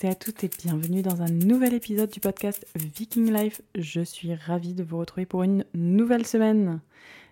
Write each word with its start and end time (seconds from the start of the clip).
Tous 0.00 0.06
à 0.06 0.14
toutes 0.14 0.42
et 0.44 0.50
bienvenue 0.62 1.02
dans 1.02 1.22
un 1.22 1.28
nouvel 1.28 1.74
épisode 1.74 2.10
du 2.10 2.18
podcast 2.18 2.66
Viking 2.74 3.32
Life. 3.32 3.60
Je 3.74 4.00
suis 4.00 4.34
ravie 4.34 4.74
de 4.74 4.82
vous 4.82 4.98
retrouver 4.98 5.26
pour 5.26 5.42
une 5.42 5.64
nouvelle 5.74 6.26
semaine. 6.26 6.80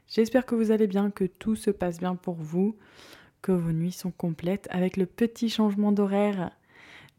J'espère 0.07 0.45
que 0.45 0.55
vous 0.55 0.71
allez 0.71 0.87
bien, 0.87 1.11
que 1.11 1.25
tout 1.25 1.57
se 1.57 1.71
passe 1.71 1.99
bien 1.99 2.15
pour 2.15 2.35
vous, 2.35 2.77
que 3.41 3.53
vos 3.53 3.73
nuits 3.73 3.93
sont 3.93 4.11
complètes 4.11 4.69
avec 4.71 4.97
le 4.97 5.07
petit 5.07 5.49
changement 5.49 5.93
d'horaire. 5.93 6.51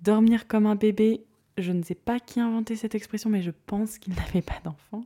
Dormir 0.02 0.48
comme 0.48 0.66
un 0.66 0.76
bébé, 0.76 1.24
je 1.58 1.72
ne 1.72 1.84
sais 1.84 1.96
pas 1.96 2.20
qui 2.20 2.40
a 2.40 2.46
inventé 2.46 2.76
cette 2.76 2.96
expression, 2.96 3.30
mais 3.30 3.42
je 3.42 3.52
pense 3.66 3.98
qu'il 3.98 4.14
n'avait 4.16 4.44
pas 4.44 4.62
d'enfant. 4.64 5.04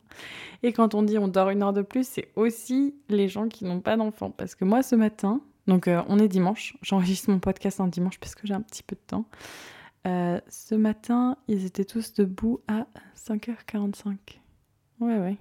Et 0.61 0.73
quand 0.73 0.93
on 0.93 1.03
dit 1.03 1.17
on 1.17 1.29
dort 1.29 1.49
une 1.49 1.63
heure 1.63 1.73
de 1.73 1.81
plus, 1.81 2.07
c'est 2.07 2.27
aussi 2.35 2.95
les 3.09 3.27
gens 3.27 3.47
qui 3.47 3.65
n'ont 3.65 3.81
pas 3.81 3.97
d'enfant. 3.97 4.29
Parce 4.29 4.55
que 4.55 4.65
moi, 4.65 4.83
ce 4.83 4.95
matin, 4.95 5.41
donc 5.67 5.87
euh, 5.87 6.03
on 6.09 6.19
est 6.19 6.27
dimanche, 6.27 6.75
j'enregistre 6.81 7.31
mon 7.31 7.39
podcast 7.39 7.79
un 7.79 7.87
dimanche 7.87 8.19
parce 8.19 8.35
que 8.35 8.45
j'ai 8.45 8.53
un 8.53 8.61
petit 8.61 8.83
peu 8.83 8.95
de 8.95 9.01
temps. 9.07 9.25
Euh, 10.05 10.39
ce 10.47 10.75
matin, 10.75 11.37
ils 11.47 11.65
étaient 11.65 11.85
tous 11.85 12.13
debout 12.13 12.61
à 12.67 12.87
5h45. 13.15 14.15
Ouais, 14.99 15.17
ouais. 15.17 15.37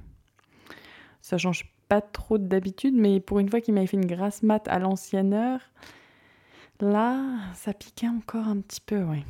Ça 1.21 1.39
change 1.39 1.71
pas 1.89 2.01
trop 2.01 2.39
d'habitude, 2.39 2.95
mais 2.95 3.21
pour 3.21 3.39
une 3.39 3.49
fois 3.49 3.61
qu'il 3.61 3.75
m'avait 3.75 3.87
fait 3.87 3.97
une 3.97 4.07
grasse 4.07 4.43
mat 4.43 4.67
à 4.69 4.79
l'ancienne 4.79 5.35
heure, 5.35 5.61
là, 6.81 7.21
ça 7.55 7.73
piquait 7.73 8.09
encore 8.09 8.49
un 8.49 8.61
petit 8.61 8.81
peu, 8.81 9.03
ouais. 9.03 9.25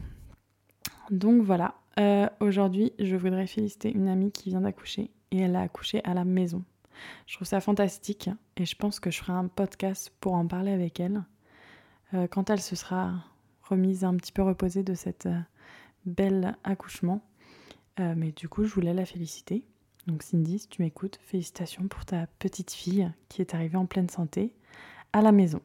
Donc 1.10 1.42
voilà, 1.42 1.74
euh, 1.98 2.28
aujourd'hui, 2.40 2.92
je 2.98 3.16
voudrais 3.16 3.46
féliciter 3.46 3.92
une 3.92 4.08
amie 4.08 4.32
qui 4.32 4.50
vient 4.50 4.62
d'accoucher 4.62 5.10
et 5.30 5.40
elle 5.40 5.56
a 5.56 5.62
accouché 5.62 6.02
à 6.04 6.14
la 6.14 6.24
maison. 6.24 6.64
Je 7.26 7.36
trouve 7.36 7.46
ça 7.46 7.60
fantastique 7.60 8.30
et 8.56 8.64
je 8.64 8.74
pense 8.74 9.00
que 9.00 9.10
je 9.10 9.18
ferai 9.18 9.32
un 9.32 9.48
podcast 9.48 10.12
pour 10.20 10.34
en 10.34 10.46
parler 10.46 10.72
avec 10.72 10.98
elle 10.98 11.24
euh, 12.14 12.26
quand 12.26 12.50
elle 12.50 12.60
se 12.60 12.76
sera 12.76 13.14
remise 13.68 14.04
un 14.04 14.14
petit 14.16 14.32
peu 14.32 14.42
reposée 14.42 14.82
de 14.82 14.94
cet 14.94 15.26
euh, 15.26 15.38
bel 16.04 16.56
accouchement. 16.64 17.22
Euh, 18.00 18.14
mais 18.16 18.32
du 18.32 18.48
coup, 18.48 18.64
je 18.64 18.72
voulais 18.72 18.94
la 18.94 19.04
féliciter. 19.04 19.64
Donc 20.06 20.22
Cindy, 20.22 20.58
si 20.58 20.68
tu 20.68 20.82
m'écoutes, 20.82 21.18
félicitations 21.22 21.88
pour 21.88 22.04
ta 22.04 22.26
petite 22.38 22.70
fille 22.70 23.10
qui 23.28 23.40
est 23.40 23.54
arrivée 23.54 23.76
en 23.76 23.86
pleine 23.86 24.08
santé 24.08 24.52
à 25.12 25.20
la 25.20 25.32
maison. 25.32 25.60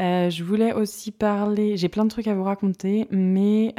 Euh, 0.00 0.30
je 0.30 0.42
voulais 0.42 0.72
aussi 0.72 1.12
parler, 1.12 1.76
j'ai 1.76 1.88
plein 1.88 2.04
de 2.04 2.10
trucs 2.10 2.28
à 2.28 2.34
vous 2.34 2.44
raconter, 2.44 3.06
mais 3.10 3.74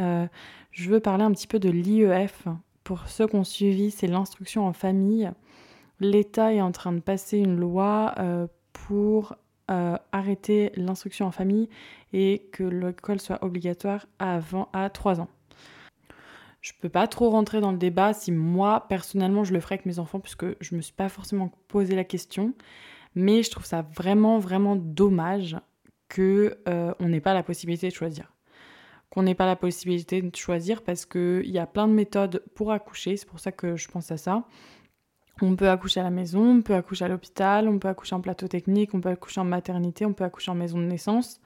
je 0.71 0.89
veux 0.89 0.99
parler 0.99 1.23
un 1.23 1.31
petit 1.31 1.47
peu 1.47 1.59
de 1.59 1.69
l'IEF. 1.69 2.47
Pour 2.83 3.07
ceux 3.07 3.27
qui 3.27 3.35
ont 3.35 3.43
suivi, 3.43 3.89
c'est 3.89 4.07
l'instruction 4.07 4.67
en 4.67 4.73
famille. 4.73 5.31
L'État 5.99 6.53
est 6.53 6.61
en 6.61 6.71
train 6.71 6.91
de 6.91 6.99
passer 6.99 7.39
une 7.39 7.55
loi 7.55 8.13
pour 8.73 9.35
euh, 9.71 9.97
arrêter 10.11 10.71
l'instruction 10.75 11.25
en 11.25 11.31
famille 11.31 11.69
et 12.11 12.49
que 12.51 12.63
l'école 12.63 13.19
soit 13.19 13.43
obligatoire 13.43 14.05
avant 14.19 14.69
à 14.73 14.89
3 14.89 15.21
ans. 15.21 15.29
Je 16.61 16.71
peux 16.81 16.89
pas 16.89 17.07
trop 17.07 17.29
rentrer 17.29 17.59
dans 17.59 17.71
le 17.71 17.77
débat 17.77 18.13
si 18.13 18.31
moi 18.31 18.85
personnellement 18.87 19.43
je 19.43 19.53
le 19.53 19.59
ferais 19.59 19.75
avec 19.75 19.85
mes 19.85 19.99
enfants 19.99 20.19
puisque 20.19 20.45
je 20.61 20.75
me 20.75 20.81
suis 20.81 20.93
pas 20.93 21.09
forcément 21.09 21.51
posé 21.67 21.95
la 21.95 22.05
question, 22.05 22.53
mais 23.15 23.43
je 23.43 23.51
trouve 23.51 23.65
ça 23.65 23.81
vraiment 23.81 24.39
vraiment 24.39 24.75
dommage 24.77 25.57
que 26.07 26.57
euh, 26.69 26.93
on 26.99 27.09
n'ait 27.09 27.21
pas 27.21 27.33
la 27.33 27.43
possibilité 27.43 27.89
de 27.89 27.93
choisir. 27.93 28.31
Qu'on 29.09 29.23
n'ait 29.23 29.35
pas 29.35 29.45
la 29.45 29.55
possibilité 29.55 30.21
de 30.21 30.35
choisir 30.35 30.83
parce 30.83 31.05
qu'il 31.05 31.49
y 31.49 31.59
a 31.59 31.65
plein 31.67 31.87
de 31.87 31.93
méthodes 31.93 32.43
pour 32.55 32.71
accoucher, 32.71 33.17
c'est 33.17 33.27
pour 33.27 33.39
ça 33.39 33.51
que 33.51 33.75
je 33.75 33.87
pense 33.89 34.11
à 34.11 34.17
ça. 34.17 34.43
On 35.41 35.55
peut 35.55 35.69
accoucher 35.69 35.99
à 35.99 36.03
la 36.03 36.11
maison, 36.11 36.57
on 36.57 36.61
peut 36.61 36.75
accoucher 36.75 37.05
à 37.05 37.07
l'hôpital, 37.07 37.67
on 37.67 37.79
peut 37.79 37.87
accoucher 37.87 38.15
en 38.15 38.21
plateau 38.21 38.47
technique, 38.47 38.93
on 38.93 39.01
peut 39.01 39.09
accoucher 39.09 39.41
en 39.41 39.45
maternité, 39.45 40.05
on 40.05 40.13
peut 40.13 40.23
accoucher 40.23 40.51
en 40.51 40.55
maison 40.55 40.77
de 40.77 40.85
naissance. 40.85 41.41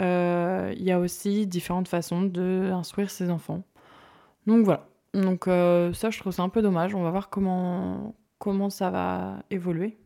Euh, 0.00 0.72
il 0.76 0.82
y 0.82 0.90
a 0.90 0.98
aussi 0.98 1.46
différentes 1.46 1.86
façon 1.86 2.22
d'instruire 2.22 3.10
ses 3.10 3.30
enfants. 3.30 3.62
Donc 4.46 4.64
voilà. 4.64 4.88
Donc 5.12 5.46
euh, 5.46 5.92
ça, 5.92 6.10
je 6.10 6.18
trouve 6.18 6.32
ça 6.32 6.42
un 6.42 6.48
peu 6.48 6.62
dommage. 6.62 6.94
On 6.94 7.02
va 7.02 7.10
voir 7.10 7.28
comment, 7.28 8.14
comment 8.38 8.70
ça 8.70 8.90
va 8.90 9.42
évoluer. 9.50 9.98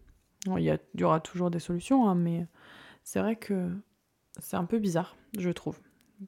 il, 0.47 0.78
y 0.94 1.04
aura 1.04 1.20
toujours 1.20 1.50
des 1.50 1.60
solutions, 1.60 2.08
hein, 2.08 2.14
mais 2.14 2.47
c'est 3.04 3.20
vrai 3.20 3.37
que 3.37 3.70
c'est 4.41 4.56
un 4.56 4.64
peu 4.64 4.78
bizarre, 4.78 5.16
je 5.38 5.50
trouve. 5.50 5.78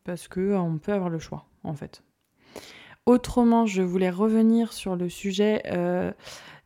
Parce 0.04 0.28
qu'on 0.28 0.74
euh, 0.74 0.78
peut 0.78 0.92
avoir 0.92 1.10
le 1.10 1.18
choix, 1.18 1.46
en 1.64 1.74
fait. 1.74 2.02
Autrement, 3.06 3.66
je 3.66 3.82
voulais 3.82 4.10
revenir 4.10 4.72
sur 4.72 4.94
le 4.94 5.08
sujet 5.08 5.62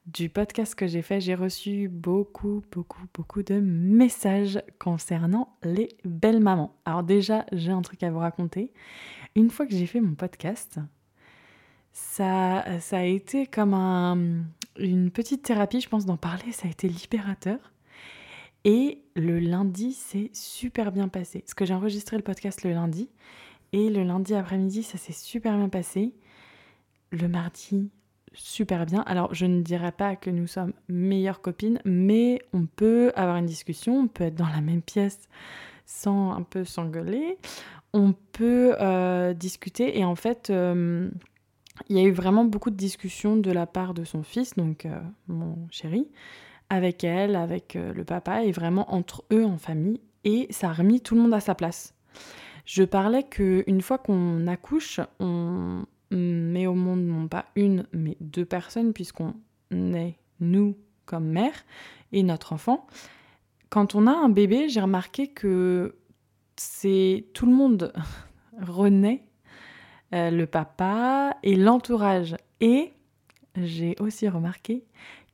du 0.07 0.29
podcast 0.29 0.75
que 0.75 0.87
j'ai 0.87 1.03
fait, 1.03 1.21
j'ai 1.21 1.35
reçu 1.35 1.89
beaucoup, 1.89 2.63
beaucoup, 2.71 3.07
beaucoup 3.15 3.43
de 3.43 3.55
messages 3.61 4.63
concernant 4.79 5.57
les 5.63 5.89
belles 6.05 6.41
mamans. 6.41 6.77
Alors 6.85 7.03
déjà, 7.03 7.47
j'ai 7.53 7.73
un 7.73 7.83
truc 7.83 8.03
à 8.03 8.11
vous 8.11 8.19
raconter. 8.19 8.73
Une 9.35 9.51
fois 9.51 9.67
que 9.67 9.75
j'ai 9.75 9.87
fait 9.87 10.01
mon 10.01 10.15
podcast, 10.15 10.79
ça, 11.93 12.65
ça 12.81 12.99
a 12.99 13.05
été 13.05 13.47
comme 13.47 14.47
une 14.79 15.11
petite 15.11 15.43
thérapie, 15.43 15.81
je 15.81 15.89
pense, 15.89 16.05
d'en 16.05 16.17
parler. 16.17 16.53
Ça 16.53 16.69
a 16.69 16.71
été 16.71 16.89
libérateur. 16.89 17.73
Et 18.65 19.03
le 19.15 19.39
lundi, 19.39 19.93
c'est 19.93 20.31
super 20.35 20.93
bien 20.93 21.09
passé. 21.09 21.41
Parce 21.41 21.55
que 21.55 21.65
j'ai 21.65 21.75
enregistré 21.75 22.17
le 22.17 22.23
podcast 22.23 22.63
le 22.63 22.73
lundi. 22.73 23.11
Et 23.73 23.91
le 23.91 24.03
lundi 24.03 24.35
après-midi, 24.35 24.83
ça 24.83 24.99
s'est 24.99 25.13
super 25.13 25.57
bien 25.57 25.69
passé. 25.69 26.15
Le 27.11 27.29
mardi, 27.29 27.91
super 28.35 28.87
bien. 28.87 29.03
Alors, 29.07 29.33
je 29.35 29.47
ne 29.47 29.63
dirais 29.63 29.93
pas 29.93 30.17
que 30.17 30.31
nous 30.31 30.47
sommes 30.47 30.73
meilleures 30.89 31.41
copines, 31.41 31.81
mais 31.85 32.41
on 32.53 32.67
peut 32.67 33.13
avoir 33.17 33.37
une 33.37 33.47
discussion, 33.47 34.01
on 34.01 34.09
peut 34.09 34.25
être 34.25 34.35
dans 34.35 34.49
la 34.49 34.61
même 34.61 34.83
pièce 34.83 35.21
sans 35.87 36.33
un 36.33 36.43
peu 36.43 36.65
s'engueuler, 36.65 37.39
on 37.93 38.15
peut 38.33 38.75
euh, 38.81 39.35
discuter 39.35 39.99
et 39.99 40.05
en 40.05 40.15
fait, 40.15 40.51
euh, 40.51 41.11
il 41.89 41.97
y 41.97 42.01
a 42.01 42.03
eu 42.03 42.13
vraiment 42.13 42.45
beaucoup 42.45 42.71
de 42.71 42.77
discussions 42.77 43.37
de 43.37 43.51
la 43.51 43.67
part 43.67 43.95
de 43.95 44.05
son 44.05 44.23
fils, 44.23 44.55
donc 44.55 44.87
euh, 44.87 44.99
mon 45.29 45.69
chéri, 45.71 46.09
avec 46.71 47.05
elle, 47.05 47.37
avec 47.37 47.75
le 47.75 48.05
papa 48.05 48.45
et 48.45 48.53
vraiment 48.53 48.95
entre 48.95 49.25
eux 49.33 49.45
en 49.45 49.59
famille 49.59 50.01
et 50.25 50.47
ça 50.51 50.71
a 50.71 50.73
remis 50.73 51.01
tout 51.01 51.15
le 51.15 51.21
monde 51.21 51.35
à 51.35 51.41
sa 51.41 51.55
place. 51.55 51.95
Je 52.65 52.83
parlais 52.83 53.23
qu'une 53.23 53.83
fois 53.83 53.99
qu'on 53.99 54.47
accouche, 54.47 55.01
on, 55.21 55.85
met 56.11 56.67
au 56.67 56.75
monde 56.75 57.05
non 57.05 57.29
pas 57.29 57.47
une, 57.57 57.87
mais 57.93 58.17
deux 58.21 58.45
personnes, 58.45 58.93
puisqu'on 58.93 59.35
est 59.73 60.17
nous 60.41 60.77
comme 61.07 61.27
mère 61.27 61.65
et 62.13 62.23
notre 62.23 62.53
enfant. 62.53 62.87
Quand 63.71 63.95
on 63.95 64.07
a 64.07 64.13
un 64.13 64.29
bébé, 64.29 64.69
j'ai 64.69 64.81
remarqué 64.81 65.29
que 65.29 65.97
c'est 66.57 67.27
tout 67.35 67.47
le 67.47 67.53
monde 67.53 67.93
renaît, 68.61 69.25
euh, 70.13 70.31
le 70.31 70.47
papa 70.47 71.37
et 71.43 71.57
l'entourage. 71.57 72.37
Et 72.61 72.93
j'ai 73.57 73.97
aussi 73.99 74.29
remarqué 74.29 74.85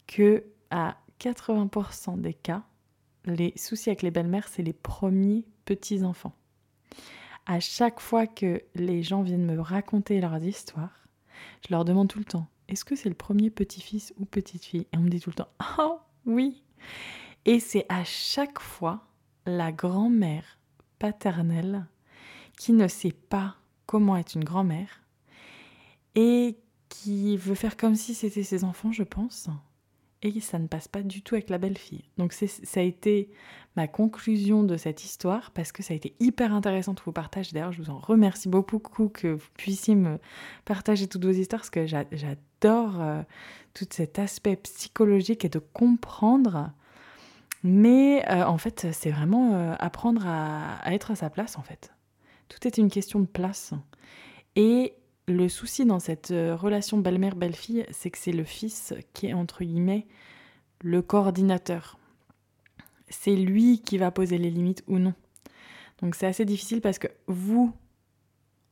que 0.07 0.45
à 0.71 0.97
80% 1.21 2.21
des 2.21 2.35
cas, 2.35 2.63
les 3.27 3.53
soucis 3.57 3.91
avec 3.91 4.03
les 4.03 4.11
belles-mères, 4.11 4.49
c'est 4.49 4.63
les 4.63 4.73
premiers 4.73 5.45
petits-enfants 5.67 6.35
à 7.51 7.61
chaque 7.61 8.01
fois 8.01 8.27
que 8.27 8.63
les 8.75 9.03
gens 9.03 9.23
viennent 9.23 9.45
me 9.45 9.61
raconter 9.61 10.21
leurs 10.21 10.43
histoires, 10.43 11.07
je 11.67 11.73
leur 11.73 11.85
demande 11.85 12.09
tout 12.09 12.19
le 12.19 12.25
temps 12.25 12.49
est-ce 12.71 12.85
que 12.85 12.95
c'est 12.95 13.09
le 13.09 13.17
premier 13.17 13.51
petit-fils 13.51 14.15
ou 14.19 14.25
petite-fille? 14.25 14.87
Et 14.93 14.97
on 14.97 15.01
me 15.01 15.11
dit 15.11 15.21
tout 15.21 15.31
le 15.31 15.35
temps 15.35 15.49
oh 15.79 15.99
oui. 16.25 16.63
Et 17.45 17.59
c'est 17.59 17.85
à 17.89 18.05
chaque 18.05 18.61
fois 18.61 19.09
la 19.45 19.73
grand-mère 19.73 20.59
paternelle 21.01 21.87
qui 22.57 22.73
ne 22.73 22.87
sait 22.87 23.13
pas 23.13 23.57
comment 23.87 24.17
être 24.17 24.37
une 24.37 24.45
grand-mère 24.45 25.03
et 26.15 26.57
qui 26.89 27.37
veut 27.37 27.57
faire 27.57 27.77
comme 27.77 27.97
si 27.97 28.15
c'était 28.15 28.45
ses 28.45 28.63
enfants, 28.63 28.93
je 28.93 29.03
pense, 29.03 29.49
et 30.23 30.41
ça 30.41 30.59
ne 30.59 30.67
passe 30.67 30.89
pas 30.89 31.03
du 31.03 31.23
tout 31.23 31.35
avec 31.35 31.49
la 31.49 31.59
belle-fille. 31.59 32.05
Donc 32.19 32.33
ça 32.33 32.81
a 32.81 32.83
été 32.83 33.31
ma 33.77 33.89
conclusion 33.89 34.63
de 34.63 34.77
cette 34.77 35.05
histoire 35.05 35.51
parce 35.53 35.73
que 35.73 35.83
ça 35.83 35.95
a 35.95 35.97
été 35.97 36.15
hyper 36.21 36.53
intéressant 36.53 36.93
de 36.93 37.01
vous 37.05 37.13
partager. 37.13 37.53
D'ailleurs, 37.53 37.73
je 37.73 37.83
vous 37.83 37.91
en 37.91 37.99
remercie 37.99 38.49
beaucoup 38.49 38.79
que 39.09 39.29
vous 39.29 39.49
puissiez 39.57 39.95
me 39.95 40.19
partager 40.65 41.07
toutes 41.07 41.25
vos 41.25 41.31
histoires 41.31 41.61
parce 41.61 41.71
que 41.71 41.87
j'adore 41.87 43.01
euh, 43.01 43.23
tout 43.73 43.87
cet 43.91 44.19
aspect 44.19 44.57
psychologique 44.57 45.45
et 45.45 45.49
de 45.49 45.59
comprendre. 45.59 46.71
Mais 47.63 48.25
euh, 48.31 48.45
en 48.45 48.59
fait, 48.59 48.89
c'est 48.93 49.11
vraiment 49.11 49.55
euh, 49.55 49.75
apprendre 49.79 50.27
à, 50.27 50.77
à 50.77 50.93
être 50.93 51.11
à 51.11 51.17
sa 51.17 51.31
place 51.31 51.57
en 51.57 51.63
fait. 51.63 51.93
Tout 52.49 52.67
est 52.67 52.79
une 52.79 52.91
question 52.91 53.21
de 53.21 53.27
place. 53.27 53.73
Et 54.57 54.95
le 55.31 55.49
souci 55.49 55.85
dans 55.85 56.01
cette 56.01 56.31
euh, 56.31 56.57
relation 56.57 56.99
belle-mère-belle-fille, 56.99 57.87
c'est 57.91 58.11
que 58.11 58.19
c'est 58.19 58.33
le 58.33 58.45
fils 58.45 58.95
qui 59.15 59.29
est 59.29 59.33
entre 59.33 59.65
guillemets 59.65 60.07
le 60.83 61.03
coordinateur. 61.03 61.99
C'est 63.09 63.37
lui 63.37 63.81
qui 63.81 63.99
va 63.99 64.11
poser 64.11 64.39
les 64.39 64.51
limites 64.51 64.85
ou 64.87 64.99
non. 64.99 65.15
Donc 66.01 66.15
c'est 66.15 66.27
assez 66.27 66.45
difficile 66.45 66.81
parce 66.81 66.99
que 66.99 67.09
vous, 67.27 67.73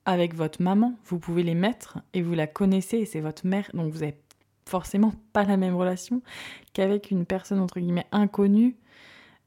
avec 0.04 0.34
votre 0.34 0.62
maman, 0.62 0.94
vous 1.04 1.18
pouvez 1.18 1.42
les 1.42 1.54
mettre 1.54 1.98
et 2.14 2.22
vous 2.22 2.34
la 2.34 2.46
connaissez 2.46 2.98
et 2.98 3.04
c'est 3.04 3.20
votre 3.20 3.46
mère, 3.46 3.70
donc 3.74 3.92
vous 3.92 4.00
n'avez 4.00 4.16
forcément 4.66 5.12
pas 5.32 5.44
la 5.44 5.56
même 5.56 5.74
relation 5.74 6.22
qu'avec 6.72 7.10
une 7.10 7.24
personne 7.24 7.58
entre 7.58 7.80
guillemets 7.80 8.06
inconnue 8.12 8.76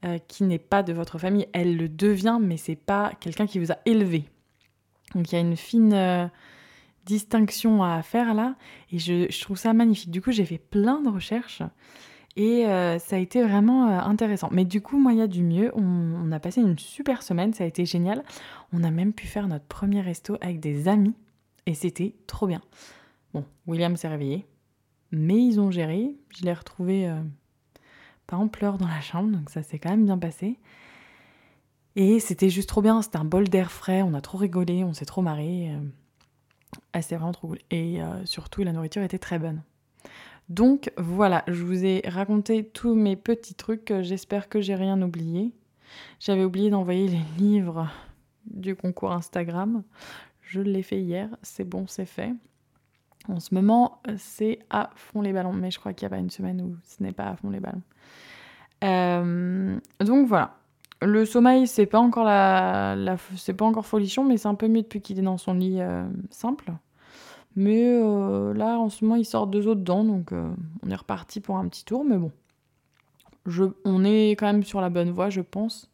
euh, 0.03 0.17
qui 0.27 0.43
n'est 0.43 0.59
pas 0.59 0.83
de 0.83 0.93
votre 0.93 1.17
famille. 1.19 1.47
Elle 1.53 1.77
le 1.77 1.87
devient, 1.87 2.39
mais 2.41 2.57
c'est 2.57 2.75
pas 2.75 3.11
quelqu'un 3.19 3.47
qui 3.47 3.59
vous 3.59 3.71
a 3.71 3.77
élevé. 3.85 4.25
Donc 5.15 5.31
il 5.31 5.35
y 5.35 5.37
a 5.37 5.41
une 5.41 5.57
fine 5.57 5.93
euh, 5.93 6.27
distinction 7.05 7.83
à 7.83 8.01
faire 8.01 8.33
là, 8.33 8.55
et 8.91 8.99
je, 8.99 9.41
trouve 9.41 9.57
ça 9.57 9.73
magnifique. 9.73 10.11
Du 10.11 10.21
coup, 10.21 10.31
j'ai 10.31 10.45
fait 10.45 10.57
plein 10.57 11.01
de 11.01 11.09
recherches, 11.09 11.63
et 12.35 12.65
euh, 12.67 12.99
ça 12.99 13.17
a 13.17 13.19
été 13.19 13.43
vraiment 13.43 13.87
euh, 13.87 13.99
intéressant. 13.99 14.49
Mais 14.51 14.65
du 14.65 14.81
coup, 14.81 14.97
moi, 14.99 15.13
il 15.13 15.19
y 15.19 15.21
a 15.21 15.27
du 15.27 15.43
mieux. 15.43 15.71
On, 15.75 16.31
a 16.31 16.39
passé 16.39 16.61
une 16.61 16.77
super 16.79 17.23
semaine, 17.23 17.53
ça 17.53 17.65
a 17.65 17.67
été 17.67 17.85
génial. 17.85 18.23
On 18.71 18.83
a 18.83 18.91
même 18.91 19.13
pu 19.13 19.27
faire 19.27 19.47
notre 19.47 19.65
premier 19.65 20.01
resto 20.01 20.37
avec 20.41 20.59
des 20.59 20.87
amis, 20.87 21.13
et 21.65 21.73
c'était 21.73 22.15
trop 22.27 22.47
bien. 22.47 22.61
Bon, 23.33 23.45
William 23.67 23.95
s'est 23.95 24.07
réveillé, 24.07 24.45
mais 25.11 25.37
ils 25.37 25.59
ont 25.59 25.71
géré. 25.71 26.15
Je 26.29 26.45
l'ai 26.45 26.53
retrouvé 26.53 27.13
pas 28.27 28.37
en 28.37 28.47
pleurs 28.47 28.77
dans 28.77 28.87
la 28.87 29.01
chambre, 29.01 29.29
donc 29.31 29.49
ça 29.49 29.63
s'est 29.63 29.79
quand 29.79 29.89
même 29.89 30.05
bien 30.05 30.17
passé. 30.17 30.57
Et 31.97 32.21
c'était 32.21 32.49
juste 32.49 32.69
trop 32.69 32.81
bien, 32.81 33.01
c'était 33.01 33.17
un 33.17 33.25
bol 33.25 33.49
d'air 33.49 33.71
frais, 33.71 34.01
on 34.01 34.13
a 34.13 34.21
trop 34.21 34.37
rigolé, 34.37 34.85
on 34.85 34.93
s'est 34.93 35.05
trop 35.05 35.21
marré. 35.21 35.69
C'était 36.99 37.15
vraiment 37.15 37.31
trop 37.31 37.49
cool. 37.49 37.59
Et 37.71 38.01
euh, 38.01 38.25
surtout, 38.25 38.63
la 38.63 38.73
nourriture 38.73 39.01
était 39.01 39.19
très 39.19 39.39
bonne. 39.39 39.61
Donc 40.49 40.91
voilà, 40.97 41.43
je 41.47 41.63
vous 41.63 41.85
ai 41.85 42.01
raconté 42.05 42.65
tous 42.65 42.93
mes 42.93 43.15
petits 43.15 43.55
trucs, 43.55 43.93
j'espère 44.01 44.49
que 44.49 44.59
j'ai 44.59 44.75
rien 44.75 45.01
oublié. 45.01 45.53
J'avais 46.19 46.43
oublié 46.43 46.69
d'envoyer 46.69 47.07
les 47.07 47.21
livres 47.37 47.89
du 48.45 48.75
concours 48.75 49.13
Instagram. 49.13 49.83
Je 50.41 50.59
l'ai 50.59 50.83
fait 50.83 50.99
hier, 50.99 51.29
c'est 51.41 51.63
bon, 51.63 51.85
c'est 51.87 52.05
fait. 52.05 52.33
En 53.29 53.39
ce 53.39 53.53
moment, 53.53 54.01
c'est 54.17 54.59
à 54.69 54.89
fond 54.95 55.21
les 55.21 55.31
ballons, 55.31 55.53
mais 55.53 55.71
je 55.71 55.79
crois 55.79 55.93
qu'il 55.93 56.05
n'y 56.05 56.13
a 56.13 56.17
pas 56.17 56.21
une 56.21 56.31
semaine 56.31 56.61
où 56.61 56.75
ce 56.83 57.01
n'est 57.03 57.13
pas 57.13 57.27
à 57.27 57.35
fond 57.35 57.49
les 57.49 57.59
ballons. 57.59 57.83
Euh, 58.83 59.79
donc 59.99 60.27
voilà, 60.27 60.57
le 61.01 61.25
sommeil, 61.25 61.67
c'est 61.67 61.87
pas 61.87 61.99
encore 61.99 62.23
la, 62.23 63.17
c'est 63.35 63.53
pas 63.53 63.65
encore 63.65 63.85
folichon, 63.85 64.23
mais 64.23 64.37
c'est 64.37 64.47
un 64.47 64.55
peu 64.55 64.67
mieux 64.67 64.83
depuis 64.83 65.01
qu'il 65.01 65.17
est 65.17 65.23
dans 65.23 65.37
son 65.37 65.53
lit 65.53 65.81
euh, 65.81 66.07
simple. 66.29 66.71
Mais 67.55 67.83
euh, 67.83 68.53
là, 68.53 68.77
en 68.77 68.89
ce 68.89 69.03
moment, 69.03 69.15
il 69.15 69.25
sort 69.25 69.47
deux 69.47 69.67
autres 69.67 69.81
dents, 69.81 70.03
donc 70.03 70.31
euh, 70.31 70.49
on 70.83 70.89
est 70.89 70.95
reparti 70.95 71.41
pour 71.41 71.57
un 71.57 71.67
petit 71.67 71.83
tour. 71.83 72.05
Mais 72.05 72.17
bon, 72.17 72.31
on 73.83 74.05
est 74.05 74.31
quand 74.31 74.45
même 74.45 74.63
sur 74.63 74.79
la 74.79 74.89
bonne 74.89 75.09
voie, 75.09 75.29
je 75.29 75.41
pense. 75.41 75.89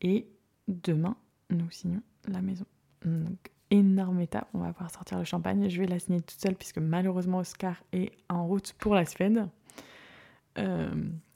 Et 0.00 0.26
demain, 0.68 1.16
nous 1.50 1.70
signons 1.70 2.02
la 2.26 2.40
maison. 2.40 2.64
Donc, 3.04 3.50
énorme 3.70 4.20
étape. 4.20 4.48
On 4.54 4.58
va 4.58 4.72
pouvoir 4.72 4.90
sortir 4.90 5.18
le 5.18 5.24
champagne. 5.24 5.68
Je 5.68 5.80
vais 5.80 5.86
la 5.86 5.98
signer 5.98 6.22
toute 6.22 6.40
seule, 6.40 6.54
puisque 6.54 6.78
malheureusement, 6.78 7.38
Oscar 7.38 7.76
est 7.92 8.12
en 8.30 8.46
route 8.46 8.72
pour 8.78 8.94
la 8.94 9.04
Suède. 9.04 9.46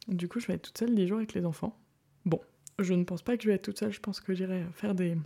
du 0.08 0.28
coup, 0.28 0.40
je 0.40 0.46
vais 0.46 0.54
être 0.54 0.62
toute 0.62 0.78
seule 0.78 0.94
des 0.94 1.06
jours 1.06 1.18
avec 1.18 1.34
les 1.34 1.44
enfants. 1.44 1.76
Bon, 2.24 2.40
je 2.78 2.94
ne 2.94 3.04
pense 3.04 3.22
pas 3.22 3.36
que 3.36 3.42
je 3.42 3.48
vais 3.48 3.54
être 3.54 3.62
toute 3.62 3.78
seule. 3.78 3.92
Je 3.92 4.00
pense 4.00 4.20
que 4.20 4.34
j'irai 4.34 4.64
faire 4.72 4.94
des, 4.94 5.16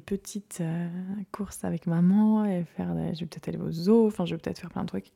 petites 0.00 0.58
euh, 0.60 0.88
courses 1.32 1.64
avec 1.64 1.86
maman 1.86 2.44
et 2.44 2.64
faire 2.64 2.94
je 3.14 3.20
vais 3.20 3.26
peut-être 3.26 3.48
aller 3.48 3.58
au 3.58 3.70
zoo. 3.70 4.06
Enfin, 4.06 4.24
je 4.24 4.34
vais 4.34 4.40
peut-être 4.40 4.60
faire 4.60 4.70
plein 4.70 4.82
de 4.82 4.88
trucs. 4.88 5.12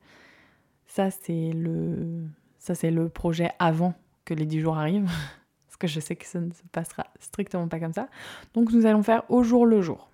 Ça, 0.87 1.11
c'est 1.11 1.53
le, 1.53 2.25
le 2.83 3.09
projet 3.09 3.51
avant 3.59 3.95
que 4.25 4.35
les 4.35 4.47
10 4.47 4.61
jours 4.61 4.79
arrivent. 4.79 5.11
Parce 5.67 5.77
que 5.77 5.87
je 5.87 6.01
sais 6.01 6.15
que 6.17 6.27
ça 6.27 6.41
ne 6.41 6.53
se 6.53 6.63
passera 6.71 7.07
strictement 7.19 7.67
pas 7.69 7.81
comme 7.81 7.93
ça. 7.93 8.09
Donc, 8.55 8.73
nous 8.73 8.87
allons 8.87 9.03
faire 9.03 9.25
au 9.29 9.43
jour 9.43 9.67
le 9.67 9.83
jour. 9.83 10.09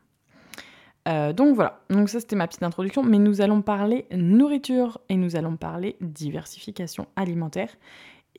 Euh, 1.09 1.33
donc 1.33 1.55
voilà, 1.55 1.81
donc 1.89 2.11
ça 2.11 2.21
c'était 2.21 2.37
ma 2.37 2.47
petite 2.47 2.63
introduction, 2.63 3.03
mais 3.03 3.19
nous 3.19 3.41
allons 3.41 3.63
parler 3.63 4.07
nourriture 4.13 5.01
et 5.09 5.17
nous 5.17 5.35
allons 5.35 5.57
parler 5.57 5.97
diversification 6.01 7.07
alimentaire 7.17 7.71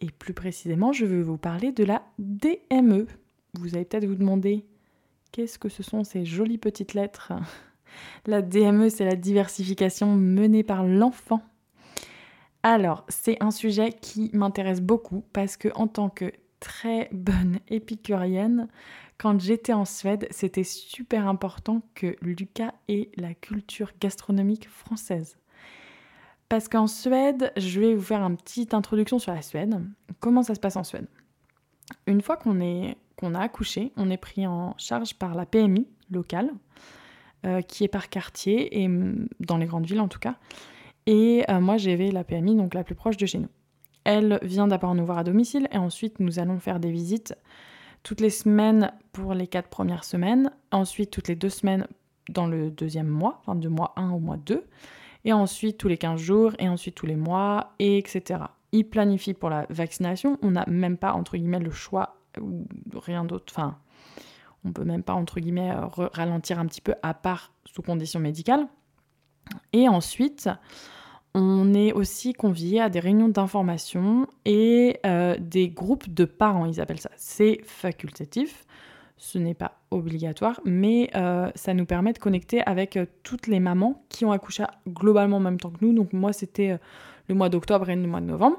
et 0.01 0.09
plus 0.11 0.33
précisément, 0.33 0.91
je 0.91 1.05
vais 1.05 1.21
vous 1.21 1.37
parler 1.37 1.71
de 1.71 1.83
la 1.83 2.03
DME. 2.19 3.07
Vous 3.53 3.75
allez 3.75 3.85
peut-être 3.85 4.05
vous 4.05 4.15
demander 4.15 4.65
qu'est-ce 5.31 5.59
que 5.59 5.69
ce 5.69 5.83
sont 5.83 6.03
ces 6.03 6.25
jolies 6.25 6.57
petites 6.57 6.93
lettres? 6.93 7.33
La 8.25 8.41
DME, 8.41 8.89
c'est 8.89 9.05
la 9.05 9.15
diversification 9.15 10.15
menée 10.15 10.63
par 10.63 10.85
l'enfant. 10.85 11.41
Alors, 12.63 13.05
c'est 13.09 13.41
un 13.43 13.51
sujet 13.51 13.91
qui 13.91 14.29
m'intéresse 14.33 14.81
beaucoup 14.81 15.25
parce 15.33 15.57
que 15.57 15.69
en 15.75 15.87
tant 15.87 16.09
que 16.09 16.31
très 16.59 17.09
bonne 17.11 17.59
épicurienne, 17.67 18.67
quand 19.17 19.39
j'étais 19.39 19.73
en 19.73 19.85
Suède, 19.85 20.27
c'était 20.31 20.63
super 20.63 21.27
important 21.27 21.81
que 21.95 22.15
Lucas 22.21 22.73
ait 22.87 23.11
la 23.17 23.33
culture 23.33 23.91
gastronomique 23.99 24.69
française. 24.69 25.37
Parce 26.51 26.67
qu'en 26.67 26.85
Suède, 26.85 27.53
je 27.55 27.79
vais 27.79 27.95
vous 27.95 28.01
faire 28.01 28.21
une 28.23 28.35
petite 28.35 28.73
introduction 28.73 29.19
sur 29.19 29.33
la 29.33 29.41
Suède. 29.41 29.81
Comment 30.19 30.43
ça 30.43 30.53
se 30.53 30.59
passe 30.59 30.75
en 30.75 30.83
Suède? 30.83 31.07
Une 32.07 32.19
fois 32.19 32.35
qu'on 32.35 32.59
qu'on 33.15 33.35
a 33.35 33.39
accouché, 33.39 33.93
on 33.95 34.09
est 34.09 34.17
pris 34.17 34.45
en 34.45 34.75
charge 34.77 35.13
par 35.13 35.33
la 35.33 35.45
PMI 35.45 35.87
locale, 36.11 36.51
euh, 37.45 37.61
qui 37.61 37.85
est 37.85 37.87
par 37.87 38.09
quartier, 38.09 38.81
et 38.81 38.89
mm, 38.89 39.29
dans 39.39 39.55
les 39.55 39.65
grandes 39.65 39.85
villes 39.85 40.01
en 40.01 40.09
tout 40.09 40.19
cas. 40.19 40.35
Et 41.05 41.45
euh, 41.49 41.61
moi, 41.61 41.77
j'ai 41.77 41.95
la 42.11 42.25
PMI, 42.25 42.57
donc 42.57 42.73
la 42.73 42.83
plus 42.83 42.95
proche 42.95 43.15
de 43.15 43.25
chez 43.25 43.37
nous. 43.37 43.49
Elle 44.03 44.37
vient 44.41 44.67
d'abord 44.67 44.93
nous 44.93 45.05
voir 45.05 45.19
à 45.19 45.23
domicile, 45.23 45.69
et 45.71 45.77
ensuite 45.77 46.19
nous 46.19 46.37
allons 46.37 46.59
faire 46.59 46.81
des 46.81 46.91
visites 46.91 47.33
toutes 48.03 48.19
les 48.19 48.29
semaines 48.29 48.91
pour 49.13 49.35
les 49.35 49.47
quatre 49.47 49.69
premières 49.69 50.03
semaines, 50.03 50.51
ensuite 50.71 51.11
toutes 51.11 51.29
les 51.29 51.35
deux 51.35 51.47
semaines 51.47 51.87
dans 52.27 52.45
le 52.45 52.71
deuxième 52.71 53.07
mois, 53.07 53.39
enfin 53.39 53.55
de 53.55 53.69
mois 53.69 53.93
1 53.95 54.11
au 54.11 54.19
mois 54.19 54.35
2 54.35 54.65
et 55.25 55.33
ensuite 55.33 55.77
tous 55.77 55.87
les 55.87 55.97
15 55.97 56.19
jours, 56.19 56.53
et 56.59 56.67
ensuite 56.67 56.95
tous 56.95 57.05
les 57.05 57.15
mois, 57.15 57.73
et 57.79 57.97
etc. 57.97 58.41
Il 58.71 58.85
planifie 58.85 59.33
pour 59.33 59.49
la 59.49 59.65
vaccination, 59.69 60.37
on 60.41 60.51
n'a 60.51 60.65
même 60.67 60.97
pas, 60.97 61.13
entre 61.13 61.37
guillemets, 61.37 61.59
le 61.59 61.71
choix 61.71 62.17
ou 62.39 62.65
rien 62.95 63.25
d'autre. 63.25 63.53
Enfin, 63.55 63.77
on 64.63 64.71
peut 64.71 64.85
même 64.85 65.03
pas, 65.03 65.13
entre 65.13 65.39
guillemets, 65.39 65.73
ralentir 66.13 66.59
un 66.59 66.65
petit 66.65 66.81
peu, 66.81 66.95
à 67.01 67.13
part 67.13 67.51
sous 67.65 67.81
conditions 67.81 68.19
médicales. 68.19 68.67
Et 69.73 69.89
ensuite, 69.89 70.49
on 71.33 71.73
est 71.73 71.93
aussi 71.93 72.33
convié 72.33 72.81
à 72.81 72.89
des 72.89 72.99
réunions 72.99 73.29
d'information 73.29 74.27
et 74.45 74.99
euh, 75.05 75.35
des 75.39 75.69
groupes 75.69 76.13
de 76.13 76.25
parents, 76.25 76.65
ils 76.65 76.81
appellent 76.81 76.99
ça. 76.99 77.11
C'est 77.15 77.61
facultatif 77.63 78.65
ce 79.21 79.37
n'est 79.37 79.53
pas 79.53 79.77
obligatoire, 79.91 80.59
mais 80.65 81.11
euh, 81.13 81.51
ça 81.53 81.75
nous 81.75 81.85
permet 81.85 82.11
de 82.11 82.17
connecter 82.17 82.63
avec 82.63 82.97
euh, 82.97 83.05
toutes 83.21 83.45
les 83.45 83.59
mamans 83.59 84.03
qui 84.09 84.25
ont 84.25 84.31
accouché 84.31 84.63
globalement 84.89 85.37
en 85.37 85.41
même 85.41 85.59
temps 85.59 85.69
que 85.69 85.85
nous. 85.85 85.93
Donc 85.93 86.11
moi, 86.11 86.33
c'était 86.33 86.71
euh, 86.71 86.77
le 87.27 87.35
mois 87.35 87.47
d'octobre 87.47 87.87
et 87.91 87.95
le 87.95 88.07
mois 88.07 88.19
de 88.19 88.25
novembre. 88.25 88.57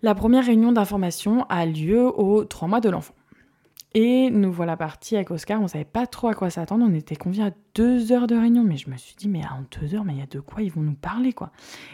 La 0.00 0.14
première 0.14 0.46
réunion 0.46 0.72
d'information 0.72 1.44
a 1.50 1.66
lieu 1.66 2.06
aux 2.18 2.46
trois 2.46 2.66
mois 2.66 2.80
de 2.80 2.88
l'enfant. 2.88 3.12
Et 3.92 4.30
nous 4.30 4.50
voilà 4.50 4.74
partis 4.78 5.16
avec 5.16 5.30
Oscar, 5.30 5.60
on 5.60 5.64
ne 5.64 5.68
savait 5.68 5.84
pas 5.84 6.06
trop 6.06 6.28
à 6.28 6.34
quoi 6.34 6.48
s'attendre, 6.48 6.86
on 6.88 6.94
était 6.94 7.14
conviés 7.14 7.44
à 7.44 7.50
deux 7.74 8.12
heures 8.12 8.26
de 8.26 8.36
réunion, 8.36 8.64
mais 8.64 8.78
je 8.78 8.88
me 8.88 8.96
suis 8.96 9.16
dit, 9.16 9.28
mais 9.28 9.42
en 9.44 9.66
deux 9.78 9.94
heures, 9.94 10.04
mais 10.04 10.14
il 10.14 10.18
y 10.18 10.22
a 10.22 10.26
de 10.26 10.40
quoi? 10.40 10.62
Ils 10.62 10.72
vont 10.72 10.80
nous 10.80 10.94
parler, 10.94 11.34
quoi. 11.34 11.50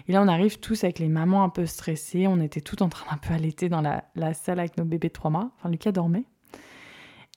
Et 0.07 0.13
là, 0.13 0.23
on 0.23 0.29
arrive 0.29 0.61
tous 0.61 0.85
avec 0.85 1.01
les 1.01 1.09
mamans 1.09 1.43
un 1.43 1.49
peu 1.49 1.67
stressées, 1.67 2.29
on 2.29 2.41
était 2.41 2.61
tous 2.61 2.83
en 2.83 2.89
train 2.89 3.11
d'un 3.11 3.19
peu 3.19 3.35
allaiter 3.35 3.69
dans 3.69 3.81
la, 3.81 4.05
la 4.15 4.33
salle 4.33 4.61
avec 4.61 4.79
nos 4.79 4.85
bébés 4.85 5.09
de 5.09 5.13
trois 5.13 5.31
mois, 5.31 5.51
enfin 5.59 5.71
Lucas 5.71 5.91
dormait, 5.91 6.25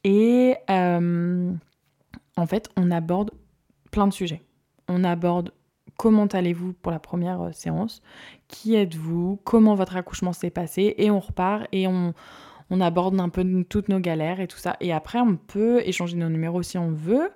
et 0.06 0.56
euh, 0.70 1.52
en 2.38 2.46
fait, 2.46 2.70
on 2.78 2.92
aborde 2.92 3.32
plein 3.90 4.08
de 4.08 4.14
sujets. 4.14 4.44
On 4.88 5.04
aborde 5.04 5.52
comment 5.98 6.28
allez-vous 6.28 6.74
pour 6.74 6.92
la 6.92 7.00
première 7.00 7.42
euh, 7.42 7.52
séance, 7.52 8.04
qui 8.48 8.76
êtes-vous, 8.76 9.40
comment 9.44 9.74
votre 9.74 9.96
accouchement 9.96 10.32
s'est 10.32 10.52
passé, 10.52 10.94
et 10.98 11.10
on 11.10 11.20
repart 11.20 11.68
et 11.72 11.88
on, 11.88 12.14
on 12.70 12.82
aborde 12.82 13.20
un 13.20 13.30
peu 13.30 13.66
toutes 13.68 13.90
nos 13.90 14.00
galères 14.00 14.40
et 14.40 14.48
tout 14.48 14.60
ça. 14.60 14.78
Et 14.80 14.94
après, 14.94 15.20
on 15.20 15.38
peut 15.38 15.82
échanger 15.86 16.16
nos 16.16 16.30
numéros 16.30 16.62
si 16.62 16.78
on 16.78 16.92
veut. 16.92 17.32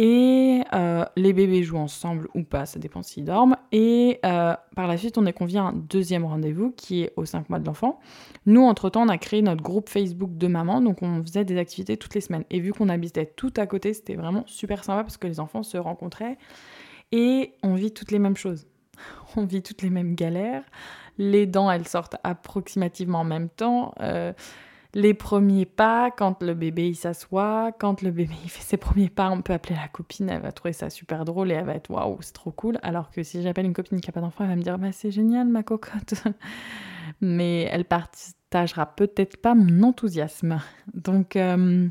Et 0.00 0.62
euh, 0.72 1.04
les 1.16 1.32
bébés 1.32 1.64
jouent 1.64 1.78
ensemble 1.78 2.28
ou 2.34 2.44
pas, 2.44 2.66
ça 2.66 2.78
dépend 2.78 3.02
s'ils 3.02 3.24
dorment. 3.24 3.56
Et 3.72 4.20
euh, 4.24 4.54
par 4.76 4.86
la 4.86 4.96
suite, 4.96 5.18
on 5.18 5.26
est 5.26 5.32
convié 5.32 5.58
à 5.58 5.64
un 5.64 5.72
deuxième 5.72 6.24
rendez-vous 6.24 6.70
qui 6.70 7.02
est 7.02 7.12
aux 7.16 7.24
5 7.24 7.50
mois 7.50 7.58
de 7.58 7.66
l'enfant. 7.66 7.98
Nous, 8.46 8.62
entre-temps, 8.62 9.02
on 9.02 9.08
a 9.08 9.18
créé 9.18 9.42
notre 9.42 9.62
groupe 9.62 9.88
Facebook 9.88 10.36
de 10.36 10.46
maman, 10.46 10.80
donc 10.80 11.02
on 11.02 11.20
faisait 11.22 11.44
des 11.44 11.58
activités 11.58 11.96
toutes 11.96 12.14
les 12.14 12.20
semaines. 12.20 12.44
Et 12.50 12.60
vu 12.60 12.72
qu'on 12.72 12.88
habitait 12.88 13.26
tout 13.26 13.52
à 13.56 13.66
côté, 13.66 13.92
c'était 13.92 14.14
vraiment 14.14 14.44
super 14.46 14.84
sympa 14.84 15.02
parce 15.02 15.16
que 15.16 15.26
les 15.26 15.40
enfants 15.40 15.64
se 15.64 15.76
rencontraient 15.76 16.38
et 17.10 17.54
on 17.64 17.74
vit 17.74 17.92
toutes 17.92 18.12
les 18.12 18.20
mêmes 18.20 18.36
choses. 18.36 18.66
On 19.36 19.44
vit 19.44 19.62
toutes 19.62 19.82
les 19.82 19.90
mêmes 19.90 20.14
galères. 20.16 20.64
Les 21.18 21.46
dents, 21.46 21.70
elles 21.70 21.86
sortent 21.86 22.16
approximativement 22.24 23.20
en 23.20 23.24
même 23.24 23.48
temps. 23.48 23.94
Euh, 24.00 24.32
les 24.94 25.14
premiers 25.14 25.66
pas, 25.66 26.10
quand 26.10 26.42
le 26.42 26.54
bébé 26.54 26.88
il 26.88 26.94
s'assoit, 26.94 27.72
quand 27.78 28.02
le 28.02 28.10
bébé 28.10 28.34
il 28.44 28.50
fait 28.50 28.62
ses 28.62 28.76
premiers 28.76 29.10
pas, 29.10 29.30
on 29.30 29.42
peut 29.42 29.52
appeler 29.52 29.76
la 29.76 29.88
copine, 29.88 30.28
elle 30.30 30.42
va 30.42 30.52
trouver 30.52 30.72
ça 30.72 30.90
super 30.90 31.24
drôle 31.24 31.50
et 31.50 31.54
elle 31.54 31.66
va 31.66 31.74
être 31.74 31.90
waouh, 31.90 32.18
c'est 32.20 32.32
trop 32.32 32.50
cool. 32.50 32.78
Alors 32.82 33.10
que 33.10 33.22
si 33.22 33.42
j'appelle 33.42 33.66
une 33.66 33.74
copine 33.74 34.00
qui 34.00 34.08
n'a 34.08 34.12
pas 34.12 34.20
d'enfant, 34.20 34.44
elle 34.44 34.50
va 34.50 34.56
me 34.56 34.62
dire 34.62 34.78
bah, 34.78 34.92
c'est 34.92 35.10
génial 35.10 35.48
ma 35.48 35.62
cocotte. 35.62 36.14
Mais 37.20 37.62
elle 37.62 37.84
partagera 37.84 38.86
peut-être 38.86 39.38
pas 39.38 39.54
mon 39.54 39.82
enthousiasme. 39.82 40.60
Donc, 40.94 41.36
euh, 41.36 41.88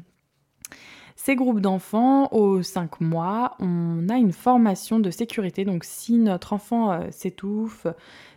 ces 1.16 1.36
groupes 1.36 1.60
d'enfants, 1.60 2.30
aux 2.32 2.62
5 2.62 3.02
mois, 3.02 3.56
on 3.60 4.08
a 4.08 4.16
une 4.16 4.32
formation 4.32 5.00
de 5.00 5.10
sécurité. 5.10 5.66
Donc, 5.66 5.84
si 5.84 6.18
notre 6.18 6.54
enfant 6.54 6.92
euh, 6.92 7.08
s'étouffe, 7.12 7.88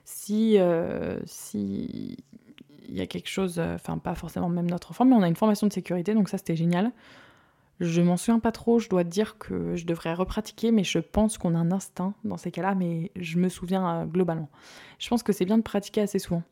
si, 0.04 0.58
euh, 0.58 1.20
si 1.26 2.16
il 2.90 2.96
y 2.96 3.00
a 3.00 3.06
quelque 3.06 3.28
chose, 3.28 3.58
euh, 3.58 3.74
enfin 3.74 3.98
pas 3.98 4.14
forcément 4.14 4.48
même 4.48 4.68
notre 4.68 4.90
enfant, 4.90 5.04
mais 5.04 5.14
on 5.14 5.22
a 5.22 5.28
une 5.28 5.36
formation 5.36 5.66
de 5.66 5.72
sécurité, 5.72 6.14
donc 6.14 6.28
ça 6.28 6.38
c'était 6.38 6.56
génial. 6.56 6.92
Je 7.78 8.02
m'en 8.02 8.16
souviens 8.18 8.40
pas 8.40 8.52
trop, 8.52 8.78
je 8.78 8.88
dois 8.90 9.04
dire 9.04 9.38
que 9.38 9.74
je 9.74 9.86
devrais 9.86 10.12
repratiquer, 10.12 10.70
mais 10.70 10.84
je 10.84 10.98
pense 10.98 11.38
qu'on 11.38 11.54
a 11.54 11.58
un 11.58 11.72
instinct 11.72 12.12
dans 12.24 12.36
ces 12.36 12.50
cas-là, 12.50 12.74
mais 12.74 13.10
je 13.16 13.38
me 13.38 13.48
souviens 13.48 14.02
euh, 14.02 14.04
globalement. 14.04 14.50
Je 14.98 15.08
pense 15.08 15.22
que 15.22 15.32
c'est 15.32 15.46
bien 15.46 15.56
de 15.56 15.62
pratiquer 15.62 16.02
assez 16.02 16.18
souvent. 16.18 16.42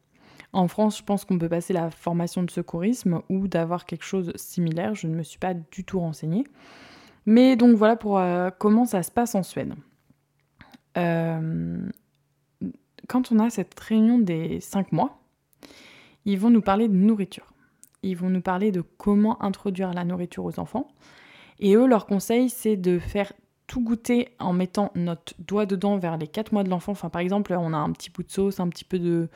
En 0.55 0.69
France, 0.69 0.99
je 0.99 1.03
pense 1.03 1.27
qu'on 1.27 1.39
peut 1.39 1.49
passer 1.51 1.75
la 1.75 1.91
formation 1.91 2.43
de 2.43 2.51
secourisme 2.51 3.21
ou 3.29 3.49
d'avoir 3.49 3.85
quelque 3.85 4.05
chose 4.05 4.33
similaire. 4.37 4.95
Je 4.95 5.07
ne 5.07 5.15
me 5.15 5.23
suis 5.23 5.39
pas 5.39 5.53
du 5.53 5.85
tout 5.85 6.01
renseignée. 6.01 6.45
Mais 7.27 7.57
donc 7.57 7.77
voilà 7.77 7.97
pour 7.97 8.19
euh, 8.19 8.49
comment 8.59 8.87
ça 8.87 9.03
se 9.03 9.11
passe 9.11 9.35
en 9.35 9.43
Suède. 9.43 9.75
Quand 13.09 13.33
on 13.33 13.39
a 13.39 13.51
cette 13.51 13.79
réunion 13.79 14.19
des 14.19 14.61
cinq 14.61 14.93
mois, 14.93 15.18
ils 16.29 16.39
vont 16.39 16.51
nous 16.51 16.61
parler 16.61 16.89
de 16.89 16.95
nourriture. 16.95 17.55
Ils 18.03 18.17
vont 18.17 18.29
nous 18.29 18.43
parler 18.43 18.71
de 18.71 18.83
comment 18.83 19.43
introduire 19.43 19.95
la 19.95 20.05
nourriture 20.05 20.45
aux 20.45 20.61
enfants. 20.61 20.89
Et 21.59 21.75
eux, 21.75 21.87
leur 21.87 22.07
conseil, 22.07 22.51
c'est 22.51 22.77
de 22.77 22.99
faire 22.99 23.33
tout 23.67 23.83
goûter 23.83 24.29
en 24.39 24.53
mettant 24.53 24.93
notre 24.95 25.35
doigt 25.39 25.65
dedans 25.67 25.97
vers 25.97 26.19
les 26.19 26.29
4 26.29 26.53
mois 26.53 26.65
de 26.65 26.69
l'enfant. 26.69 26.95
Par 26.95 27.21
exemple, 27.21 27.55
on 27.59 27.73
a 27.73 27.79
un 27.79 27.91
petit 27.93 28.11
bout 28.11 28.23
de 28.23 28.31
sauce, 28.31 28.61
un 28.61 28.69
petit 28.69 28.85
peu 28.85 28.99
de 28.99 29.29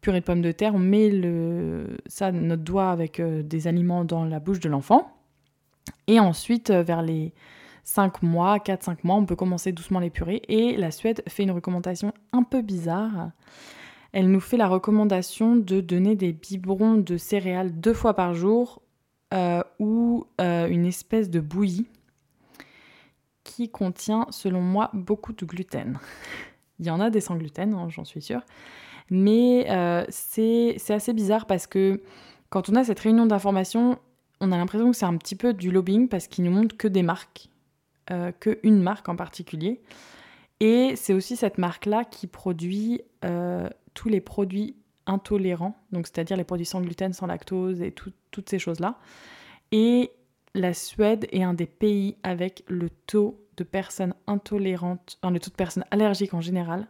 purée 0.00 0.20
de 0.20 0.24
pommes 0.24 0.42
de 0.42 0.52
terre, 0.52 0.74
on 0.74 0.78
met 0.78 1.08
le, 1.08 1.96
ça, 2.06 2.30
notre 2.30 2.62
doigt 2.62 2.90
avec 2.90 3.20
euh, 3.20 3.42
des 3.42 3.66
aliments 3.66 4.04
dans 4.04 4.26
la 4.26 4.38
bouche 4.38 4.60
de 4.60 4.68
l'enfant. 4.68 5.16
Et 6.08 6.20
ensuite, 6.20 6.68
euh, 6.68 6.82
vers 6.82 7.00
les 7.00 7.32
5 7.84 8.22
mois, 8.22 8.58
4-5 8.58 8.98
mois, 9.04 9.16
on 9.16 9.24
peut 9.24 9.36
commencer 9.36 9.72
doucement 9.72 10.00
les 10.00 10.10
purées. 10.10 10.42
Et 10.48 10.76
la 10.76 10.90
Suède 10.90 11.22
fait 11.26 11.44
une 11.44 11.52
recommandation 11.52 12.12
un 12.32 12.42
peu 12.42 12.60
bizarre. 12.60 13.30
Elle 14.14 14.30
nous 14.30 14.40
fait 14.40 14.56
la 14.56 14.68
recommandation 14.68 15.56
de 15.56 15.80
donner 15.80 16.14
des 16.14 16.32
biberons 16.32 16.94
de 16.94 17.16
céréales 17.16 17.78
deux 17.80 17.94
fois 17.94 18.14
par 18.14 18.32
jour 18.32 18.80
euh, 19.34 19.62
ou 19.80 20.26
une 20.38 20.86
espèce 20.86 21.30
de 21.30 21.40
bouillie 21.40 21.86
qui 23.42 23.68
contient, 23.68 24.26
selon 24.30 24.60
moi, 24.60 24.90
beaucoup 24.94 25.32
de 25.32 25.44
gluten. 25.44 25.98
Il 26.80 26.86
y 26.86 26.90
en 26.90 27.00
a 27.00 27.10
des 27.10 27.20
sans 27.20 27.36
gluten, 27.36 27.74
hein, 27.74 27.88
j'en 27.88 28.04
suis 28.04 28.22
sûre. 28.22 28.40
Mais 29.10 29.66
euh, 29.70 30.04
c'est 30.08 30.76
assez 30.88 31.12
bizarre 31.12 31.46
parce 31.46 31.66
que 31.66 32.00
quand 32.50 32.68
on 32.68 32.74
a 32.74 32.84
cette 32.84 33.00
réunion 33.00 33.26
d'information, 33.26 33.98
on 34.40 34.50
a 34.50 34.56
l'impression 34.56 34.90
que 34.90 34.96
c'est 34.96 35.04
un 35.04 35.16
petit 35.16 35.36
peu 35.36 35.52
du 35.52 35.70
lobbying 35.70 36.08
parce 36.08 36.26
qu'ils 36.26 36.44
nous 36.44 36.50
montrent 36.50 36.76
que 36.76 36.88
des 36.88 37.02
marques, 37.02 37.48
euh, 38.10 38.32
que 38.32 38.58
une 38.62 38.82
marque 38.82 39.08
en 39.08 39.16
particulier. 39.16 39.82
Et 40.60 40.96
c'est 40.96 41.12
aussi 41.12 41.36
cette 41.36 41.58
marque-là 41.58 42.04
qui 42.04 42.26
produit 42.26 43.02
euh, 43.24 43.68
tous 43.94 44.08
les 44.08 44.20
produits 44.20 44.76
intolérants, 45.06 45.76
donc 45.92 46.06
c'est-à-dire 46.06 46.36
les 46.36 46.44
produits 46.44 46.66
sans 46.66 46.80
gluten, 46.80 47.12
sans 47.12 47.26
lactose 47.26 47.82
et 47.82 47.92
toutes 47.92 48.48
ces 48.48 48.58
choses-là. 48.58 48.98
Et 49.72 50.10
la 50.54 50.72
Suède 50.72 51.26
est 51.32 51.42
un 51.42 51.54
des 51.54 51.66
pays 51.66 52.16
avec 52.22 52.64
le 52.68 52.90
taux 52.90 53.40
de 53.56 53.64
personnes 53.64 54.14
intolérantes, 54.26 55.18
le 55.22 55.38
taux 55.38 55.50
de 55.50 55.56
personnes 55.56 55.84
allergiques 55.90 56.34
en 56.34 56.40
général, 56.40 56.88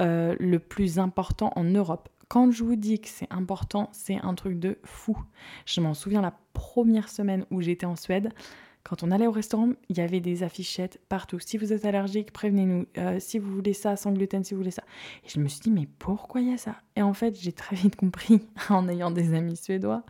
euh, 0.00 0.34
le 0.38 0.58
plus 0.58 0.98
important 0.98 1.52
en 1.56 1.64
Europe. 1.64 2.08
Quand 2.28 2.50
je 2.50 2.62
vous 2.62 2.76
dis 2.76 3.00
que 3.00 3.08
c'est 3.08 3.30
important, 3.32 3.88
c'est 3.92 4.16
un 4.16 4.34
truc 4.34 4.58
de 4.58 4.78
fou. 4.84 5.18
Je 5.66 5.80
m'en 5.80 5.94
souviens 5.94 6.22
la 6.22 6.32
première 6.52 7.08
semaine 7.08 7.44
où 7.50 7.60
j'étais 7.60 7.86
en 7.86 7.96
Suède. 7.96 8.32
Quand 8.82 9.02
on 9.02 9.10
allait 9.10 9.26
au 9.26 9.32
restaurant, 9.32 9.70
il 9.88 9.98
y 9.98 10.00
avait 10.00 10.20
des 10.20 10.42
affichettes 10.42 11.00
partout. 11.08 11.38
Si 11.38 11.58
vous 11.58 11.72
êtes 11.72 11.84
allergique, 11.84 12.32
prévenez-nous. 12.32 12.86
Euh, 12.98 13.16
si 13.20 13.38
vous 13.38 13.52
voulez 13.54 13.74
ça, 13.74 13.96
sans 13.96 14.12
gluten, 14.12 14.42
si 14.42 14.54
vous 14.54 14.60
voulez 14.60 14.70
ça. 14.70 14.82
Et 15.24 15.28
je 15.28 15.38
me 15.38 15.48
suis 15.48 15.60
dit, 15.60 15.70
mais 15.70 15.86
pourquoi 15.98 16.40
il 16.40 16.50
y 16.50 16.54
a 16.54 16.56
ça? 16.56 16.76
Et 16.96 17.02
en 17.02 17.12
fait, 17.12 17.38
j'ai 17.40 17.52
très 17.52 17.76
vite 17.76 17.96
compris, 17.96 18.40
en 18.70 18.88
ayant 18.88 19.10
des 19.10 19.34
amis 19.34 19.56
suédois, 19.56 20.02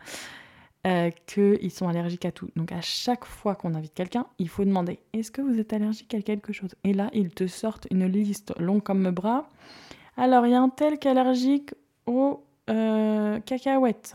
euh, 0.87 1.11
qu'ils 1.27 1.71
sont 1.71 1.87
allergiques 1.87 2.25
à 2.25 2.31
tout. 2.31 2.49
Donc 2.55 2.71
à 2.71 2.81
chaque 2.81 3.25
fois 3.25 3.55
qu'on 3.55 3.75
invite 3.75 3.93
quelqu'un, 3.93 4.25
il 4.39 4.49
faut 4.49 4.65
demander 4.65 4.99
est-ce 5.13 5.31
que 5.31 5.41
vous 5.41 5.59
êtes 5.59 5.73
allergique 5.73 6.13
à 6.15 6.21
quelque 6.21 6.53
chose? 6.53 6.73
Et 6.83 6.93
là, 6.93 7.09
ils 7.13 7.29
te 7.29 7.47
sortent 7.47 7.87
une 7.91 8.05
liste 8.05 8.53
longue 8.57 8.81
comme 8.81 9.03
le 9.03 9.11
bras. 9.11 9.49
Alors, 10.17 10.45
il 10.45 10.51
y 10.51 10.55
a 10.55 10.61
un 10.61 10.69
tel 10.69 10.97
qui 10.97 11.07
est 11.07 11.11
allergique 11.11 11.73
aux 12.05 12.43
euh, 12.69 13.39
cacahuètes. 13.41 14.13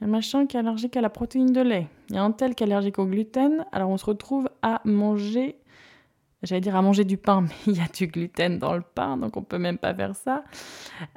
Il 0.00 0.02
y 0.02 0.04
a 0.04 0.08
un 0.08 0.10
machin 0.10 0.46
qui 0.46 0.56
est 0.56 0.60
allergique 0.60 0.96
à 0.96 1.00
la 1.00 1.10
protéine 1.10 1.52
de 1.52 1.60
lait. 1.60 1.88
Il 2.10 2.16
y 2.16 2.18
a 2.18 2.22
un 2.22 2.32
tel 2.32 2.54
qui 2.54 2.64
est 2.64 2.66
allergique 2.66 2.98
au 2.98 3.06
gluten. 3.06 3.64
Alors, 3.72 3.90
on 3.90 3.96
se 3.96 4.04
retrouve 4.04 4.48
à 4.62 4.80
manger 4.84 5.56
J'allais 6.42 6.60
dire 6.60 6.76
à 6.76 6.82
manger 6.82 7.04
du 7.04 7.16
pain, 7.16 7.42
mais 7.42 7.54
il 7.66 7.76
y 7.76 7.80
a 7.80 7.88
du 7.88 8.06
gluten 8.06 8.58
dans 8.58 8.74
le 8.74 8.82
pain, 8.82 9.16
donc 9.16 9.36
on 9.36 9.42
peut 9.42 9.58
même 9.58 9.78
pas 9.78 9.94
faire 9.94 10.14
ça. 10.14 10.44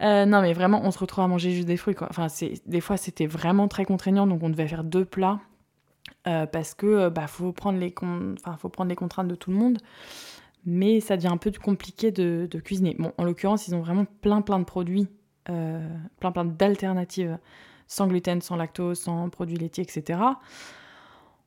Euh, 0.02 0.26
non, 0.26 0.42
mais 0.42 0.54
vraiment, 0.54 0.82
on 0.84 0.92
se 0.92 1.00
retrouve 1.00 1.24
à 1.24 1.28
manger 1.28 1.52
juste 1.52 1.68
des 1.68 1.78
fruits. 1.78 1.96
Enfin, 2.02 2.28
des 2.66 2.82
fois, 2.82 2.98
c'était 2.98 3.28
vraiment 3.28 3.68
très 3.68 3.86
contraignant, 3.86 4.28
donc 4.28 4.42
on 4.44 4.50
devait 4.50 4.68
faire 4.68 4.84
deux 4.84 5.06
plats 5.06 5.40
euh, 6.28 6.46
parce 6.46 6.74
que 6.74 6.86
euh, 6.86 7.10
bah 7.10 7.28
faut 7.28 7.52
prendre 7.52 7.80
les 7.80 7.94
enfin, 8.02 8.58
faut 8.58 8.70
prendre 8.70 8.90
les 8.90 8.96
contraintes 8.96 9.28
de 9.28 9.36
tout 9.36 9.52
le 9.52 9.58
monde. 9.58 9.80
Mais 10.66 11.00
ça 11.00 11.16
devient 11.16 11.30
un 11.30 11.38
peu 11.38 11.52
compliqué 11.52 12.12
de, 12.12 12.48
de 12.50 12.60
cuisiner. 12.60 12.96
Bon, 13.00 13.14
en 13.18 13.24
l'occurrence, 13.24 13.68
ils 13.68 13.76
ont 13.76 13.80
vraiment 13.80 14.06
plein 14.22 14.42
plein 14.42 14.60
de 14.60 14.66
produits, 14.66 15.08
plein 15.46 16.32
plein 16.32 16.46
d'alternatives 16.46 17.38
sans 17.90 18.08
gluten, 18.08 18.40
sans 18.40 18.56
lactose, 18.56 19.02
sans 19.02 19.28
produits 19.28 19.58
laitiers, 19.58 19.84
etc. 19.84 20.22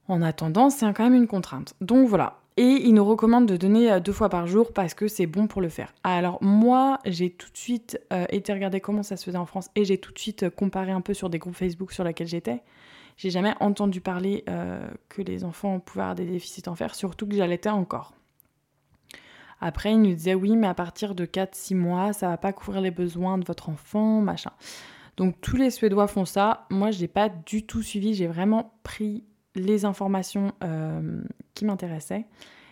En 0.08 0.20
attendant, 0.20 0.68
c'est 0.68 0.84
quand 0.92 1.04
même 1.04 1.14
une 1.14 1.28
contrainte. 1.28 1.72
Donc 1.80 2.08
voilà, 2.08 2.42
et 2.58 2.82
il 2.84 2.92
nous 2.92 3.04
recommande 3.04 3.46
de 3.46 3.56
donner 3.56 3.90
euh, 3.90 4.00
deux 4.00 4.12
fois 4.12 4.28
par 4.28 4.46
jour 4.46 4.72
parce 4.72 4.92
que 4.92 5.08
c'est 5.08 5.26
bon 5.26 5.46
pour 5.46 5.62
le 5.62 5.70
faire. 5.70 5.94
Alors 6.04 6.42
moi, 6.42 6.98
j'ai 7.06 7.30
tout 7.30 7.50
de 7.50 7.56
suite 7.56 7.98
euh, 8.12 8.26
été 8.28 8.52
regarder 8.52 8.80
comment 8.80 9.02
ça 9.02 9.16
se 9.16 9.24
faisait 9.24 9.38
en 9.38 9.46
France 9.46 9.70
et 9.74 9.86
j'ai 9.86 9.96
tout 9.96 10.12
de 10.12 10.18
suite 10.18 10.42
euh, 10.42 10.50
comparé 10.50 10.92
un 10.92 11.00
peu 11.00 11.14
sur 11.14 11.30
des 11.30 11.38
groupes 11.38 11.56
Facebook 11.56 11.92
sur 11.92 12.04
lesquels 12.04 12.26
j'étais. 12.26 12.62
J'ai 13.16 13.30
jamais 13.30 13.54
entendu 13.60 14.00
parler 14.00 14.42
que 15.10 15.20
les 15.20 15.44
enfants 15.44 15.78
pouvaient 15.80 16.02
avoir 16.02 16.14
des 16.14 16.24
déficits 16.24 16.66
en 16.66 16.74
fer, 16.74 16.94
surtout 16.94 17.26
que 17.26 17.34
j'allaitais 17.36 17.68
encore. 17.68 18.14
Après, 19.60 19.92
il 19.92 20.00
nous 20.00 20.14
disait 20.14 20.34
oui, 20.34 20.56
mais 20.56 20.66
à 20.66 20.72
partir 20.72 21.14
de 21.14 21.26
4-6 21.26 21.76
mois, 21.76 22.14
ça 22.14 22.28
va 22.28 22.38
pas 22.38 22.54
couvrir 22.54 22.80
les 22.80 22.90
besoins 22.90 23.36
de 23.36 23.44
votre 23.44 23.68
enfant, 23.68 24.22
machin. 24.22 24.50
Donc 25.22 25.40
tous 25.40 25.54
les 25.54 25.70
Suédois 25.70 26.08
font 26.08 26.24
ça. 26.24 26.66
Moi, 26.68 26.90
je 26.90 27.00
n'ai 27.00 27.06
pas 27.06 27.28
du 27.28 27.64
tout 27.64 27.80
suivi. 27.80 28.12
J'ai 28.12 28.26
vraiment 28.26 28.74
pris 28.82 29.22
les 29.54 29.84
informations 29.84 30.50
euh, 30.64 31.22
qui 31.54 31.64
m'intéressaient. 31.64 32.26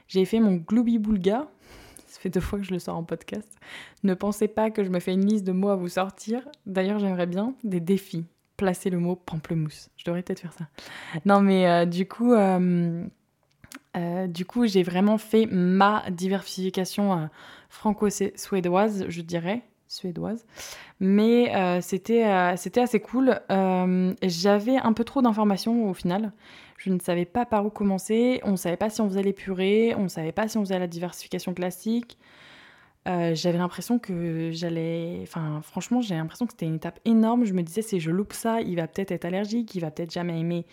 J'ai 0.09 0.25
fait 0.25 0.41
mon 0.41 0.57
Glooby 0.57 0.99
Boulga. 0.99 1.47
Ça 2.09 2.19
fait 2.19 2.29
deux 2.29 2.41
fois 2.41 2.59
que 2.59 2.65
je 2.65 2.73
le 2.73 2.81
sors 2.81 2.97
en 2.97 3.05
podcast. 3.05 3.49
Ne 4.03 4.15
pensez 4.15 4.49
pas 4.49 4.73
que 4.73 4.83
je 4.83 4.91
me 4.91 4.99
fais 4.99 5.13
une 5.13 5.25
liste 5.25 5.45
de 5.45 5.53
mots 5.53 5.69
à 5.69 5.77
vous 5.77 5.91
sortir. 5.91 6.43
D'ailleurs, 6.67 6.99
j'aimerais 6.99 7.29
bien 7.29 7.55
des 7.63 7.79
défis. 7.79 8.25
Placer 8.57 8.91
le 8.91 8.99
mot 8.99 9.15
pamplemousse. 9.15 9.89
Je 9.97 10.05
devrais 10.05 10.25
peut-être 10.25 10.41
faire 10.41 10.53
ça. 10.53 10.67
Non, 11.25 11.41
mais 11.43 11.69
euh, 11.69 11.87
du 11.87 12.09
coup, 12.09 12.33
euh, 12.33 13.07
du 14.27 14.45
coup, 14.45 14.67
j'ai 14.67 14.83
vraiment 14.83 15.19
fait 15.19 15.47
ma 15.47 16.03
diversification 16.11 17.31
franco-suédoise, 17.69 19.05
je 19.09 19.21
dirais 19.21 19.63
suédoise. 19.91 20.47
Mais 21.01 21.81
c'était 21.83 22.55
c'était 22.57 22.81
assez 22.81 23.01
cool. 23.01 23.41
J'avais 24.23 24.77
un 24.77 24.93
peu 24.93 25.05
trop 25.05 25.23
d'informations 25.23 25.91
au 25.91 25.95
final. 25.95 26.33
Je 26.79 26.89
ne 26.89 26.99
savais 26.99 27.27
pas 27.27 27.45
par 27.45 27.67
où 27.67 27.71
commencer. 27.71 28.41
On 28.43 28.53
ne 28.53 28.57
savait 28.57 28.79
pas 28.79 28.89
si 28.89 29.03
on 29.03 29.09
faisait 29.09 29.23
les 29.23 29.35
purées. 29.35 29.95
On 29.99 30.05
ne 30.05 30.09
savait 30.09 30.33
pas 30.33 30.49
si 30.49 30.57
on 30.57 30.63
faisait 30.63 30.79
la 30.79 30.87
diversification 30.87 31.53
classique. 31.53 32.17
Euh, 33.09 33.35
j'avais 33.35 33.59
l'impression 33.59 33.99
que 33.99 34.51
j'allais. 34.53 35.21
Enfin, 35.23 35.61
franchement, 35.63 36.01
j'ai 36.01 36.15
l'impression 36.15 36.47
que 36.47 36.53
c'était 36.53 36.67
une 36.67 36.77
étape 36.77 37.01
énorme. 37.05 37.45
Je 37.45 37.53
me 37.53 37.63
disais, 37.63 37.83
si 37.83 38.01
je 38.01 38.11
loupe 38.11 38.33
ça, 38.33 38.61
il 38.61 38.77
va 38.77 38.87
peut-être 38.87 39.11
être 39.11 39.25
allergique, 39.25 39.75
il 39.75 39.81
va 39.81 39.91
peut-être 39.91 40.13
jamais 40.13 40.39
aimer 40.39 40.67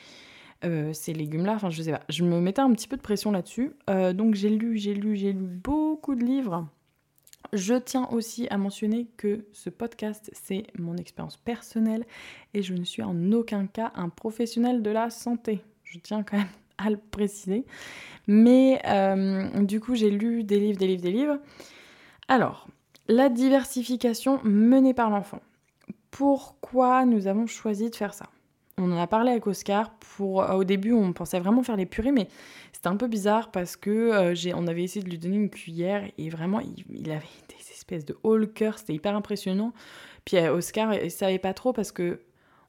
euh, 0.66 0.92
ces 0.94 1.14
légumes-là. 1.14 1.54
Enfin, 1.56 1.70
je 1.70 1.82
sais 1.82 1.92
pas. 1.92 2.02
Je 2.10 2.24
me 2.24 2.40
mettais 2.40 2.62
un 2.62 2.72
petit 2.74 2.88
peu 2.88 2.98
de 2.98 3.02
pression 3.02 3.32
là-dessus. 3.32 3.74
Euh, 3.90 4.14
donc, 4.14 4.36
j'ai 4.36 4.50
lu, 4.50 4.78
j'ai 4.78 4.94
lu, 4.94 5.16
j'ai 5.16 5.34
lu 5.34 5.46
beaucoup 5.46 6.16
de 6.16 6.24
livres. 6.24 6.68
Je 7.54 7.76
tiens 7.76 8.08
aussi 8.12 8.48
à 8.50 8.58
mentionner 8.58 9.08
que 9.18 9.46
ce 9.54 9.70
podcast, 9.70 10.30
c'est 10.34 10.68
mon 10.78 10.98
expérience 10.98 11.38
personnelle 11.38 12.06
et 12.54 12.62
je 12.62 12.74
ne 12.74 12.84
suis 12.84 13.04
en 13.04 13.32
aucun 13.32 13.68
cas 13.68 13.92
un 13.96 14.10
professionnel 14.10 14.82
de 14.82 14.92
la 14.92 15.10
santé 15.10 15.64
je 15.92 16.00
tiens 16.00 16.24
quand 16.24 16.38
même 16.38 16.48
à 16.78 16.90
le 16.90 16.98
préciser. 16.98 17.66
Mais 18.28 18.82
euh, 18.86 19.64
du 19.64 19.80
coup, 19.80 19.96
j'ai 19.96 20.12
lu 20.12 20.44
des 20.44 20.60
livres, 20.60 20.78
des 20.78 20.88
livres, 20.88 21.02
des 21.02 21.12
livres. 21.12 21.38
Alors, 22.28 22.68
la 23.08 23.30
diversification 23.30 24.40
menée 24.44 24.94
par 24.94 25.10
l'enfant. 25.10 25.42
Pourquoi 26.12 27.06
nous 27.06 27.28
avons 27.28 27.48
choisi 27.48 27.90
de 27.90 27.96
faire 27.96 28.14
ça? 28.14 28.28
On 28.80 28.92
en 28.92 28.98
a 28.98 29.08
parlé 29.08 29.32
avec 29.32 29.48
Oscar. 29.48 29.92
Pour, 29.96 30.44
euh, 30.44 30.54
au 30.54 30.64
début, 30.64 30.94
on 30.94 31.14
pensait 31.14 31.40
vraiment 31.40 31.64
faire 31.64 31.78
les 31.78 31.86
purées, 31.86 32.12
mais 32.12 32.28
c'était 32.74 32.88
un 32.88 32.98
peu 32.98 33.08
bizarre 33.08 33.52
parce 33.52 33.76
que 33.76 33.90
euh, 33.90 34.54
on 34.56 34.68
avait 34.68 34.84
essayé 34.84 35.04
de 35.04 35.10
lui 35.10 35.18
donner 35.18 35.38
une 35.38 35.50
cuillère 35.50 36.04
et 36.18 36.30
vraiment, 36.30 36.60
il, 36.60 37.12
avait 37.12 37.26
des 37.50 37.72
espèces 37.72 38.06
de 38.06 38.18
haut 38.24 38.38
cœur. 38.46 38.78
C'était 38.78 38.94
hyper 38.94 39.16
impressionnant. 39.16 39.74
Puis 40.26 40.38
Oscar, 40.38 40.94
il 40.94 41.10
savait 41.10 41.40
pas 41.40 41.54
trop 41.54 41.74
parce 41.74 41.92
que 41.92 42.20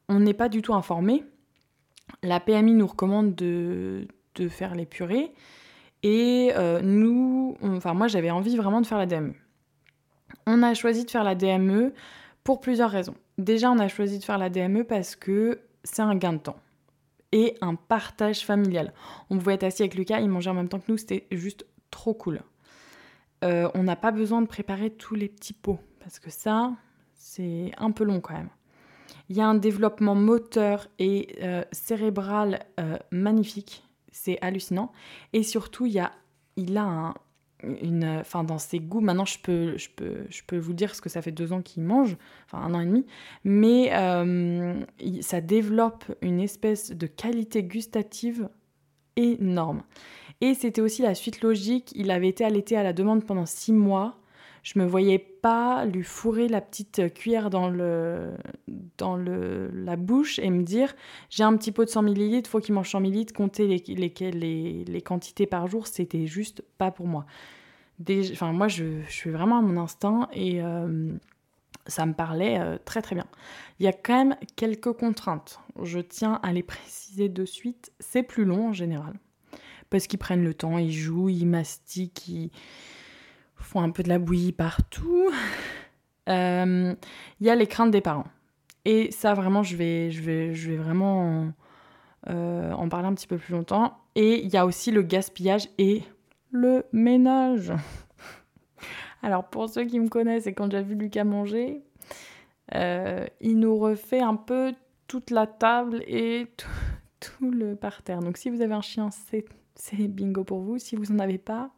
on 0.09 0.21
n'est 0.21 0.35
pas 0.35 0.49
du 0.49 0.63
tout 0.63 0.75
informé. 0.75 1.25
La 2.23 2.41
PMI 2.41 2.73
nous 2.73 2.87
recommande 2.87 3.35
de, 3.35 4.07
faire 4.49 4.75
les 4.75 4.87
purées. 4.87 5.33
Et 6.03 6.53
euh, 6.55 6.81
nous, 6.81 7.57
enfin 7.61 7.93
moi 7.93 8.07
j'avais 8.07 8.31
envie 8.31 8.57
vraiment 8.57 8.81
de 8.81 8.87
faire 8.87 8.99
la 8.99 9.07
DME. 9.07 9.35
On 10.47 10.63
a 10.63 10.75
choisi 10.75 11.05
de 11.05 11.11
faire 11.11 11.25
la 11.25 11.35
DME 11.35 11.93
pour 12.45 12.61
plusieurs 12.61 12.91
raisons. 12.91 13.17
Déjà 13.37 13.71
on 13.71 13.79
a 13.79 13.89
choisi 13.89 14.19
de 14.19 14.25
faire 14.25 14.39
la 14.39 14.49
DME 14.49 14.85
parce 14.85 15.17
que 15.17 15.61
c'est 15.85 16.03
un 16.03 16.15
gain 16.17 16.35
de 16.35 16.39
temps. 16.39 16.61
et 17.31 17.57
un 17.61 17.75
partage 17.75 18.47
familial. 18.47 18.95
On 19.29 19.37
pouvait 19.37 19.55
être 19.55 19.65
assis 19.65 19.83
avec 19.83 19.97
Lucas, 19.97 20.21
il 20.21 20.31
mangeait 20.31 20.49
en 20.49 20.55
même 20.55 20.69
temps 20.69 20.79
que 20.79 20.91
nous, 20.91 20.97
c'était 20.97 21.27
juste 21.31 21.67
trop 21.91 22.15
cool. 22.15 22.41
Euh, 23.45 23.71
on 23.75 23.83
n'a 23.83 23.97
pas 23.97 24.11
besoin 24.13 24.41
de 24.41 24.47
préparer 24.47 24.91
tous 24.91 25.15
les 25.15 25.29
petits 25.29 25.53
pots, 25.53 25.79
parce 26.01 26.19
que 26.19 26.31
ça, 26.31 26.73
c'est 27.15 27.73
un 27.77 27.91
peu 27.91 28.05
long 28.05 28.21
quand 28.21 28.35
même. 28.35 28.49
Il 29.29 29.37
y 29.37 29.41
a 29.41 29.47
un 29.47 29.55
développement 29.55 30.15
moteur 30.15 30.89
et 30.99 31.37
euh, 31.43 31.63
cérébral 31.71 32.65
euh, 32.81 32.97
magnifique, 33.11 33.85
c'est 34.11 34.39
hallucinant. 34.41 34.91
Et 35.35 35.43
surtout, 35.43 35.85
il, 35.85 35.93
y 35.93 36.01
a, 36.01 36.13
il 36.57 36.79
a 36.79 36.85
un, 36.85 37.15
une, 37.63 38.05
enfin 38.21 38.45
dans 38.45 38.59
ses 38.59 38.79
goûts, 38.79 39.01
maintenant 39.01 39.25
je 39.25 39.39
peux, 39.39 39.77
je 39.77 39.89
peux, 39.95 40.25
je 40.31 40.43
peux 40.47 40.59
vous 40.59 40.73
dire 40.73 40.95
ce 40.95 41.01
que 41.01 41.09
ça 41.09 41.23
fait 41.23 41.33
deux 41.33 41.53
ans 41.53 41.63
qu'il 41.63 41.83
mange, 41.83 42.17
enfin 42.47 42.59
un 42.59 42.75
an 42.75 42.81
et 42.81 42.87
demi, 42.87 43.05
mais 43.45 43.91
euh, 43.93 44.81
ça 45.21 45.41
développe 45.41 46.05
une 46.23 46.41
espèce 46.41 46.93
de 46.93 47.07
qualité 47.07 47.63
gustative 47.63 48.49
énorme. 49.17 49.83
Et 50.41 50.55
c'était 50.55 50.81
aussi 50.81 51.03
la 51.03 51.15
suite 51.15 51.43
logique, 51.43 51.93
il 51.97 52.11
avait 52.11 52.29
été 52.29 52.45
allaité 52.45 52.77
à 52.77 52.85
la 52.85 52.93
demande 52.93 53.25
pendant 53.25 53.47
six 53.47 53.73
mois, 53.73 54.19
je 54.69 54.79
me 54.79 54.85
voyais 54.85 55.19
pas 55.19 55.87
lui 55.87 56.03
fourrer 56.03 56.47
la 56.47 56.61
petite 56.61 57.15
cuillère 57.15 57.49
dans, 57.49 57.71
le, 57.71 58.35
dans 58.99 59.17
le, 59.17 59.71
la 59.73 59.97
bouche 59.97 60.39
et 60.39 60.51
me 60.51 60.63
dire 60.63 60.95
j'ai 61.31 61.43
un 61.43 61.57
petit 61.57 61.73
pot 61.73 61.87
de 61.87 61.89
100 61.89 62.03
ml, 62.03 62.47
faut 62.47 62.61
qu'il 62.61 62.75
mange 62.75 62.91
100 62.91 63.01
ml, 63.01 63.33
compter 63.33 63.67
les, 63.67 63.83
les, 64.31 64.85
les, 64.85 65.01
quantités 65.01 65.47
par 65.47 65.69
jour, 65.69 65.87
c'était 65.87 66.27
juste 66.27 66.63
pas 66.77 66.91
pour 66.91 67.07
moi. 67.07 67.25
enfin, 68.33 68.53
moi, 68.53 68.69
je, 68.69 69.01
je, 69.07 69.11
suis 69.11 69.31
vraiment 69.31 69.57
à 69.57 69.63
mon 69.63 69.81
instinct 69.81 70.29
et 70.35 70.63
euh, 70.63 71.13
ça 71.87 72.05
me 72.05 72.13
parlait 72.13 72.61
euh, 72.61 72.77
très 72.85 73.01
très 73.01 73.15
bien. 73.15 73.27
Il 73.81 73.85
y 73.85 73.89
a 73.89 73.95
quand 73.95 74.19
même 74.19 74.37
quelques 74.57 74.93
contraintes. 74.93 75.61
Je 75.83 76.01
tiens 76.01 76.41
à 76.43 76.53
les 76.53 76.63
préciser 76.75 77.31
de 77.31 77.47
suite. 77.47 77.91
C'est 78.01 78.23
plus 78.23 78.45
long 78.45 78.69
en 78.69 78.73
général. 78.75 79.15
Parce 79.89 80.07
qu'ils 80.07 80.19
prennent 80.19 80.45
le 80.45 80.53
temps, 80.53 80.77
ils 80.77 80.93
jouent, 80.93 81.31
ils 81.31 81.47
mastiquent, 81.47 82.29
ils 82.29 82.51
font 83.59 83.81
un 83.81 83.91
peu 83.91 84.03
de 84.03 84.09
la 84.09 84.19
bouillie 84.19 84.53
partout. 84.53 85.31
Euh, 86.29 86.95
il 87.41 87.47
y 87.47 87.49
a 87.49 87.55
les 87.55 87.67
craintes 87.67 87.91
des 87.91 88.03
parents. 88.03 88.27
Et 88.85 89.11
ça, 89.11 89.33
vraiment, 89.33 89.63
je 89.63 89.77
vais, 89.77 90.11
je 90.11 90.21
vais, 90.21 90.55
je 90.55 90.71
vais 90.71 90.77
vraiment 90.77 91.51
euh, 92.29 92.73
en 92.73 92.89
parler 92.89 93.07
un 93.09 93.15
petit 93.15 93.27
peu 93.27 93.39
plus 93.39 93.53
longtemps. 93.53 93.97
Et 94.15 94.43
il 94.45 94.51
y 94.51 94.57
a 94.57 94.67
aussi 94.67 94.91
le 94.91 95.03
gaspillage 95.03 95.69
et 95.79 96.03
le 96.51 96.85
ménage. 96.93 97.73
Alors, 99.23 99.49
pour 99.49 99.69
ceux 99.69 99.85
qui 99.85 99.99
me 99.99 100.09
connaissent 100.09 100.47
et 100.47 100.53
quand 100.53 100.71
j'ai 100.71 100.83
vu 100.83 100.95
Lucas 100.95 101.25
manger, 101.25 101.83
euh, 102.75 103.27
il 103.41 103.59
nous 103.59 103.79
refait 103.79 104.21
un 104.21 104.37
peu 104.37 104.75
toute 105.07 105.31
la 105.31 105.47
table 105.47 106.03
et 106.07 106.47
tout, 106.57 106.67
tout 107.21 107.51
le 107.51 107.75
parterre. 107.75 108.21
Donc, 108.21 108.37
si 108.37 108.51
vous 108.51 108.61
avez 108.61 108.75
un 108.75 108.83
chien, 108.83 109.09
c'est 109.11 110.09
bingo 110.09 110.45
pour 110.45 110.61
vous. 110.61 110.79
Si 110.79 110.97
vous 110.97 111.13
n'en 111.13 111.21
avez 111.21 111.39
pas, 111.39 111.71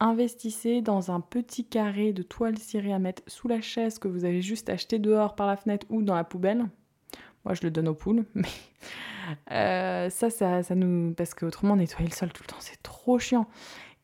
investissez 0.00 0.80
dans 0.80 1.10
un 1.10 1.20
petit 1.20 1.64
carré 1.64 2.12
de 2.12 2.22
toile 2.22 2.58
cirée 2.58 2.92
à 2.92 2.98
mettre 2.98 3.22
sous 3.26 3.48
la 3.48 3.60
chaise 3.60 3.98
que 3.98 4.08
vous 4.08 4.24
avez 4.24 4.42
juste 4.42 4.68
acheté 4.70 4.98
dehors 4.98 5.34
par 5.34 5.46
la 5.46 5.56
fenêtre 5.56 5.86
ou 5.90 6.02
dans 6.02 6.14
la 6.14 6.24
poubelle. 6.24 6.64
Moi, 7.44 7.54
je 7.54 7.62
le 7.62 7.70
donne 7.70 7.88
aux 7.88 7.94
poules, 7.94 8.24
mais 8.34 8.48
euh, 9.52 10.10
ça, 10.10 10.30
ça, 10.30 10.62
ça, 10.62 10.74
nous... 10.74 11.14
Parce 11.14 11.34
qu'autrement, 11.34 11.76
nettoyer 11.76 12.08
le 12.08 12.14
sol 12.14 12.32
tout 12.32 12.42
le 12.42 12.52
temps, 12.52 12.60
c'est 12.60 12.82
trop 12.82 13.18
chiant. 13.18 13.46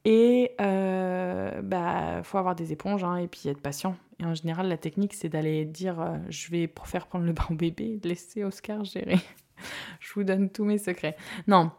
Et 0.04 0.52
euh, 0.61 1.62
bah, 1.62 2.22
faut 2.22 2.38
avoir 2.38 2.54
des 2.54 2.72
éponges 2.72 3.02
hein, 3.02 3.16
et 3.16 3.26
puis 3.26 3.48
être 3.48 3.61
patient. 3.61 3.96
Et 4.20 4.24
en 4.24 4.35
général, 4.35 4.68
la 4.68 4.76
technique, 4.76 5.14
c'est 5.14 5.28
d'aller 5.28 5.64
dire 5.64 6.00
euh, 6.00 6.16
je 6.28 6.50
vais 6.50 6.72
faire 6.85 7.09
prendre 7.09 7.24
le 7.24 7.32
bain 7.32 7.46
au 7.50 7.54
bébé, 7.54 7.98
laisser 8.04 8.44
Oscar 8.44 8.85
gérer. 8.85 9.18
je 10.00 10.14
vous 10.14 10.22
donne 10.22 10.48
tous 10.48 10.64
mes 10.64 10.78
secrets. 10.78 11.16
Non, 11.48 11.72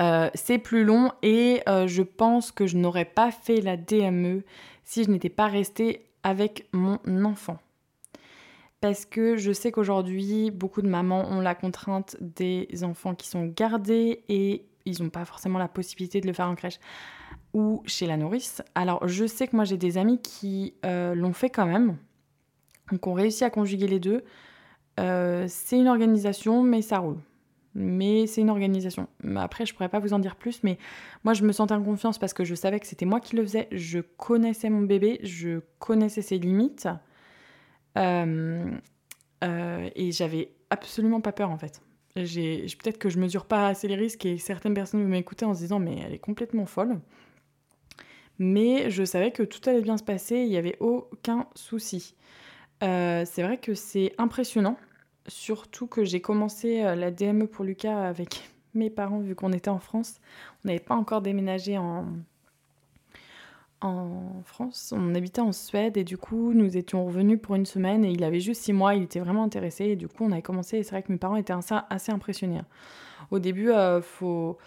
euh, 0.00 0.28
c'est 0.34 0.58
plus 0.58 0.84
long 0.84 1.12
et 1.22 1.62
euh, 1.68 1.86
je 1.86 2.02
pense 2.02 2.50
que 2.50 2.66
je 2.66 2.76
n'aurais 2.76 3.04
pas 3.04 3.30
fait 3.30 3.60
la 3.60 3.76
DME 3.76 4.42
si 4.82 5.04
je 5.04 5.10
n'étais 5.10 5.28
pas 5.28 5.46
restée 5.46 6.06
avec 6.22 6.68
mon 6.72 6.98
enfant. 7.24 7.58
Parce 8.80 9.06
que 9.06 9.36
je 9.36 9.52
sais 9.52 9.72
qu'aujourd'hui, 9.72 10.50
beaucoup 10.50 10.82
de 10.82 10.88
mamans 10.88 11.26
ont 11.30 11.40
la 11.40 11.54
contrainte 11.54 12.16
des 12.20 12.68
enfants 12.82 13.14
qui 13.14 13.28
sont 13.28 13.46
gardés 13.46 14.24
et 14.28 14.66
ils 14.84 15.02
n'ont 15.02 15.10
pas 15.10 15.24
forcément 15.24 15.58
la 15.58 15.68
possibilité 15.68 16.20
de 16.20 16.26
le 16.26 16.32
faire 16.32 16.48
en 16.48 16.54
crèche 16.54 16.80
ou 17.54 17.82
chez 17.86 18.06
la 18.06 18.16
nourrice. 18.16 18.62
Alors 18.74 19.06
je 19.06 19.26
sais 19.26 19.46
que 19.46 19.56
moi 19.56 19.64
j'ai 19.64 19.78
des 19.78 19.96
amis 19.96 20.20
qui 20.20 20.74
euh, 20.84 21.14
l'ont 21.14 21.32
fait 21.32 21.50
quand 21.50 21.66
même, 21.66 21.96
donc 22.90 23.06
ont 23.06 23.14
réussi 23.14 23.44
à 23.44 23.50
conjuguer 23.50 23.86
les 23.86 24.00
deux. 24.00 24.24
c'est 24.98 25.78
une 25.78 25.88
organisation, 25.88 26.62
mais 26.62 26.82
ça 26.82 26.98
roule 26.98 27.20
mais 27.74 28.26
c'est 28.26 28.40
une 28.40 28.50
organisation. 28.50 29.08
Après, 29.36 29.66
je 29.66 29.74
pourrais 29.74 29.88
pas 29.88 29.98
vous 29.98 30.12
en 30.12 30.18
dire 30.18 30.36
plus, 30.36 30.62
mais 30.62 30.78
moi, 31.24 31.34
je 31.34 31.44
me 31.44 31.52
sentais 31.52 31.74
en 31.74 31.82
confiance 31.82 32.18
parce 32.18 32.32
que 32.32 32.44
je 32.44 32.54
savais 32.54 32.78
que 32.80 32.86
c'était 32.86 33.06
moi 33.06 33.20
qui 33.20 33.36
le 33.36 33.42
faisais. 33.42 33.68
Je 33.72 33.98
connaissais 33.98 34.70
mon 34.70 34.82
bébé, 34.82 35.20
je 35.22 35.60
connaissais 35.78 36.22
ses 36.22 36.38
limites. 36.38 36.88
Euh, 37.98 38.70
euh, 39.42 39.90
et 39.94 40.12
j'avais 40.12 40.52
absolument 40.70 41.20
pas 41.20 41.32
peur, 41.32 41.50
en 41.50 41.58
fait. 41.58 41.82
Peut-être 42.14 42.98
que 42.98 43.08
je 43.08 43.18
mesure 43.18 43.46
pas 43.46 43.66
assez 43.66 43.88
les 43.88 43.96
risques 43.96 44.24
et 44.24 44.38
certaines 44.38 44.74
personnes 44.74 45.02
vont 45.02 45.08
m'écouter 45.08 45.44
en 45.44 45.54
se 45.54 45.60
disant, 45.60 45.80
mais 45.80 45.98
elle 45.98 46.14
est 46.14 46.18
complètement 46.18 46.66
folle. 46.66 47.00
Mais 48.38 48.90
je 48.90 49.04
savais 49.04 49.32
que 49.32 49.42
tout 49.42 49.60
allait 49.68 49.82
bien 49.82 49.96
se 49.96 50.04
passer, 50.04 50.36
il 50.36 50.48
n'y 50.48 50.56
avait 50.56 50.76
aucun 50.80 51.46
souci. 51.54 52.14
Euh, 52.82 53.24
c'est 53.24 53.42
vrai 53.42 53.58
que 53.58 53.74
c'est 53.74 54.12
impressionnant 54.18 54.76
Surtout 55.26 55.86
que 55.86 56.04
j'ai 56.04 56.20
commencé 56.20 56.82
euh, 56.82 56.94
la 56.94 57.10
DME 57.10 57.46
pour 57.46 57.64
Lucas 57.64 58.06
avec 58.06 58.50
mes 58.74 58.90
parents, 58.90 59.20
vu 59.20 59.34
qu'on 59.34 59.52
était 59.52 59.70
en 59.70 59.78
France. 59.78 60.20
On 60.64 60.68
n'avait 60.68 60.80
pas 60.80 60.94
encore 60.94 61.22
déménagé 61.22 61.78
en, 61.78 62.06
en 63.80 64.42
France. 64.44 64.92
On 64.96 65.14
habitait 65.14 65.40
en 65.40 65.52
Suède 65.52 65.96
et 65.96 66.04
du 66.04 66.16
coup, 66.16 66.52
nous 66.52 66.76
étions 66.76 67.04
revenus 67.06 67.40
pour 67.40 67.54
une 67.54 67.66
semaine 67.66 68.04
et 68.04 68.10
il 68.10 68.24
avait 68.24 68.40
juste 68.40 68.62
six 68.62 68.72
mois. 68.72 68.94
Il 68.94 69.02
était 69.02 69.20
vraiment 69.20 69.44
intéressé 69.44 69.84
et 69.84 69.96
du 69.96 70.08
coup, 70.08 70.24
on 70.24 70.32
avait 70.32 70.42
commencé. 70.42 70.78
Et 70.78 70.82
c'est 70.82 70.90
vrai 70.90 71.02
que 71.02 71.12
mes 71.12 71.18
parents 71.18 71.36
étaient 71.36 71.54
assez, 71.90 72.12
impressionnés. 72.12 72.58
Hein. 72.58 72.66
Au 73.30 73.38
début, 73.38 73.70
euh, 73.70 74.00
faut. 74.00 74.58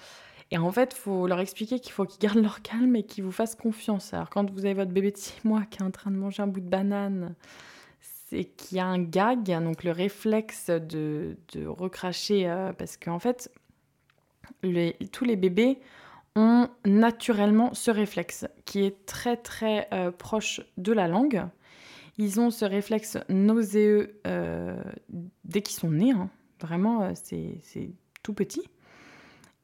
Et 0.49 0.57
en 0.57 0.71
fait, 0.71 0.93
faut 0.93 1.27
leur 1.27 1.39
expliquer 1.39 1.79
qu'il 1.79 1.91
faut 1.91 2.05
qu'ils 2.05 2.19
gardent 2.19 2.41
leur 2.41 2.61
calme 2.61 2.95
et 2.95 3.03
qu'ils 3.03 3.23
vous 3.23 3.33
fassent 3.33 3.55
confiance. 3.55 4.13
Alors, 4.13 4.29
quand 4.29 4.49
vous 4.49 4.65
avez 4.65 4.75
votre 4.75 4.91
bébé 4.91 5.11
de 5.11 5.17
six 5.17 5.43
mois 5.43 5.63
qui 5.69 5.79
est 5.79 5.85
en 5.85 5.91
train 5.91 6.09
de 6.09 6.15
manger 6.15 6.41
un 6.41 6.47
bout 6.47 6.61
de 6.61 6.69
banane, 6.69 7.35
c'est 8.29 8.43
qu'il 8.43 8.77
y 8.77 8.81
a 8.81 8.85
un 8.85 8.99
gag, 8.99 9.45
donc 9.63 9.83
le 9.83 9.91
réflexe 9.91 10.69
de, 10.69 11.37
recracher, 11.65 12.49
euh, 12.49 12.73
parce 12.73 12.97
qu'en 12.97 13.19
fait, 13.19 13.49
tous 15.11 15.23
les 15.23 15.35
bébés 15.37 15.79
ont 16.35 16.67
naturellement 16.85 17.73
ce 17.73 17.89
réflexe 17.89 18.45
qui 18.65 18.83
est 18.83 19.05
très 19.05 19.37
très 19.37 19.87
euh, 19.93 20.11
proche 20.11 20.61
de 20.77 20.91
la 20.91 21.07
langue. 21.07 21.45
Ils 22.17 22.39
ont 22.39 22.51
ce 22.51 22.65
réflexe 22.65 23.17
nauséeux 23.29 24.19
euh, 24.27 24.75
dès 25.45 25.61
qu'ils 25.61 25.77
sont 25.77 25.91
nés, 25.91 26.11
hein. 26.11 26.29
vraiment 26.59 27.13
c'est 27.15 27.61
tout 28.23 28.33
petit. 28.33 28.63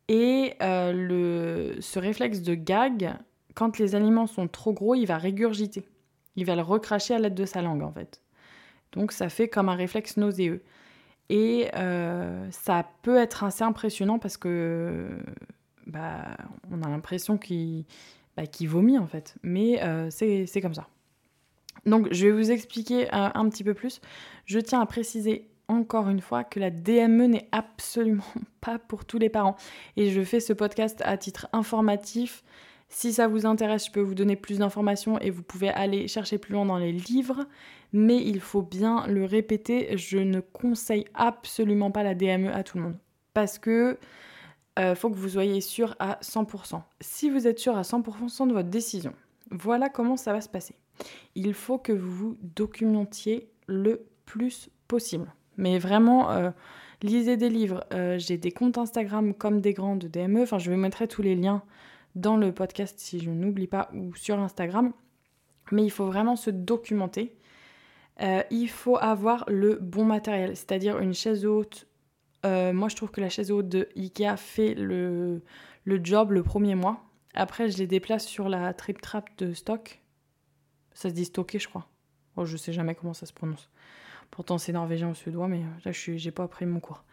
Et 0.08 0.56
ce 0.60 2.00
réflexe 2.00 2.42
de 2.42 2.56
gag, 2.56 3.14
quand 3.56 3.78
les 3.78 3.96
aliments 3.96 4.28
sont 4.28 4.48
trop 4.48 4.74
gros, 4.74 4.96
il 4.96 5.06
va 5.06 5.18
régurgiter. 5.18 5.86
Il 6.36 6.46
va 6.46 6.56
le 6.56 6.62
recracher 6.62 7.14
à 7.14 7.20
l'aide 7.20 7.36
de 7.36 7.46
sa 7.46 7.62
langue 7.62 7.84
en 7.84 7.92
fait. 7.92 8.23
Donc 8.94 9.12
ça 9.12 9.30
fait 9.30 9.48
comme 9.48 9.70
un 9.70 9.76
réflexe 9.76 10.18
nauséeux. 10.18 10.64
Et 11.30 11.70
euh, 11.76 12.48
ça 12.52 12.88
peut 13.02 13.18
être 13.18 13.44
assez 13.44 13.64
impressionnant 13.64 14.20
parce 14.20 14.38
que 14.38 15.10
bah, 15.88 16.38
on 16.72 16.82
a 16.84 16.90
l'impression 16.90 17.38
qu'il 17.38 17.86
bah, 18.38 18.44
vomit 18.62 18.98
en 18.98 19.08
fait. 19.08 19.36
Mais 19.44 19.82
euh, 19.84 20.10
c'est 20.10 20.62
comme 20.62 20.74
ça. 20.74 20.88
Donc 21.86 22.08
je 22.12 22.28
vais 22.28 22.32
vous 22.32 22.52
expliquer 22.52 23.12
un, 23.12 23.32
un, 23.36 23.50
petit 23.50 23.64
peu 23.64 23.74
plus. 23.74 24.00
Je 24.46 24.60
tiens 24.60 24.80
à 24.80 24.86
préciser 24.86 25.50
encore 25.68 26.10
une 26.10 26.22
fois 26.22 26.44
que 26.44 26.60
la 26.60 26.70
DME 26.70 27.28
n'est 27.28 27.48
absolument 27.52 28.24
pas 28.62 28.80
pour 28.80 29.06
tous 29.06 29.18
les 29.18 29.30
parents. 29.30 29.56
Et 29.98 30.12
je 30.12 30.22
fais 30.22 30.40
ce 30.40 30.54
podcast 30.54 31.02
à 31.06 31.18
titre 31.18 31.48
informatif. 31.54 32.44
Si 32.90 33.12
ça 33.12 33.28
vous 33.28 33.46
intéresse, 33.46 33.88
je 33.88 33.92
peux 33.92 34.02
vous 34.02 34.14
donner 34.14 34.36
plus 34.36 34.60
d'informations 34.60 35.20
et 35.20 35.32
vous 35.32 35.42
pouvez 35.42 35.70
aller 35.70 36.08
chercher 36.08 36.38
plus 36.38 36.54
loin 36.54 36.66
dans 36.66 36.78
les 36.78 36.92
livres. 36.92 37.48
Mais 37.94 38.18
il 38.18 38.40
faut 38.40 38.64
bien 38.64 39.06
le 39.08 39.24
répéter, 39.24 39.98
je 39.98 40.18
ne 40.18 40.40
conseille 40.40 41.06
absolument 41.14 41.92
pas 41.92 42.04
la 42.04 42.16
DME 42.16 42.52
à 42.52 42.64
tout 42.64 42.78
le 42.78 42.84
monde. 42.84 42.98
Parce 43.34 43.60
que 43.60 43.98
euh, 44.80 44.96
faut 44.96 45.10
que 45.10 45.16
vous 45.16 45.30
soyez 45.30 45.62
sûr 45.62 45.96
à 46.00 46.18
100%. 46.22 46.82
Si 47.00 47.30
vous 47.30 47.48
êtes 47.48 47.60
sûr 47.60 47.78
à 47.78 47.84
100% 47.84 48.48
de 48.48 48.54
votre 48.54 48.70
décision, 48.70 49.14
voilà 49.52 49.90
comment 49.90 50.18
ça 50.18 50.34
va 50.34 50.42
se 50.42 50.50
passer. 50.50 50.76
Il 51.36 51.54
faut 51.54 51.78
que 51.78 51.92
vous 51.92 52.12
vous 52.12 52.38
documentiez 52.42 53.50
le 53.68 54.06
plus 54.26 54.70
possible. 54.88 55.32
Mais 55.58 55.78
vraiment, 55.78 56.32
euh, 56.32 56.50
lisez 57.04 57.38
des 57.38 57.50
livres. 57.50 57.86
Euh, 57.94 58.18
j'ai 58.18 58.38
des 58.38 58.52
comptes 58.52 58.78
Instagram 58.78 59.34
comme 59.34 59.62
des 59.62 59.74
grands 59.74 59.96
de 59.96 60.08
DME. 60.08 60.42
Enfin, 60.42 60.58
je 60.58 60.72
vais 60.72 60.78
mettre 60.78 61.06
tous 61.06 61.22
les 61.22 61.36
liens 61.36 61.62
dans 62.16 62.38
le 62.38 62.52
podcast 62.52 63.00
si 63.00 63.20
je 63.20 63.30
n'oublie 63.30 63.68
pas 63.68 63.90
ou 63.94 64.16
sur 64.16 64.40
Instagram. 64.40 64.94
Mais 65.72 65.84
il 65.84 65.92
faut 65.92 66.06
vraiment 66.06 66.36
se 66.36 66.50
documenter. 66.50 67.36
Euh, 68.22 68.44
il 68.52 68.70
faut 68.70 68.98
avoir 68.98 69.44
le 69.48 69.76
bon 69.76 70.06
matériel, 70.06 70.56
c'est-à-dire 70.56 71.00
une 71.00 71.14
chaise 71.14 71.46
haute 71.46 71.88
euh, 72.46 72.74
moi 72.74 72.90
je 72.90 72.96
trouve 72.96 73.12
que 73.12 73.22
la 73.22 73.30
chaise 73.30 73.52
haute 73.52 73.70
de 73.70 73.88
Ikea 73.96 74.36
fait 74.38 74.74
le, 74.74 75.42
le 75.86 76.00
job 76.04 76.32
le 76.32 76.44
premier 76.44 76.76
mois. 76.76 77.04
Après, 77.34 77.70
je 77.70 77.78
les 77.78 77.88
déplace 77.88 78.26
sur 78.26 78.50
la 78.50 78.74
trip 78.74 79.02
trap 79.02 79.30
de 79.38 79.54
stock. 79.54 80.02
Ça 80.94 81.10
se 81.10 81.16
dit 81.16 81.26
stocké, 81.26 81.58
je 81.58 81.68
crois. 81.68 81.88
Oh, 82.36 82.46
je 82.46 82.58
sais 82.58 82.74
jamais 82.74 82.96
comment 82.96 83.14
ça 83.14 83.26
se 83.26 83.34
prononce. 83.34 83.70
Pourtant, 84.30 84.58
c'est 84.58 84.72
norvégien 84.72 85.10
ou 85.10 85.16
suédois, 85.16 85.48
mais 85.48 85.62
là, 85.86 85.92
je 85.92 86.12
n'ai 86.12 86.32
pas 86.32 86.44
appris 86.44 86.66
mon 86.66 86.80
cours. 86.80 87.04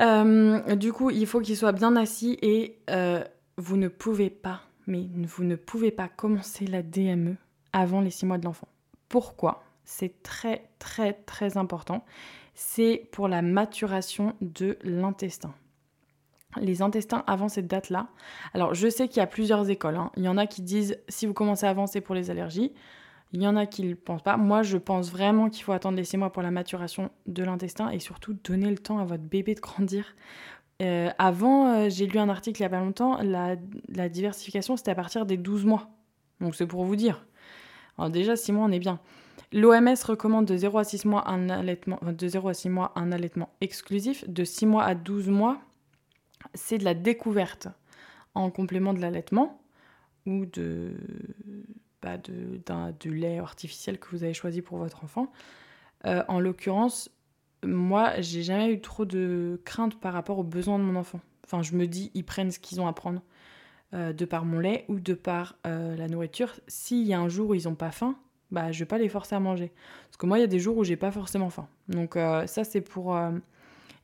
Euh, 0.00 0.76
du 0.76 0.92
coup, 0.92 1.10
il 1.10 1.26
faut 1.26 1.40
qu'il 1.40 1.56
soit 1.56 1.72
bien 1.72 1.96
assis 1.96 2.38
et 2.42 2.78
euh, 2.90 3.24
vous 3.56 3.76
ne 3.76 3.88
pouvez 3.88 4.30
pas, 4.30 4.62
mais 4.86 5.08
vous 5.14 5.44
ne 5.44 5.56
pouvez 5.56 5.90
pas 5.90 6.08
commencer 6.08 6.66
la 6.66 6.82
DME 6.82 7.36
avant 7.72 8.00
les 8.00 8.10
6 8.10 8.26
mois 8.26 8.38
de 8.38 8.44
l'enfant. 8.44 8.68
Pourquoi? 9.08 9.64
C'est 9.90 10.22
très, 10.22 10.70
très, 10.78 11.14
très 11.14 11.56
important. 11.56 12.04
C'est 12.54 13.08
pour 13.10 13.26
la 13.26 13.42
maturation 13.42 14.34
de 14.40 14.78
l'intestin 14.84 15.52
les 16.60 16.82
intestins 16.82 17.22
avant 17.28 17.48
cette 17.48 17.68
date-là. 17.68 18.08
Alors, 18.54 18.74
je 18.74 18.88
sais 18.88 19.06
qu'il 19.06 19.18
y 19.18 19.22
a 19.22 19.28
plusieurs 19.28 19.70
écoles. 19.70 19.94
Hein. 19.94 20.10
Il 20.16 20.24
y 20.24 20.28
en 20.28 20.36
a 20.36 20.48
qui 20.48 20.62
disent 20.62 20.98
si 21.08 21.26
vous 21.26 21.32
commencez 21.32 21.64
avant, 21.64 21.86
c'est 21.86 22.00
pour 22.00 22.16
les 22.16 22.28
allergies. 22.28 22.72
Il 23.32 23.40
y 23.40 23.46
en 23.46 23.54
a 23.54 23.66
qui 23.66 23.84
ne 23.84 23.90
le 23.90 23.94
pensent 23.94 24.24
pas. 24.24 24.36
Moi, 24.36 24.64
je 24.64 24.76
pense 24.76 25.12
vraiment 25.12 25.48
qu'il 25.48 25.62
faut 25.62 25.70
attendre 25.70 25.96
les 25.96 26.02
6 26.02 26.16
mois 26.16 26.32
pour 26.32 26.42
la 26.42 26.50
maturation 26.50 27.10
de 27.26 27.44
l'intestin 27.44 27.90
et 27.90 28.00
surtout 28.00 28.34
donner 28.42 28.68
le 28.68 28.78
temps 28.78 28.98
à 28.98 29.04
votre 29.04 29.22
bébé 29.22 29.54
de 29.54 29.60
grandir. 29.60 30.16
Euh, 30.82 31.10
avant, 31.18 31.72
euh, 31.72 31.88
j'ai 31.88 32.06
lu 32.06 32.18
un 32.18 32.28
article 32.28 32.58
il 32.58 32.62
n'y 32.62 32.66
a 32.66 32.70
pas 32.70 32.80
longtemps, 32.80 33.22
la, 33.22 33.54
la 33.88 34.08
diversification, 34.08 34.76
c'était 34.76 34.90
à 34.90 34.96
partir 34.96 35.26
des 35.26 35.36
12 35.36 35.66
mois. 35.66 35.90
Donc, 36.40 36.56
c'est 36.56 36.66
pour 36.66 36.84
vous 36.84 36.96
dire. 36.96 37.24
Alors, 37.96 38.10
déjà, 38.10 38.34
6 38.34 38.50
mois, 38.50 38.64
on 38.64 38.72
est 38.72 38.80
bien. 38.80 38.98
L'OMS 39.52 39.96
recommande 40.04 40.46
de 40.46 40.56
0 40.56 40.78
à 40.78 40.84
6 40.84 41.04
mois 41.06 41.28
un 41.28 41.48
allaitement, 41.48 41.98
de 42.02 42.28
0 42.28 42.48
à 42.48 42.54
6 42.54 42.68
mois 42.68 42.92
un 42.96 43.12
allaitement 43.12 43.50
exclusif, 43.60 44.28
de 44.28 44.44
6 44.44 44.66
mois 44.66 44.84
à 44.84 44.94
12 44.94 45.28
mois 45.28 45.60
c'est 46.54 46.78
de 46.78 46.84
la 46.84 46.94
découverte 46.94 47.68
en 48.34 48.50
complément 48.50 48.92
de 48.92 49.00
l'allaitement 49.00 49.60
ou 50.26 50.46
de, 50.46 50.92
bah 52.02 52.16
de, 52.18 53.10
lait 53.10 53.38
artificiel 53.38 53.98
que 53.98 54.08
vous 54.10 54.22
avez 54.22 54.34
choisi 54.34 54.62
pour 54.62 54.78
votre 54.78 55.04
enfant. 55.04 55.32
Euh, 56.06 56.22
en 56.28 56.40
l'occurrence, 56.40 57.10
moi, 57.64 58.20
j'ai 58.20 58.42
jamais 58.42 58.72
eu 58.72 58.80
trop 58.80 59.04
de 59.04 59.60
crainte 59.64 59.98
par 60.00 60.12
rapport 60.12 60.38
aux 60.38 60.44
besoins 60.44 60.78
de 60.78 60.84
mon 60.84 60.98
enfant. 60.98 61.20
Enfin, 61.44 61.62
je 61.62 61.74
me 61.74 61.86
dis, 61.86 62.10
ils 62.14 62.24
prennent 62.24 62.50
ce 62.50 62.58
qu'ils 62.58 62.80
ont 62.80 62.86
à 62.86 62.92
prendre 62.92 63.20
euh, 63.92 64.12
de 64.12 64.24
par 64.24 64.44
mon 64.44 64.60
lait 64.60 64.84
ou 64.88 65.00
de 65.00 65.14
par 65.14 65.56
euh, 65.66 65.96
la 65.96 66.08
nourriture. 66.08 66.52
S'il 66.68 67.06
y 67.06 67.12
a 67.12 67.20
un 67.20 67.28
jour 67.28 67.50
où 67.50 67.54
ils 67.54 67.64
n'ont 67.64 67.74
pas 67.74 67.90
faim, 67.90 68.16
bah, 68.50 68.72
je 68.72 68.78
vais 68.80 68.86
pas 68.86 68.98
les 68.98 69.08
forcer 69.08 69.34
à 69.34 69.40
manger. 69.40 69.72
Parce 70.06 70.16
que 70.16 70.26
moi, 70.26 70.38
il 70.38 70.40
y 70.40 70.44
a 70.44 70.48
des 70.48 70.58
jours 70.58 70.76
où 70.76 70.84
j'ai 70.84 70.96
pas 70.96 71.10
forcément 71.10 71.50
faim. 71.50 71.68
Donc, 71.88 72.14
ça, 72.14 72.64
c'est 72.64 72.80
pour 72.80 73.16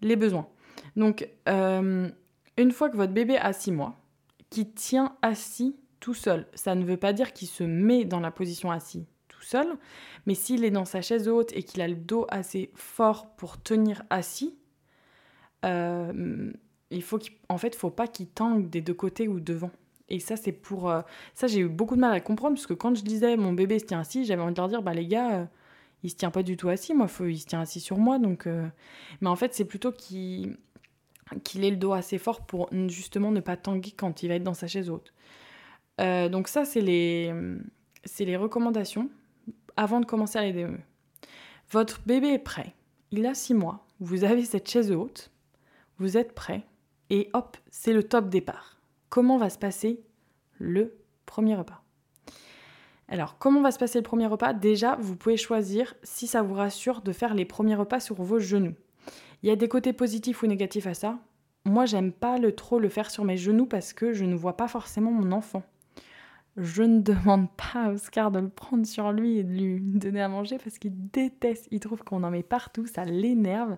les 0.00 0.16
besoins. 0.16 0.48
Donc, 0.96 1.28
une 1.46 2.72
fois 2.72 2.90
que 2.90 2.96
votre 2.96 3.12
bébé 3.12 3.36
a 3.36 3.52
6 3.52 3.72
mois, 3.72 3.98
qui 4.50 4.70
tient 4.70 5.16
assis 5.22 5.76
tout 6.00 6.14
seul, 6.14 6.46
ça 6.54 6.74
ne 6.74 6.84
veut 6.84 6.96
pas 6.96 7.12
dire 7.12 7.32
qu'il 7.32 7.48
se 7.48 7.64
met 7.64 8.04
dans 8.04 8.20
la 8.20 8.30
position 8.30 8.70
assis 8.70 9.06
tout 9.28 9.42
seul, 9.42 9.66
mais 10.26 10.34
s'il 10.34 10.64
est 10.64 10.70
dans 10.70 10.84
sa 10.84 11.02
chaise 11.02 11.28
haute 11.28 11.52
et 11.52 11.62
qu'il 11.62 11.80
a 11.82 11.88
le 11.88 11.94
dos 11.94 12.26
assez 12.28 12.70
fort 12.74 13.34
pour 13.36 13.60
tenir 13.62 14.02
assis, 14.10 14.56
euh, 15.64 16.52
il 16.90 17.02
faut 17.02 17.18
en 17.48 17.58
fait, 17.58 17.74
faut 17.74 17.90
pas 17.90 18.06
qu'il 18.06 18.28
tangue 18.28 18.70
des 18.70 18.80
deux 18.80 18.94
côtés 18.94 19.28
ou 19.28 19.40
devant. 19.40 19.70
Et 20.08 20.20
ça, 20.20 20.36
c'est 20.36 20.52
pour. 20.52 20.90
Euh, 20.90 21.02
ça, 21.34 21.46
j'ai 21.46 21.60
eu 21.60 21.68
beaucoup 21.68 21.96
de 21.96 22.00
mal 22.00 22.14
à 22.14 22.20
comprendre, 22.20 22.54
parce 22.56 22.66
que 22.66 22.74
quand 22.74 22.94
je 22.94 23.02
disais 23.02 23.36
mon 23.36 23.52
bébé 23.52 23.78
se 23.78 23.86
tient 23.86 24.00
assis, 24.00 24.24
j'avais 24.24 24.42
envie 24.42 24.54
de 24.54 24.60
leur 24.60 24.68
dire, 24.68 24.82
bah 24.82 24.94
les 24.94 25.06
gars, 25.06 25.40
euh, 25.40 25.44
il 26.02 26.10
se 26.10 26.16
tient 26.16 26.30
pas 26.30 26.42
du 26.42 26.56
tout 26.56 26.68
assis, 26.68 26.94
moi, 26.94 27.08
il 27.20 27.38
se 27.40 27.46
tient 27.46 27.60
assis 27.60 27.80
sur 27.80 27.98
moi. 27.98 28.18
Donc, 28.18 28.46
Mais 29.20 29.28
en 29.28 29.36
fait, 29.36 29.54
c'est 29.54 29.64
plutôt 29.64 29.92
qu'il 29.92 30.56
ait 31.64 31.70
le 31.70 31.76
dos 31.76 31.92
assez 31.92 32.18
fort 32.18 32.46
pour 32.46 32.68
justement 32.88 33.32
ne 33.32 33.40
pas 33.40 33.56
tanguer 33.56 33.92
quand 33.96 34.22
il 34.22 34.28
va 34.28 34.34
être 34.34 34.44
dans 34.44 34.54
sa 34.54 34.68
chaise 34.68 34.90
haute. 34.90 35.12
Euh, 36.00 36.28
donc 36.28 36.48
ça, 36.48 36.64
c'est 36.64 36.80
les, 36.80 37.32
les 38.20 38.36
recommandations 38.36 39.10
avant 39.76 40.00
de 40.00 40.06
commencer 40.06 40.38
à 40.38 40.42
les. 40.42 40.66
Votre 41.70 42.00
bébé 42.06 42.28
est 42.28 42.38
prêt. 42.38 42.74
Il 43.10 43.26
a 43.26 43.34
6 43.34 43.54
mois. 43.54 43.86
Vous 44.00 44.24
avez 44.24 44.44
cette 44.44 44.68
chaise 44.68 44.92
haute. 44.92 45.30
Vous 45.98 46.16
êtes 46.16 46.34
prêt. 46.34 46.62
Et 47.10 47.30
hop, 47.32 47.56
c'est 47.70 47.92
le 47.92 48.02
top 48.02 48.28
départ. 48.28 48.75
Comment 49.08 49.38
va 49.38 49.50
se 49.50 49.58
passer 49.58 50.00
le 50.58 50.96
premier 51.26 51.54
repas 51.54 51.82
alors, 53.08 53.38
comment 53.38 53.60
va 53.60 53.70
se 53.70 53.78
passer 53.78 54.00
le 54.00 54.02
premier 54.02 54.26
repas? 54.26 54.52
Déjà, 54.52 54.96
vous 54.96 55.14
pouvez 55.14 55.36
choisir, 55.36 55.94
si 56.02 56.26
ça 56.26 56.42
vous 56.42 56.54
rassure, 56.54 57.02
de 57.02 57.12
faire 57.12 57.34
les 57.34 57.44
premiers 57.44 57.76
repas 57.76 58.00
sur 58.00 58.16
vos 58.16 58.40
genoux. 58.40 58.74
Il 59.42 59.48
y 59.48 59.52
a 59.52 59.56
des 59.56 59.68
côtés 59.68 59.92
positifs 59.92 60.42
ou 60.42 60.48
négatifs 60.48 60.88
à 60.88 60.94
ça. 60.94 61.18
Moi, 61.64 61.86
j'aime 61.86 62.12
pas 62.12 62.38
le 62.38 62.52
trop 62.52 62.80
le 62.80 62.88
faire 62.88 63.10
sur 63.10 63.24
mes 63.24 63.36
genoux 63.36 63.66
parce 63.66 63.92
que 63.92 64.12
je 64.12 64.24
ne 64.24 64.34
vois 64.34 64.56
pas 64.56 64.66
forcément 64.66 65.12
mon 65.12 65.30
enfant. 65.30 65.62
Je 66.56 66.82
ne 66.82 67.00
demande 67.02 67.48
pas 67.56 67.84
à 67.84 67.90
Oscar 67.90 68.32
de 68.32 68.40
le 68.40 68.48
prendre 68.48 68.86
sur 68.86 69.12
lui 69.12 69.38
et 69.38 69.44
de 69.44 69.52
lui 69.52 69.80
donner 69.80 70.22
à 70.22 70.28
manger 70.28 70.58
parce 70.58 70.78
qu'il 70.78 71.10
déteste, 71.10 71.68
il 71.70 71.80
trouve 71.80 72.02
qu'on 72.02 72.24
en 72.24 72.30
met 72.30 72.42
partout, 72.42 72.86
ça 72.86 73.04
l'énerve. 73.04 73.76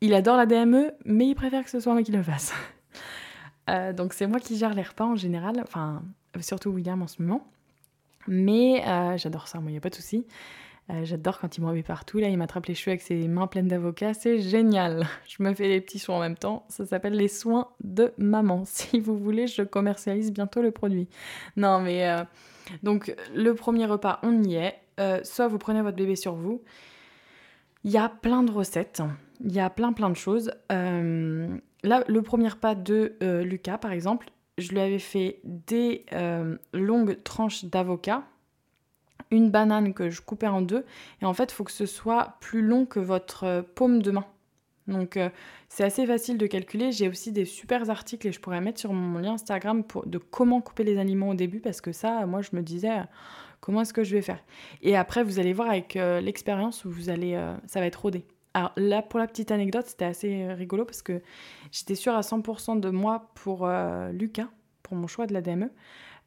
Il 0.00 0.14
adore 0.14 0.36
la 0.36 0.46
DME, 0.46 0.92
mais 1.06 1.26
il 1.26 1.34
préfère 1.34 1.64
que 1.64 1.70
ce 1.70 1.80
soit 1.80 1.92
moi 1.92 2.02
qui 2.02 2.12
le 2.12 2.22
fasse. 2.22 2.52
Euh, 3.68 3.92
donc 3.92 4.12
c'est 4.12 4.26
moi 4.26 4.40
qui 4.40 4.56
gère 4.56 4.74
les 4.74 4.82
repas 4.82 5.04
en 5.04 5.16
général, 5.16 5.60
enfin 5.62 6.02
surtout 6.40 6.70
William 6.70 7.02
en 7.02 7.06
ce 7.06 7.22
moment. 7.22 7.46
Mais 8.26 8.82
euh, 8.86 9.16
j'adore 9.16 9.48
ça, 9.48 9.60
moi, 9.60 9.70
il 9.70 9.74
n'y 9.74 9.78
a 9.78 9.80
pas 9.80 9.90
de 9.90 9.94
souci. 9.94 10.26
Euh, 10.90 11.04
j'adore 11.04 11.38
quand 11.38 11.56
il 11.56 11.60
me 11.60 11.66
remet 11.66 11.82
partout. 11.82 12.18
Là, 12.18 12.28
il 12.28 12.38
m'attrape 12.38 12.66
les 12.66 12.74
cheveux 12.74 12.92
avec 12.92 13.02
ses 13.02 13.28
mains 13.28 13.46
pleines 13.46 13.68
d'avocats. 13.68 14.14
C'est 14.14 14.40
génial. 14.40 15.06
Je 15.26 15.42
me 15.42 15.52
fais 15.52 15.68
les 15.68 15.80
petits 15.80 15.98
soins 15.98 16.16
en 16.16 16.20
même 16.20 16.36
temps. 16.36 16.64
Ça 16.68 16.86
s'appelle 16.86 17.14
les 17.14 17.28
soins 17.28 17.68
de 17.82 18.12
maman. 18.16 18.64
Si 18.64 19.00
vous 19.00 19.18
voulez, 19.18 19.46
je 19.46 19.62
commercialise 19.62 20.32
bientôt 20.32 20.62
le 20.62 20.70
produit. 20.70 21.08
Non, 21.56 21.80
mais 21.80 22.08
euh, 22.08 22.22
donc 22.82 23.14
le 23.34 23.54
premier 23.54 23.86
repas, 23.86 24.18
on 24.22 24.42
y 24.42 24.54
est. 24.54 24.76
Euh, 25.00 25.20
soit 25.24 25.48
vous 25.48 25.58
prenez 25.58 25.82
votre 25.82 25.96
bébé 25.96 26.16
sur 26.16 26.34
vous. 26.34 26.62
Il 27.84 27.90
y 27.90 27.98
a 27.98 28.08
plein 28.08 28.42
de 28.42 28.50
recettes. 28.50 29.02
Il 29.40 29.52
y 29.52 29.60
a 29.60 29.68
plein 29.70 29.92
plein 29.92 30.10
de 30.10 30.16
choses. 30.16 30.50
Là, 31.82 32.04
le 32.08 32.22
premier 32.22 32.48
repas 32.48 32.74
de 32.74 33.16
Lucas, 33.42 33.78
par 33.78 33.92
exemple, 33.92 34.30
je 34.58 34.70
lui 34.70 34.80
avais 34.80 34.98
fait 34.98 35.40
des 35.44 36.04
longues 36.72 37.22
tranches 37.22 37.64
d'avocat 37.64 38.24
une 39.30 39.50
banane 39.50 39.94
que 39.94 40.10
je 40.10 40.22
coupais 40.22 40.46
en 40.46 40.62
deux. 40.62 40.84
Et 41.22 41.24
en 41.24 41.34
fait, 41.34 41.52
il 41.52 41.54
faut 41.54 41.64
que 41.64 41.72
ce 41.72 41.86
soit 41.86 42.36
plus 42.40 42.62
long 42.62 42.86
que 42.86 43.00
votre 43.00 43.44
euh, 43.44 43.62
paume 43.62 44.02
de 44.02 44.10
main. 44.10 44.24
Donc 44.86 45.18
euh, 45.18 45.28
c'est 45.68 45.84
assez 45.84 46.06
facile 46.06 46.38
de 46.38 46.46
calculer. 46.46 46.92
J'ai 46.92 47.08
aussi 47.08 47.30
des 47.30 47.44
super 47.44 47.90
articles 47.90 48.26
et 48.26 48.32
je 48.32 48.40
pourrais 48.40 48.60
mettre 48.62 48.80
sur 48.80 48.92
mon 48.94 49.18
lien 49.18 49.34
Instagram 49.34 49.82
de 50.06 50.16
comment 50.16 50.62
couper 50.62 50.82
les 50.82 50.98
aliments 50.98 51.28
au 51.28 51.34
début 51.34 51.60
parce 51.60 51.82
que 51.82 51.92
ça, 51.92 52.24
moi 52.24 52.40
je 52.40 52.50
me 52.54 52.62
disais 52.62 53.02
comment 53.60 53.82
est-ce 53.82 53.92
que 53.92 54.02
je 54.02 54.16
vais 54.16 54.22
faire? 54.22 54.42
Et 54.80 54.96
après 54.96 55.22
vous 55.22 55.38
allez 55.38 55.52
voir 55.52 55.68
avec 55.68 55.96
euh, 55.96 56.22
l'expérience 56.22 56.86
où 56.86 56.90
vous 56.90 57.10
allez, 57.10 57.38
ça 57.66 57.80
va 57.80 57.86
être 57.86 58.00
rodé. 58.00 58.24
Alors 58.54 58.72
là 58.76 59.02
pour 59.02 59.20
la 59.20 59.26
petite 59.26 59.50
anecdote 59.50 59.86
c'était 59.86 60.06
assez 60.06 60.52
rigolo 60.52 60.84
parce 60.84 61.02
que 61.02 61.20
j'étais 61.70 61.94
sûre 61.94 62.14
à 62.14 62.22
100% 62.22 62.80
de 62.80 62.90
moi 62.90 63.30
pour 63.34 63.68
Lucas, 64.12 64.48
pour 64.82 64.96
mon 64.96 65.06
choix 65.06 65.26
de 65.26 65.34
la 65.34 65.40
DME. 65.42 65.70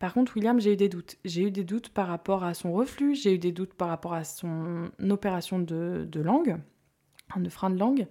Par 0.02 0.16
contre, 0.16 0.36
William, 0.36 0.60
j'ai 0.60 0.74
eu 0.74 0.76
des 0.76 0.90
doutes. 0.90 1.18
J'ai 1.26 1.44
eu 1.44 1.52
des 1.52 1.64
doutes 1.64 1.90
par 1.90 2.08
rapport 2.08 2.44
à 2.44 2.56
son 2.56 2.74
reflux, 2.74 3.14
j'ai 3.14 3.36
eu 3.36 3.38
des 3.38 3.52
doutes 3.52 3.76
par 3.76 3.88
rapport 3.88 4.16
à 4.16 4.24
son 4.24 4.90
opération 5.00 5.60
de, 5.60 6.10
langue, 6.16 6.58
de 7.38 7.50
frein 7.50 7.70
de 7.70 7.78
langue. 7.78 8.08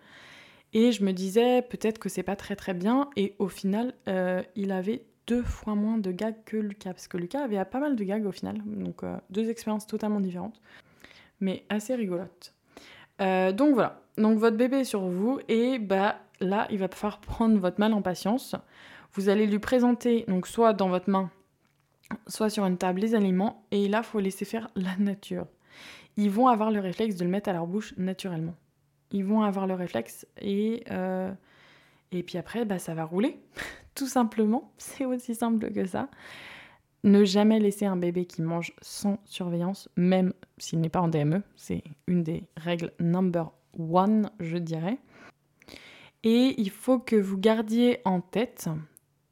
Et 0.73 0.93
je 0.93 1.03
me 1.03 1.13
disais 1.13 1.63
peut-être 1.63 1.99
que 1.99 2.09
c'est 2.09 2.23
pas 2.23 2.37
très 2.37 2.55
très 2.55 2.75
bien. 2.75 3.11
Et 3.17 3.35
au 3.41 3.49
final, 3.49 3.93
euh, 4.07 4.41
il 4.55 4.71
avait 4.71 5.05
deux 5.27 5.43
fois 5.43 5.75
moins 5.75 5.99
de 5.99 6.13
gags 6.13 6.45
que 6.45 6.57
Lucas. 6.57 6.93
Parce 6.93 7.09
que 7.09 7.17
Lucas 7.17 7.43
avait 7.43 7.65
pas 7.65 7.81
mal 7.81 7.97
de 7.97 8.05
gags 8.05 8.25
au 8.25 8.31
final. 8.31 8.63
Donc 8.65 9.03
euh, 9.03 9.17
deux 9.31 9.51
expériences 9.51 9.89
totalement 9.89 10.21
différentes. 10.21 10.61
Mais 11.41 11.65
assez 11.71 11.97
rigolotes. 11.97 12.55
Euh, 13.21 13.53
donc 13.53 13.75
voilà. 13.75 14.03
Donc 14.19 14.39
votre 14.39 14.57
bébé 14.57 14.79
est 14.79 14.85
sur 14.85 15.03
vous. 15.03 15.41
Et 15.49 15.79
bah 15.79 16.17
là, 16.41 16.67
il 16.71 16.79
va 16.79 16.89
falloir 16.89 17.21
prendre 17.21 17.59
votre 17.59 17.81
mal 17.81 17.93
en 17.93 18.03
patience. 18.03 18.57
Vous 19.13 19.29
allez 19.29 19.47
lui 19.47 19.59
présenter, 19.59 20.25
donc 20.29 20.47
soit 20.47 20.73
dans 20.73 20.89
votre 20.89 21.11
main, 21.11 21.31
soit 22.27 22.49
sur 22.49 22.65
une 22.65 22.79
table 22.79 23.01
les 23.01 23.15
aliments, 23.15 23.65
et 23.71 23.89
là, 23.89 24.03
faut 24.03 24.21
laisser 24.21 24.45
faire 24.45 24.69
la 24.77 24.97
nature. 24.99 25.47
Ils 26.17 26.31
vont 26.31 26.49
avoir 26.49 26.71
le 26.71 26.81
réflexe 26.81 27.17
de 27.17 27.25
le 27.25 27.31
mettre 27.31 27.49
à 27.49 27.53
leur 27.53 27.67
bouche 27.67 27.95
naturellement. 27.97 28.55
Ils 29.11 29.25
vont 29.25 29.43
avoir 29.43 29.67
le 29.67 29.75
réflexe 29.75 30.27
et, 30.41 30.85
euh, 30.91 31.33
et 32.13 32.23
puis 32.23 32.39
après, 32.39 32.65
bah, 32.65 32.79
ça 32.79 32.95
va 32.95 33.05
rouler, 33.05 33.41
tout 33.95 34.07
simplement. 34.07 34.73
C'est 34.79 35.05
aussi 35.05 35.35
simple 35.35 35.73
que 35.73 35.85
ça. 35.85 36.09
Ne 37.03 37.25
jamais 37.25 37.61
laisser 37.61 37.87
un 37.87 37.97
bébé 37.97 38.27
qui 38.27 38.43
mange 38.43 38.73
sans 38.83 39.19
surveillance, 39.25 39.89
même 39.97 40.33
s'il 40.59 40.81
n'est 40.81 40.89
pas 40.89 41.01
en 41.01 41.09
DME. 41.09 41.43
C'est 41.57 41.83
une 42.07 42.23
des 42.23 42.45
règles 42.57 42.93
number 43.01 43.53
one, 43.79 44.31
je 44.39 44.59
dirais. 44.59 44.99
Et 46.23 46.55
il 46.59 46.71
faut 46.71 46.99
que 46.99 47.17
vous 47.17 47.39
gardiez 47.39 48.01
en 48.05 48.21
tête 48.21 48.69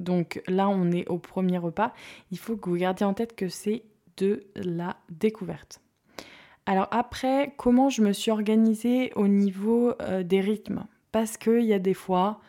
donc 0.01 0.41
là, 0.47 0.69
on 0.69 0.91
est 0.91 1.09
au 1.09 1.19
premier 1.19 1.59
repas. 1.59 1.93
Il 2.31 2.39
faut 2.39 2.57
que 2.57 2.71
vous 2.71 2.77
gardiez 2.77 3.07
en 3.07 3.15
tête 3.15 3.35
que 3.35 3.49
c'est 3.49 3.83
de 4.17 4.45
la 4.55 4.97
découverte. 5.11 5.81
Alors 6.67 6.89
après, 6.91 7.55
comment 7.57 7.89
je 7.89 8.03
me 8.03 8.13
suis 8.13 8.31
organisée 8.31 9.13
au 9.15 9.27
niveau 9.27 9.93
euh, 10.03 10.23
des 10.23 10.41
rythmes? 10.41 10.85
Parce 11.13 11.37
qu'il 11.37 11.63
y 11.63 11.73
a 11.73 11.79
des 11.79 11.95
fois, 11.95 12.41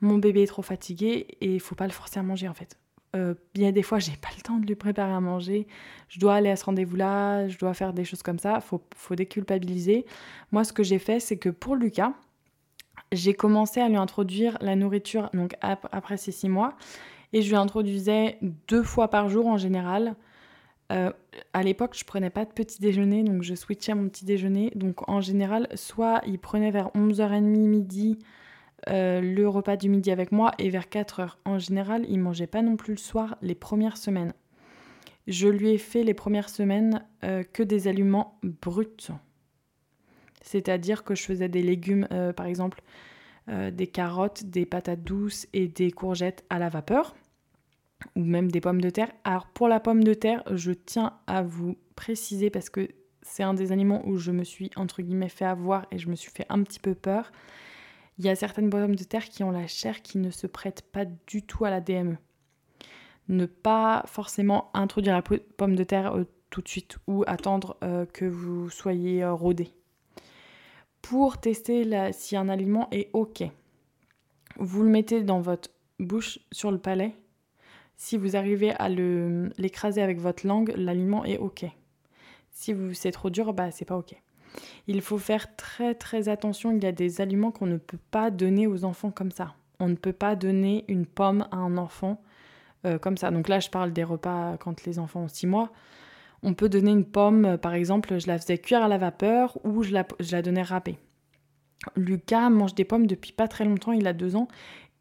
mon 0.00 0.18
bébé 0.18 0.42
est 0.42 0.48
trop 0.48 0.62
fatigué 0.62 1.26
et 1.40 1.54
il 1.54 1.60
faut 1.60 1.74
pas 1.74 1.86
le 1.86 1.92
forcer 1.92 2.20
à 2.20 2.22
manger 2.22 2.48
en 2.48 2.54
fait. 2.54 2.78
Euh, 3.18 3.34
a 3.62 3.72
des 3.72 3.82
fois, 3.82 3.98
j'ai 3.98 4.16
pas 4.16 4.28
le 4.36 4.42
temps 4.42 4.58
de 4.58 4.66
lui 4.66 4.74
préparer 4.74 5.12
à 5.12 5.20
manger. 5.20 5.66
Je 6.08 6.18
dois 6.18 6.34
aller 6.36 6.50
à 6.50 6.56
ce 6.56 6.64
rendez-vous-là, 6.64 7.48
je 7.48 7.58
dois 7.58 7.74
faire 7.74 7.92
des 7.92 8.04
choses 8.04 8.22
comme 8.22 8.38
ça. 8.38 8.60
Faut, 8.60 8.82
faut 8.96 9.14
déculpabiliser. 9.14 10.06
Moi, 10.52 10.64
ce 10.64 10.72
que 10.72 10.82
j'ai 10.82 10.98
fait, 10.98 11.20
c'est 11.20 11.36
que 11.36 11.50
pour 11.50 11.76
Lucas, 11.76 12.12
j'ai 13.12 13.34
commencé 13.34 13.80
à 13.80 13.88
lui 13.88 13.96
introduire 13.96 14.58
la 14.60 14.76
nourriture 14.76 15.30
donc 15.32 15.54
après 15.62 16.16
ces 16.18 16.32
six 16.32 16.48
mois 16.48 16.76
et 17.32 17.42
je 17.42 17.48
lui 17.48 17.56
introduisais 17.56 18.38
deux 18.68 18.82
fois 18.82 19.08
par 19.08 19.28
jour 19.28 19.46
en 19.46 19.56
général. 19.56 20.14
Euh, 20.90 21.12
à 21.52 21.62
l'époque, 21.62 21.94
je 21.98 22.04
prenais 22.04 22.30
pas 22.30 22.44
de 22.44 22.52
petit 22.52 22.80
déjeuner, 22.80 23.22
donc 23.22 23.42
je 23.42 23.54
switchais 23.54 23.94
mon 23.94 24.08
petit 24.08 24.24
déjeuner. 24.24 24.72
Donc 24.74 25.08
en 25.08 25.20
général, 25.20 25.68
soit 25.74 26.22
il 26.26 26.38
prenait 26.38 26.70
vers 26.70 26.88
11h30 26.94 27.42
midi 27.42 28.18
euh, 28.88 29.20
le 29.20 29.48
repas 29.48 29.76
du 29.76 29.88
midi 29.88 30.10
avec 30.10 30.30
moi 30.30 30.52
et 30.58 30.70
vers 30.70 30.86
4h. 30.86 31.36
En 31.44 31.58
général, 31.58 32.04
il 32.08 32.20
mangeait 32.20 32.46
pas 32.46 32.62
non 32.62 32.76
plus 32.76 32.92
le 32.92 32.98
soir 32.98 33.36
les 33.42 33.54
premières 33.54 33.96
semaines. 33.96 34.32
Je 35.26 35.48
lui 35.48 35.70
ai 35.70 35.78
fait 35.78 36.04
les 36.04 36.14
premières 36.14 36.48
semaines 36.48 37.04
euh, 37.24 37.42
que 37.42 37.62
des 37.62 37.88
aliments 37.88 38.38
bruts. 38.42 39.10
C'est-à-dire 40.42 41.04
que 41.04 41.14
je 41.14 41.24
faisais 41.24 41.48
des 41.48 41.62
légumes, 41.62 42.06
euh, 42.12 42.32
par 42.32 42.46
exemple 42.46 42.82
des 43.72 43.86
carottes, 43.86 44.44
des 44.44 44.66
patates 44.66 45.04
douces 45.04 45.46
et 45.54 45.68
des 45.68 45.90
courgettes 45.90 46.44
à 46.50 46.58
la 46.58 46.68
vapeur, 46.68 47.16
ou 48.14 48.20
même 48.20 48.50
des 48.50 48.60
pommes 48.60 48.82
de 48.82 48.90
terre. 48.90 49.10
Alors 49.24 49.46
pour 49.46 49.68
la 49.68 49.80
pomme 49.80 50.04
de 50.04 50.12
terre, 50.12 50.42
je 50.50 50.72
tiens 50.72 51.14
à 51.26 51.40
vous 51.40 51.74
préciser 51.96 52.50
parce 52.50 52.68
que 52.68 52.90
c'est 53.22 53.42
un 53.42 53.54
des 53.54 53.72
aliments 53.72 54.06
où 54.06 54.18
je 54.18 54.32
me 54.32 54.44
suis 54.44 54.70
entre 54.76 55.00
guillemets 55.00 55.30
fait 55.30 55.46
avoir 55.46 55.86
et 55.90 55.96
je 55.96 56.10
me 56.10 56.14
suis 56.14 56.30
fait 56.30 56.44
un 56.50 56.62
petit 56.62 56.78
peu 56.78 56.94
peur. 56.94 57.32
Il 58.18 58.24
y 58.24 58.28
a 58.28 58.34
certaines 58.34 58.68
pommes 58.68 58.96
de 58.96 59.04
terre 59.04 59.28
qui 59.28 59.44
ont 59.44 59.52
la 59.52 59.68
chair 59.68 60.02
qui 60.02 60.18
ne 60.18 60.30
se 60.30 60.48
prête 60.48 60.82
pas 60.82 61.04
du 61.04 61.42
tout 61.42 61.64
à 61.64 61.70
la 61.70 61.80
DME. 61.80 62.16
Ne 63.28 63.46
pas 63.46 64.02
forcément 64.06 64.70
introduire 64.74 65.14
la 65.14 65.22
pomme 65.22 65.76
de 65.76 65.84
terre 65.84 66.16
euh, 66.16 66.24
tout 66.50 66.60
de 66.60 66.68
suite 66.68 66.98
ou 67.06 67.22
attendre 67.26 67.76
euh, 67.84 68.06
que 68.06 68.24
vous 68.24 68.70
soyez 68.70 69.22
euh, 69.22 69.34
rodé. 69.34 69.72
Pour 71.00 71.38
tester 71.38 72.12
si 72.12 72.36
un 72.36 72.48
aliment 72.48 72.88
est 72.90 73.08
OK, 73.12 73.44
vous 74.56 74.82
le 74.82 74.90
mettez 74.90 75.22
dans 75.22 75.40
votre 75.40 75.70
bouche 76.00 76.40
sur 76.50 76.72
le 76.72 76.78
palais. 76.78 77.14
Si 77.96 78.16
vous 78.16 78.36
arrivez 78.36 78.72
à 78.72 78.88
l'écraser 78.88 80.02
avec 80.02 80.18
votre 80.18 80.46
langue, 80.46 80.72
l'aliment 80.76 81.24
est 81.24 81.38
OK. 81.38 81.64
Si 82.50 82.74
c'est 82.94 83.12
trop 83.12 83.30
dur, 83.30 83.54
bah 83.54 83.70
c'est 83.70 83.84
pas 83.84 83.96
OK. 83.96 84.20
Il 84.86 85.00
faut 85.02 85.18
faire 85.18 85.54
très 85.56 85.94
très 85.94 86.28
attention, 86.28 86.72
il 86.72 86.82
y 86.82 86.86
a 86.86 86.92
des 86.92 87.20
aliments 87.20 87.50
qu'on 87.50 87.66
ne 87.66 87.76
peut 87.76 87.98
pas 88.10 88.30
donner 88.30 88.66
aux 88.66 88.84
enfants 88.84 89.10
comme 89.10 89.30
ça. 89.30 89.54
On 89.80 89.88
ne 89.88 89.94
peut 89.94 90.12
pas 90.12 90.34
donner 90.34 90.84
une 90.88 91.06
pomme 91.06 91.46
à 91.50 91.56
un 91.56 91.76
enfant 91.76 92.20
euh, 92.86 92.98
comme 92.98 93.16
ça. 93.16 93.30
Donc 93.30 93.48
là, 93.48 93.58
je 93.58 93.70
parle 93.70 93.92
des 93.92 94.04
repas 94.04 94.56
quand 94.58 94.84
les 94.84 94.98
enfants 94.98 95.22
ont 95.22 95.28
6 95.28 95.46
mois. 95.48 95.70
On 96.44 96.54
peut 96.54 96.68
donner 96.68 96.92
une 96.92 97.04
pomme, 97.04 97.44
euh, 97.44 97.56
par 97.56 97.74
exemple, 97.74 98.20
je 98.20 98.28
la 98.28 98.38
faisais 98.38 98.58
cuire 98.58 98.82
à 98.82 98.88
la 98.88 98.98
vapeur 98.98 99.58
ou 99.64 99.82
je 99.82 99.92
la, 99.92 100.42
donnais 100.42 100.62
râpée. 100.62 100.96
Lucas 101.96 102.50
mange 102.50 102.74
des 102.74 102.84
pommes 102.84 103.08
depuis 103.08 103.32
pas 103.32 103.48
très 103.48 103.64
longtemps, 103.64 103.92
il 103.92 104.06
a 104.06 104.12
2 104.12 104.36
ans. 104.36 104.46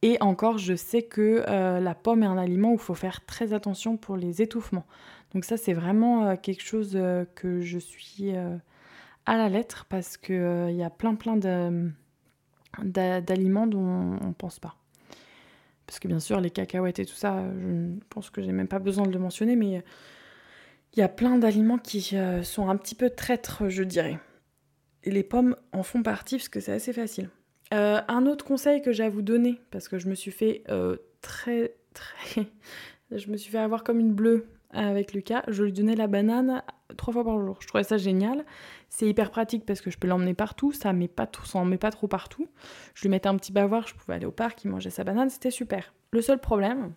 Et 0.01 0.17
encore, 0.21 0.57
je 0.57 0.75
sais 0.75 1.03
que 1.03 1.43
euh, 1.47 1.79
la 1.79 1.93
pomme 1.93 2.23
est 2.23 2.27
un 2.27 2.37
aliment 2.37 2.71
où 2.71 2.75
il 2.75 2.79
faut 2.79 2.95
faire 2.95 3.25
très 3.25 3.53
attention 3.53 3.95
pour 3.95 4.17
les 4.17 4.41
étouffements. 4.41 4.85
Donc 5.33 5.45
ça, 5.45 5.57
c'est 5.57 5.73
vraiment 5.73 6.35
quelque 6.37 6.63
chose 6.63 6.97
que 7.35 7.61
je 7.61 7.77
suis 7.77 8.31
à 9.27 9.37
la 9.37 9.49
lettre 9.49 9.85
parce 9.87 10.17
qu'il 10.17 10.35
euh, 10.35 10.71
y 10.71 10.81
a 10.81 10.89
plein 10.89 11.13
plein 11.13 11.37
d'aliments 12.81 13.67
dont 13.67 14.17
on 14.21 14.33
pense 14.33 14.59
pas. 14.59 14.75
Parce 15.85 15.99
que 15.99 16.07
bien 16.07 16.19
sûr, 16.19 16.41
les 16.41 16.49
cacahuètes 16.49 16.99
et 16.99 17.05
tout 17.05 17.15
ça, 17.15 17.43
je 17.59 17.99
pense 18.09 18.29
que 18.29 18.41
j'ai 18.41 18.51
même 18.51 18.67
pas 18.67 18.79
besoin 18.79 19.05
de 19.05 19.11
le 19.11 19.19
mentionner, 19.19 19.55
mais 19.55 19.83
il 20.93 20.99
y 20.99 21.01
a 21.01 21.07
plein 21.07 21.37
d'aliments 21.37 21.77
qui 21.77 22.09
euh, 22.13 22.41
sont 22.43 22.69
un 22.69 22.75
petit 22.75 22.95
peu 22.95 23.09
traîtres, 23.09 23.69
je 23.69 23.83
dirais. 23.83 24.19
Et 25.03 25.11
les 25.11 25.23
pommes 25.23 25.55
en 25.71 25.83
font 25.83 26.03
partie 26.03 26.37
parce 26.37 26.49
que 26.49 26.59
c'est 26.59 26.73
assez 26.73 26.91
facile. 26.91 27.29
Euh, 27.73 28.01
un 28.07 28.25
autre 28.25 28.45
conseil 28.45 28.81
que 28.81 28.91
j'ai 28.91 29.03
à 29.03 29.09
vous 29.09 29.21
donner, 29.21 29.59
parce 29.71 29.87
que 29.87 29.97
je 29.97 30.07
me 30.07 30.15
suis 30.15 30.31
fait 30.31 30.63
très, 31.21 31.75
très. 31.93 32.47
je 33.11 33.29
me 33.29 33.37
suis 33.37 33.51
fait 33.51 33.57
avoir 33.57 33.83
comme 33.83 33.99
une 33.99 34.13
bleue 34.13 34.47
avec 34.77 35.13
Lucas, 35.13 35.43
je 35.47 35.63
lui 35.63 35.73
donnais 35.73 35.95
la 35.95 36.07
banane 36.07 36.61
trois 36.95 37.13
fois 37.13 37.23
par 37.23 37.39
jour. 37.39 37.57
Je 37.59 37.67
trouvais 37.67 37.83
ça 37.83 37.97
génial. 37.97 38.45
C'est 38.89 39.07
hyper 39.07 39.31
pratique 39.31 39.65
parce 39.65 39.81
que 39.81 39.89
je 39.89 39.97
peux 39.97 40.07
l'emmener 40.07 40.33
partout, 40.33 40.71
ça 40.71 40.93
met 40.93 41.07
pas 41.07 41.27
tout, 41.27 41.45
ça 41.45 41.59
en 41.59 41.65
met 41.65 41.77
pas 41.77 41.91
trop 41.91 42.07
partout. 42.07 42.47
Je 42.93 43.01
lui 43.01 43.09
mettais 43.09 43.27
un 43.27 43.35
petit 43.35 43.51
bavoir, 43.51 43.87
je 43.87 43.95
pouvais 43.95 44.13
aller 44.13 44.25
au 44.25 44.31
parc, 44.31 44.63
il 44.63 44.69
mangeait 44.69 44.89
sa 44.89 45.03
banane, 45.03 45.29
c'était 45.29 45.51
super. 45.51 45.93
Le 46.11 46.21
seul 46.21 46.39
problème, 46.39 46.93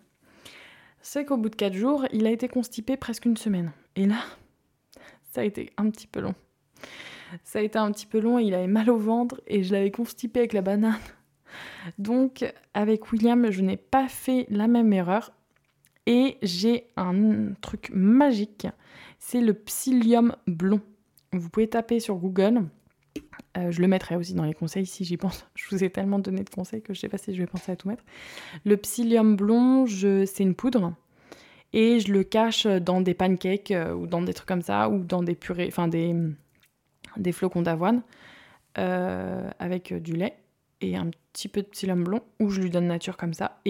c'est 1.01 1.25
qu'au 1.25 1.37
bout 1.37 1.49
de 1.49 1.55
quatre 1.55 1.73
jours, 1.73 2.05
il 2.13 2.27
a 2.27 2.31
été 2.31 2.47
constipé 2.47 2.97
presque 2.97 3.25
une 3.25 3.37
semaine. 3.37 3.71
Et 3.95 4.05
là, 4.05 4.19
ça 5.31 5.41
a 5.41 5.43
été 5.43 5.73
un 5.77 5.89
petit 5.89 6.07
peu 6.07 6.21
long. 6.21 6.35
Ça 7.43 7.59
a 7.59 7.61
été 7.61 7.79
un 7.79 7.91
petit 7.91 8.05
peu 8.05 8.19
long, 8.19 8.39
il 8.39 8.53
avait 8.53 8.67
mal 8.67 8.89
au 8.89 8.97
ventre 8.97 9.41
et 9.47 9.63
je 9.63 9.73
l'avais 9.73 9.91
constipé 9.91 10.39
avec 10.39 10.53
la 10.53 10.61
banane. 10.61 10.99
Donc, 11.97 12.45
avec 12.73 13.11
William, 13.11 13.49
je 13.49 13.61
n'ai 13.61 13.77
pas 13.77 14.07
fait 14.07 14.45
la 14.49 14.67
même 14.67 14.93
erreur. 14.93 15.31
Et 16.07 16.37
j'ai 16.41 16.87
un 16.97 17.53
truc 17.61 17.91
magique, 17.93 18.67
c'est 19.19 19.41
le 19.41 19.53
psyllium 19.53 20.35
blond. 20.47 20.81
Vous 21.31 21.49
pouvez 21.49 21.67
taper 21.67 21.99
sur 21.99 22.15
Google. 22.15 22.63
Euh, 23.57 23.71
je 23.71 23.81
le 23.81 23.87
mettrai 23.87 24.15
aussi 24.15 24.33
dans 24.33 24.43
les 24.43 24.53
conseils 24.53 24.85
si 24.85 25.03
j'y 25.03 25.17
pense. 25.17 25.45
Je 25.55 25.65
vous 25.69 25.83
ai 25.83 25.89
tellement 25.89 26.19
donné 26.19 26.43
de 26.43 26.49
conseils 26.49 26.81
que 26.81 26.93
je 26.93 26.99
ne 26.99 27.01
sais 27.01 27.09
pas 27.09 27.17
si 27.17 27.33
je 27.33 27.41
vais 27.41 27.47
penser 27.47 27.71
à 27.71 27.75
tout 27.75 27.87
mettre. 27.87 28.03
Le 28.65 28.77
psyllium 28.77 29.35
blond, 29.35 29.85
c'est 29.87 30.39
une 30.39 30.55
poudre. 30.55 30.93
Et 31.73 31.99
je 31.99 32.11
le 32.11 32.23
cache 32.23 32.65
dans 32.65 32.99
des 32.99 33.13
pancakes 33.13 33.71
euh, 33.71 33.93
ou 33.93 34.07
dans 34.07 34.21
des 34.21 34.33
trucs 34.33 34.47
comme 34.47 34.61
ça, 34.61 34.89
ou 34.89 35.03
dans 35.03 35.23
des 35.23 35.35
purées, 35.35 35.67
enfin 35.67 35.87
des, 35.87 36.13
des 37.15 37.31
flocons 37.31 37.61
d'avoine 37.61 38.01
euh, 38.77 39.49
avec 39.59 39.93
du 39.93 40.13
lait 40.13 40.35
et 40.81 40.97
un 40.97 41.11
petit 41.31 41.47
peu 41.47 41.61
de 41.61 41.67
psyllium 41.67 42.03
blond, 42.03 42.21
ou 42.39 42.49
je 42.49 42.59
lui 42.59 42.69
donne 42.69 42.87
nature 42.87 43.15
comme 43.15 43.33
ça. 43.33 43.61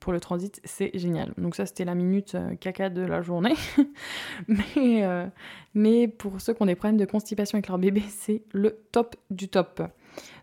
Pour 0.00 0.12
le 0.12 0.20
transit, 0.20 0.60
c'est 0.64 0.90
génial. 0.94 1.32
Donc 1.38 1.54
ça, 1.54 1.66
c'était 1.66 1.84
la 1.84 1.94
minute 1.94 2.34
euh, 2.34 2.54
caca 2.56 2.90
de 2.90 3.02
la 3.02 3.22
journée. 3.22 3.54
mais, 4.48 5.04
euh, 5.04 5.26
mais 5.74 6.08
pour 6.08 6.40
ceux 6.40 6.54
qui 6.54 6.62
ont 6.62 6.66
des 6.66 6.74
problèmes 6.74 6.98
de 6.98 7.04
constipation 7.04 7.56
avec 7.56 7.68
leur 7.68 7.78
bébé, 7.78 8.02
c'est 8.08 8.42
le 8.52 8.78
top 8.92 9.16
du 9.30 9.48
top. 9.48 9.82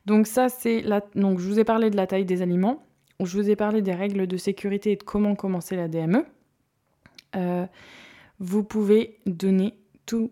Donc 0.05 0.27
ça, 0.27 0.49
c'est 0.49 0.81
la... 0.81 1.01
Donc 1.15 1.39
je 1.39 1.47
vous 1.47 1.59
ai 1.59 1.63
parlé 1.63 1.89
de 1.89 1.95
la 1.95 2.07
taille 2.07 2.25
des 2.25 2.41
aliments. 2.41 2.85
Je 3.21 3.37
vous 3.37 3.49
ai 3.49 3.55
parlé 3.55 3.81
des 3.81 3.93
règles 3.93 4.27
de 4.27 4.37
sécurité 4.37 4.91
et 4.91 4.95
de 4.97 5.03
comment 5.03 5.35
commencer 5.35 5.75
la 5.75 5.87
DME. 5.87 6.25
Euh, 7.35 7.65
vous 8.39 8.63
pouvez 8.63 9.19
donner 9.25 9.73
tout 10.05 10.31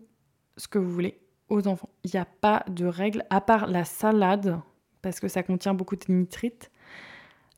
ce 0.56 0.68
que 0.68 0.78
vous 0.78 0.90
voulez 0.90 1.18
aux 1.48 1.66
enfants. 1.66 1.88
Il 2.04 2.10
n'y 2.12 2.20
a 2.20 2.26
pas 2.26 2.64
de 2.68 2.86
règles, 2.86 3.24
à 3.30 3.40
part 3.40 3.66
la 3.66 3.84
salade, 3.84 4.60
parce 5.02 5.20
que 5.20 5.28
ça 5.28 5.42
contient 5.42 5.74
beaucoup 5.74 5.96
de 5.96 6.04
nitrites. 6.08 6.70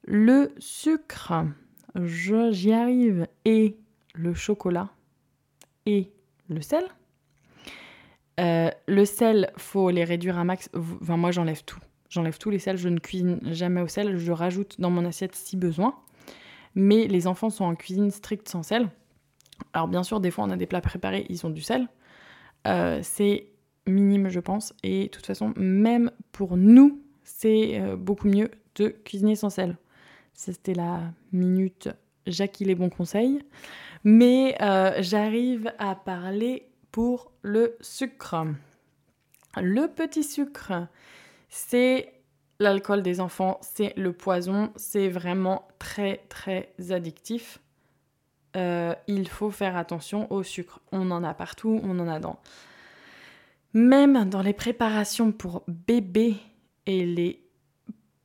Le 0.07 0.55
sucre, 0.59 1.35
j'y 1.97 2.73
arrive, 2.73 3.27
et 3.45 3.77
le 4.15 4.35
chocolat, 4.35 4.91
et 5.85 6.11
le 6.49 6.61
sel. 6.61 6.85
Euh, 8.39 8.71
le 8.87 9.05
sel, 9.05 9.51
faut 9.57 9.91
les 9.91 10.05
réduire 10.05 10.39
à 10.39 10.45
max. 10.45 10.71
Enfin, 10.75 11.17
moi, 11.17 11.33
j'enlève 11.33 11.65
tout. 11.65 11.81
J'enlève 12.09 12.39
tous 12.39 12.51
les 12.51 12.61
sels. 12.61 12.77
Je 12.77 12.89
ne 12.89 12.99
cuisine 12.99 13.41
jamais 13.53 13.81
au 13.81 13.89
sel. 13.89 14.17
Je 14.17 14.31
rajoute 14.31 14.81
dans 14.81 14.91
mon 14.91 15.05
assiette 15.05 15.35
si 15.35 15.57
besoin. 15.57 15.97
Mais 16.77 17.09
les 17.09 17.27
enfants 17.27 17.51
sont 17.51 17.65
en 17.65 17.75
cuisine 17.75 18.11
stricte 18.11 18.49
sans 18.49 18.63
sel. 18.63 18.91
Alors, 19.73 19.89
bien 19.89 20.03
sûr, 20.03 20.21
des 20.21 20.31
fois, 20.31 20.45
on 20.45 20.51
a 20.51 20.57
des 20.57 20.67
plats 20.67 20.83
préparés, 20.83 21.27
ils 21.31 21.45
ont 21.47 21.51
du 21.51 21.63
sel. 21.63 21.89
Euh, 22.69 23.01
c'est 23.03 23.49
minime, 23.87 24.29
je 24.29 24.41
pense. 24.41 24.75
Et 24.83 25.05
de 25.05 25.09
toute 25.09 25.27
façon, 25.27 25.53
même 25.57 26.11
pour 26.33 26.57
nous, 26.57 27.03
c'est 27.25 27.81
euh, 27.81 27.97
beaucoup 27.97 28.29
mieux 28.29 28.51
de 28.77 28.89
cuisiner 28.89 29.35
sans 29.35 29.51
sel. 29.51 29.77
C'était 30.37 30.75
la 30.75 31.01
minute 31.33 31.89
Jackie 32.27 32.67
les 32.67 32.75
bons 32.75 32.91
conseils. 32.91 33.43
Mais 34.05 34.55
euh, 34.61 34.93
j'arrive 35.01 35.73
à 35.79 35.95
parler 35.95 36.69
pour 36.93 37.33
le 37.41 37.77
sucre. 37.81 38.47
Le 39.57 39.87
petit 39.87 40.23
sucre, 40.23 40.89
c'est 41.49 42.13
l'alcool 42.61 43.03
des 43.03 43.21
enfants, 43.21 43.59
c'est 43.63 43.95
le 43.97 44.13
poison, 44.13 44.71
c'est 44.77 45.09
vraiment 45.09 45.67
très 45.79 46.19
très 46.29 46.71
addictif. 46.91 47.59
Euh, 48.57 48.95
il 49.07 49.29
faut 49.29 49.51
faire 49.51 49.77
attention 49.77 50.31
au 50.31 50.43
sucre. 50.43 50.81
On 50.93 51.11
en 51.11 51.25
a 51.25 51.33
partout, 51.33 51.81
on 51.83 51.99
en 51.99 52.09
a 52.09 52.21
dans. 52.21 52.39
Même 53.73 54.29
dans 54.29 54.43
les 54.43 54.53
préparations 54.53 55.33
pour 55.33 55.65
bébés 55.67 56.37
et 56.85 57.07
les 57.07 57.46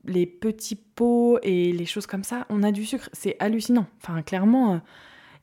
les 0.05 0.25
petits 0.25 0.75
pots 0.75 1.39
et 1.43 1.71
les 1.71 1.85
choses 1.85 2.07
comme 2.07 2.23
ça, 2.23 2.45
on 2.49 2.63
a 2.63 2.71
du 2.71 2.85
sucre. 2.85 3.09
C'est 3.13 3.35
hallucinant. 3.39 3.85
Enfin, 4.01 4.21
clairement, 4.21 4.73
euh, 4.75 4.77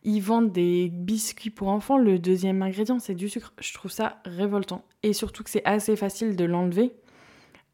ils 0.04 0.20
vendent 0.20 0.52
des 0.52 0.88
biscuits 0.90 1.50
pour 1.50 1.68
enfants. 1.68 1.98
Le 1.98 2.18
deuxième 2.18 2.62
ingrédient, 2.62 2.98
c'est 2.98 3.14
du 3.14 3.28
sucre. 3.28 3.52
Je 3.60 3.72
trouve 3.74 3.90
ça 3.90 4.20
révoltant. 4.24 4.84
Et 5.02 5.12
surtout 5.12 5.44
que 5.44 5.50
c'est 5.50 5.64
assez 5.64 5.96
facile 5.96 6.36
de 6.36 6.44
l'enlever. 6.44 6.92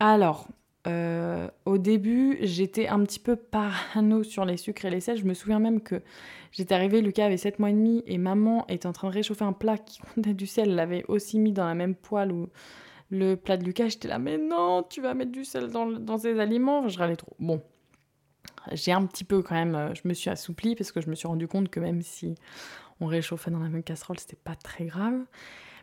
Alors, 0.00 0.48
Euh, 0.86 1.48
au 1.64 1.78
début, 1.78 2.36
j'étais 2.42 2.88
un 2.88 3.02
petit 3.04 3.18
peu 3.18 3.36
parano 3.36 4.22
sur 4.22 4.44
les 4.44 4.58
sucres 4.58 4.84
et 4.84 4.90
les 4.90 5.00
sels. 5.00 5.16
Je 5.16 5.24
me 5.24 5.32
souviens 5.32 5.58
même 5.58 5.80
que 5.80 6.02
j'étais 6.52 6.74
arrivée, 6.74 7.00
Lucas 7.00 7.24
avait 7.24 7.38
7 7.38 7.58
mois 7.58 7.70
et 7.70 7.72
demi, 7.72 8.02
et 8.06 8.18
maman 8.18 8.66
était 8.68 8.86
en 8.86 8.92
train 8.92 9.08
de 9.08 9.14
réchauffer 9.14 9.44
un 9.44 9.54
plat 9.54 9.78
qui 9.78 10.00
contenait 10.14 10.34
du 10.34 10.46
sel. 10.46 10.68
Elle 10.68 10.74
l'avait 10.74 11.04
aussi 11.08 11.38
mis 11.38 11.52
dans 11.52 11.64
la 11.64 11.74
même 11.74 11.94
poêle 11.94 12.32
le 13.10 13.36
plat 13.36 13.56
de 13.56 13.64
Lucas. 13.64 13.88
J'étais 13.88 14.08
là, 14.08 14.18
mais 14.18 14.38
non, 14.38 14.84
tu 14.88 15.00
vas 15.00 15.14
mettre 15.14 15.32
du 15.32 15.44
sel 15.44 15.68
dans, 15.68 15.86
dans 15.86 16.18
ces 16.18 16.38
aliments. 16.38 16.88
Je 16.88 16.98
râlais 16.98 17.16
trop. 17.16 17.34
Bon, 17.38 17.62
j'ai 18.72 18.92
un 18.92 19.04
petit 19.06 19.24
peu 19.24 19.42
quand 19.42 19.54
même, 19.54 19.74
euh, 19.74 19.94
je 19.94 20.02
me 20.06 20.14
suis 20.14 20.30
assouplie 20.30 20.74
parce 20.74 20.92
que 20.92 21.00
je 21.00 21.08
me 21.08 21.14
suis 21.14 21.28
rendu 21.28 21.48
compte 21.48 21.68
que 21.68 21.80
même 21.80 22.02
si 22.02 22.34
on 23.00 23.06
réchauffait 23.06 23.50
dans 23.50 23.58
la 23.58 23.68
même 23.68 23.82
casserole, 23.82 24.18
c'était 24.18 24.36
pas 24.36 24.54
très 24.54 24.86
grave. 24.86 25.20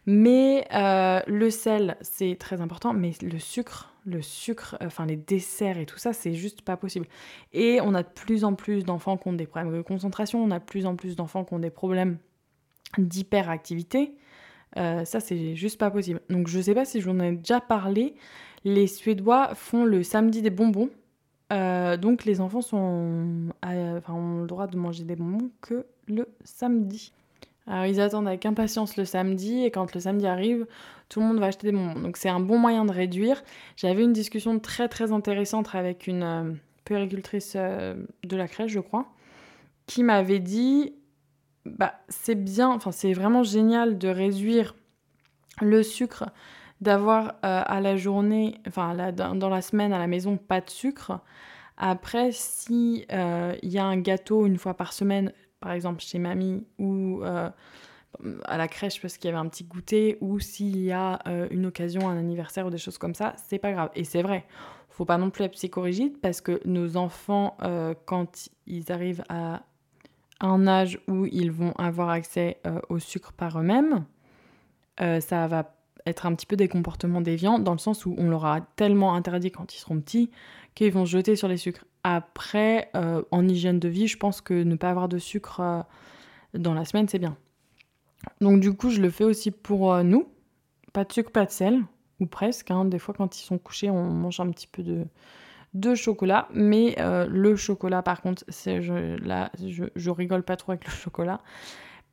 Mais 0.08 0.68
euh, 0.74 1.22
le 1.28 1.52
sel, 1.52 1.96
c'est 2.02 2.36
très 2.40 2.60
important, 2.60 2.92
mais 2.92 3.12
le 3.22 3.38
sucre, 3.38 3.94
le 4.04 4.24
sucre, 4.24 4.76
enfin 4.82 5.06
les 5.06 5.16
desserts 5.16 5.78
et 5.78 5.86
tout 5.86 6.00
ça, 6.00 6.12
c'est 6.12 6.34
juste 6.34 6.64
pas 6.64 6.76
possible. 6.76 7.08
Et 7.54 7.80
on 7.82 7.94
a 7.94 8.02
de 8.02 8.08
plus 8.08 8.44
en 8.44 8.56
plus 8.56 8.84
d'enfants 8.84 9.18
qui 9.18 9.28
ont 9.28 9.34
des 9.34 9.46
problèmes 9.46 9.76
de 9.76 9.82
concentration, 9.84 10.44
on 10.44 10.50
a 10.50 10.58
de 10.58 10.64
plus 10.64 10.88
en 10.88 10.96
plus 10.96 11.16
d'enfants 11.16 11.46
qui 11.46 11.54
ont 11.54 11.60
des 11.60 11.70
problèmes 11.70 12.18
d'hyperactivité. 12.98 14.16
Euh, 14.78 15.06
ça, 15.06 15.20
c'est 15.20 15.56
juste 15.56 15.78
pas 15.80 15.92
possible. 15.92 16.22
Donc, 16.30 16.48
je 16.48 16.60
sais 16.60 16.74
pas 16.74 16.86
si 16.86 17.02
je 17.02 17.10
vous 17.10 17.16
en 17.16 17.20
ai 17.20 17.32
déjà 17.34 17.60
parlé. 17.60 18.16
Les 18.64 18.88
Suédois 18.88 19.56
font 19.56 19.86
le 19.86 20.04
samedi 20.04 20.42
des 20.42 20.50
bonbons. 20.50 20.90
Euh, 21.52 21.98
donc, 21.98 22.26
les 22.26 22.42
enfants 22.42 22.62
sont, 22.62 23.50
ont 23.64 24.42
le 24.42 24.48
droit 24.48 24.68
de 24.68 24.78
manger 24.78 25.04
des 25.04 25.16
bonbons 25.16 25.50
que 25.62 25.86
le 26.08 26.28
samedi. 26.44 27.12
Alors 27.68 27.86
ils 27.86 28.02
attendent 28.02 28.28
avec 28.28 28.46
impatience 28.46 28.98
le 28.98 29.06
samedi 29.06 29.64
et 29.64 29.72
quand 29.72 29.94
le 29.94 30.02
samedi 30.02 30.26
arrive, 30.26 30.66
tout 31.10 31.20
le 31.20 31.28
monde 31.28 31.40
va 31.40 31.48
acheter 31.48 31.68
des 31.68 31.78
bonbons. 31.78 32.00
Donc 32.00 32.18
c'est 32.18 32.30
un 32.30 32.40
bon 32.40 32.58
moyen 32.58 32.86
de 32.86 32.92
réduire. 32.92 33.44
J'avais 33.78 34.04
une 34.04 34.14
discussion 34.14 34.60
très 34.60 34.88
très 34.88 35.12
intéressante 35.12 35.74
avec 35.74 36.08
une 36.08 36.24
euh, 36.24 36.52
puéricultrice 36.86 37.54
euh, 37.56 37.96
de 38.24 38.36
la 38.36 38.48
crèche, 38.48 38.72
je 38.72 38.80
crois, 38.80 39.06
qui 39.86 40.04
m'avait 40.04 40.40
dit 40.40 40.94
bah 41.66 41.94
c'est 42.10 42.36
bien, 42.36 42.70
enfin 42.70 42.92
c'est 42.92 43.14
vraiment 43.14 43.44
génial 43.44 43.98
de 43.98 44.08
réduire 44.08 44.76
le 45.62 45.84
sucre, 45.84 46.26
d'avoir 46.80 47.36
euh, 47.46 47.62
à 47.66 47.82
la 47.82 47.96
journée, 47.98 48.60
enfin 48.68 48.96
dans 49.14 49.50
la 49.50 49.62
semaine 49.62 49.94
à 49.94 50.00
la 50.00 50.08
maison 50.08 50.38
pas 50.38 50.62
de 50.62 50.70
sucre. 50.70 51.20
Après, 51.78 52.32
si 52.32 53.06
il 53.10 53.70
y 53.70 53.80
a 53.80 53.86
un 53.86 53.98
gâteau 53.98 54.46
une 54.46 54.58
fois 54.58 54.76
par 54.76 54.94
semaine, 54.94 55.34
par 55.62 55.72
exemple 55.72 56.02
chez 56.02 56.20
mamie 56.20 56.66
ou 56.78 57.22
euh, 57.24 57.50
à 58.46 58.58
la 58.58 58.68
crèche 58.68 59.02
parce 59.02 59.18
qu'il 59.18 59.30
y 59.30 59.34
avait 59.34 59.40
un 59.40 59.48
petit 59.48 59.64
goûter 59.64 60.18
ou 60.20 60.40
s'il 60.40 60.78
y 60.80 60.92
a 60.92 61.20
euh, 61.28 61.48
une 61.52 61.66
occasion, 61.66 62.10
un 62.10 62.18
anniversaire 62.18 62.66
ou 62.68 62.70
des 62.70 62.78
choses 62.78 62.98
comme 62.98 63.16
ça, 63.16 63.34
c'est 63.48 63.60
pas 63.60 63.72
grave. 63.72 63.90
Et 63.96 64.04
c'est 64.04 64.22
vrai, 64.22 64.46
faut 64.90 65.06
pas 65.06 65.18
non 65.18 65.30
plus 65.30 65.46
être 65.46 65.54
psychorigide 65.54 66.20
parce 66.20 66.42
que 66.42 66.60
nos 66.66 66.98
enfants, 66.98 67.56
euh, 67.62 67.94
quand 68.06 68.50
ils 68.68 68.92
arrivent 68.92 69.24
à 69.30 69.64
un 70.42 70.68
âge 70.68 71.00
où 71.08 71.26
ils 71.26 71.52
vont 71.52 71.72
avoir 71.78 72.10
accès 72.10 72.60
au 72.90 73.00
sucre 73.00 73.32
par 73.32 73.60
eux-mêmes, 73.60 74.06
ça 74.98 75.48
va 75.48 75.74
être 76.06 76.26
un 76.26 76.36
petit 76.36 76.46
peu 76.46 76.56
des 76.56 76.68
comportements 76.68 77.22
déviants 77.22 77.60
dans 77.60 77.74
le 77.74 77.78
sens 77.78 78.06
où 78.06 78.16
on 78.18 78.30
leur 78.30 78.46
a 78.46 78.62
tellement 78.76 79.16
interdit 79.16 79.52
quand 79.52 79.74
ils 79.74 79.80
seront 79.80 80.00
petits 80.00 80.32
qu'ils 80.76 80.92
vont 80.92 81.06
jeter 81.06 81.36
sur 81.36 81.48
les 81.48 81.58
sucres. 81.58 81.86
Après, 82.04 82.90
euh, 82.96 83.22
en 83.32 83.48
hygiène 83.48 83.80
de 83.80 83.88
vie, 83.88 84.08
je 84.08 84.18
pense 84.18 84.42
que 84.42 84.54
ne 84.64 84.76
pas 84.76 84.90
avoir 84.90 85.08
de 85.08 85.18
sucre 85.18 85.60
euh, 85.60 85.82
dans 86.54 86.74
la 86.74 86.86
semaine, 86.86 87.08
c'est 87.08 87.20
bien. 87.20 87.38
Donc 88.40 88.60
du 88.60 88.74
coup, 88.74 88.90
je 88.90 89.02
le 89.02 89.10
fais 89.10 89.24
aussi 89.24 89.52
pour 89.52 89.94
euh, 89.94 90.04
nous. 90.04 90.28
Pas 90.94 91.04
de 91.04 91.12
sucre, 91.12 91.32
pas 91.32 91.46
de 91.46 91.52
sel, 91.52 91.82
ou 92.20 92.26
presque. 92.26 92.72
Hein. 92.72 92.86
Des 92.86 93.00
fois, 93.00 93.14
quand 93.14 93.40
ils 93.40 93.44
sont 93.44 93.58
couchés, 93.58 93.90
on 93.90 94.10
mange 94.12 94.40
un 94.40 94.50
petit 94.50 94.68
peu 94.68 94.84
de, 94.84 95.06
de 95.74 95.96
chocolat. 95.96 96.48
Mais 96.54 96.96
le 96.98 97.56
chocolat, 97.56 98.02
par 98.02 98.22
contre, 98.22 98.44
je, 98.50 99.18
là, 99.26 99.52
je, 99.60 100.10
rigole 100.10 100.44
pas 100.44 100.58
trop 100.58 100.74
avec 100.74 100.86
le 100.86 100.92
chocolat 100.92 101.42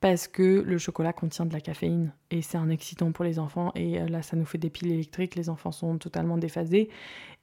parce 0.01 0.27
que 0.27 0.61
le 0.61 0.77
chocolat 0.77 1.13
contient 1.13 1.45
de 1.45 1.53
la 1.53 1.59
caféine 1.59 2.13
et 2.31 2.41
c'est 2.41 2.57
un 2.57 2.69
excitant 2.69 3.11
pour 3.11 3.25
les 3.25 3.37
enfants 3.37 3.71
et 3.75 3.99
euh, 3.99 4.07
là 4.07 4.21
ça 4.21 4.37
nous 4.37 4.45
fait 4.45 4.57
des 4.57 4.69
piles 4.69 4.91
électriques, 4.91 5.35
les 5.35 5.49
enfants 5.49 5.71
sont 5.71 5.97
totalement 5.97 6.37
déphasés 6.37 6.89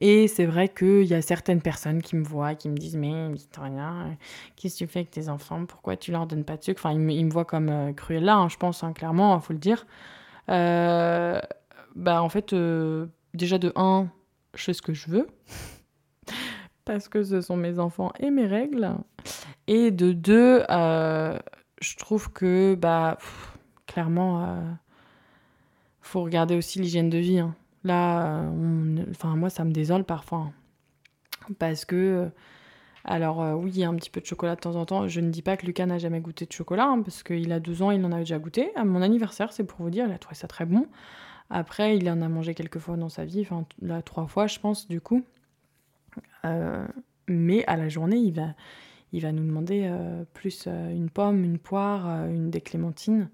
et 0.00 0.26
c'est 0.26 0.46
vrai 0.46 0.68
qu'il 0.68 1.05
y 1.05 1.14
a 1.14 1.22
certaines 1.22 1.61
personnes 1.61 2.00
qui 2.00 2.16
me 2.16 2.24
voient, 2.24 2.55
qui 2.55 2.68
me 2.68 2.76
disent 2.76 2.96
mais 2.96 3.31
Victoria, 3.33 3.92
qu'est-ce 4.57 4.74
que 4.74 4.85
tu 4.85 4.87
fais 4.87 5.00
avec 5.00 5.11
tes 5.11 5.29
enfants, 5.29 5.66
pourquoi 5.66 5.96
tu 5.96 6.12
leur 6.12 6.26
donnes 6.26 6.44
pas 6.44 6.57
de 6.57 6.62
sucre, 6.62 6.81
enfin 6.85 6.94
ils 6.94 7.26
me, 7.26 7.31
voient 7.31 7.44
comme 7.44 7.68
euh, 7.68 7.92
Cruella 7.92 8.37
hein, 8.37 8.48
je 8.48 8.57
pense 8.57 8.83
hein, 8.83 8.92
clairement, 8.92 9.37
il 9.37 9.42
faut 9.42 9.52
le 9.52 9.59
dire. 9.59 9.87
Euh, 10.48 11.40
bah 11.94 12.22
en 12.22 12.29
fait 12.29 12.55
déjà 13.35 13.59
de 13.59 13.72
1, 13.74 14.09
je 14.55 14.62
fais 14.62 14.72
ce 14.72 14.83
que 14.83 14.94
je 14.94 15.11
veux 15.11 15.26
parce 16.87 17.09
que 17.09 17.22
ce 17.22 17.42
sont 17.42 17.57
mes 17.57 17.79
enfants 17.79 18.12
et 18.18 18.31
mes 18.31 18.46
règles 18.46 18.94
et 19.66 19.90
de 19.90 20.12
2 20.12 20.64
je 21.81 21.96
trouve 21.96 22.33
que, 22.33 22.75
bah, 22.75 23.18
clairement, 23.87 24.42
euh, 24.42 24.61
faut 26.01 26.22
regarder 26.22 26.57
aussi 26.57 26.79
l'hygiène 26.79 27.11
de 27.11 27.18
vie. 27.18 27.38
Hein. 27.38 27.55
Là, 27.85 28.40
euh, 28.42 29.05
enfin, 29.11 29.37
moi, 29.37 29.51
ça 29.51 29.64
me 29.64 29.72
désole 29.72 30.05
parfois. 30.05 30.38
Hein. 31.49 31.53
Parce 31.59 31.85
que, 31.85 31.96
euh, 31.96 32.29
alors, 33.05 33.38
oui, 33.57 33.70
il 33.75 33.79
y 33.79 33.85
a 33.85 33.88
un 33.88 33.94
petit 33.94 34.11
peu 34.11 34.20
de 34.20 34.27
chocolat 34.27 34.57
de 34.57 34.61
temps 34.61 34.75
en 34.75 34.85
temps. 34.87 35.07
Je 35.07 35.20
ne 35.20 35.31
dis 35.31 35.42
pas 35.42 35.57
que 35.57 35.66
Lucas 35.66 35.87
n'a 35.87 35.99
jamais 35.99 36.20
goûté 36.20 36.46
de 36.46 36.53
chocolat, 36.53 36.87
hein, 36.87 37.03
parce 37.03 37.22
qu'il 37.22 37.53
a 37.53 37.61
deux 37.61 37.83
ans, 37.83 37.90
il 37.92 38.05
en 38.05 38.11
avait 38.11 38.22
déjà 38.22 38.38
goûté. 38.38 38.70
À 38.75 38.85
mon 38.85 39.03
anniversaire, 39.03 39.53
c'est 39.53 39.64
pour 39.64 39.83
vous 39.83 39.90
dire, 39.90 40.07
il 40.09 40.12
a 40.12 40.18
trouvé 40.18 40.35
ça 40.35 40.49
très 40.49 40.66
bon. 40.66 40.87
Après, 41.49 41.96
il 41.96 42.11
en 42.11 42.20
a 42.22 42.29
mangé 42.29 42.55
quelques 42.55 42.81
fois 42.81 42.96
dans 42.96 43.09
sa 43.09 43.25
vie, 43.25 43.42
enfin, 43.42 43.64
là, 43.81 44.03
trois 44.03 44.27
fois, 44.27 44.49
je 44.49 44.59
pense, 44.59 44.88
du 44.88 45.01
coup. 45.01 45.22
Mais 47.29 47.64
à 47.66 47.76
la 47.76 47.88
journée, 47.88 48.18
il 48.18 48.33
va 48.33 48.55
il 49.12 49.22
va 49.22 49.33
nous 49.33 49.44
demander 49.44 49.87
euh, 49.87 50.24
plus 50.35 50.64
euh, 50.66 50.90
une 50.90 51.11
pomme, 51.11 51.44
une 51.44 51.59
poire, 51.59 52.09
euh, 52.09 52.29
une 52.29 52.50
des 52.50 52.61
clémentines. 52.61 53.31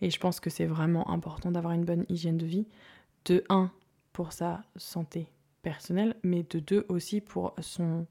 Et 0.00 0.10
je 0.10 0.20
pense 0.20 0.40
que 0.40 0.50
c'est 0.50 0.66
vraiment 0.66 1.10
important 1.10 1.50
d'avoir 1.50 1.72
une 1.72 1.84
bonne 1.84 2.04
hygiène 2.08 2.36
de 2.36 2.46
vie. 2.46 2.66
De 3.24 3.42
un, 3.48 3.72
pour 4.12 4.32
sa 4.32 4.62
santé 4.76 5.26
personnelle, 5.62 6.14
mais 6.22 6.44
de 6.48 6.60
deux 6.60 6.86
aussi 6.88 7.20
pour 7.20 7.54
son 7.60 8.06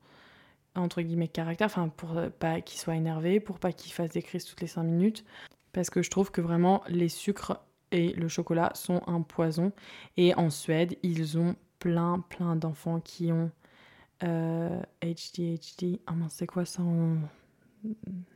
entre 0.76 1.02
guillemets 1.02 1.30
caractère, 1.30 1.68
enfin 1.68 1.88
pour 1.88 2.20
pas 2.38 2.60
qu'il 2.60 2.78
soit 2.78 2.98
énervé, 2.98 3.40
pour 3.40 3.60
pas 3.60 3.72
qu'il 3.72 3.94
fasse 3.94 4.10
des 4.10 4.22
crises 4.22 4.44
toutes 4.44 4.60
les 4.60 4.68
cinq 4.68 4.84
minutes, 4.84 5.24
parce 5.72 5.90
que 5.90 6.02
je 6.02 6.10
trouve 6.10 6.32
que 6.32 6.42
vraiment 6.42 6.84
les 6.90 7.08
sucres 7.08 7.62
et 7.94 8.12
le 8.12 8.28
chocolat 8.28 8.72
sont 8.76 9.02
un 9.08 9.22
poison. 9.22 9.72
Et 10.18 10.36
en 10.36 10.50
Suède, 10.50 10.98
ils 11.02 11.38
ont 11.38 11.56
plein 11.80 12.20
plein 12.28 12.58
d'enfants 12.58 13.00
qui 13.00 13.32
ont 13.32 13.52
euh, 14.24 14.82
HDHD, 15.04 16.00
ah 16.08 16.14
c'est 16.30 16.48
quoi 16.48 16.66
ça 16.66 16.82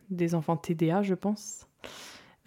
Des 0.10 0.36
enfants 0.36 0.58
TDA, 0.58 1.02
je 1.04 1.14
pense. 1.14 1.68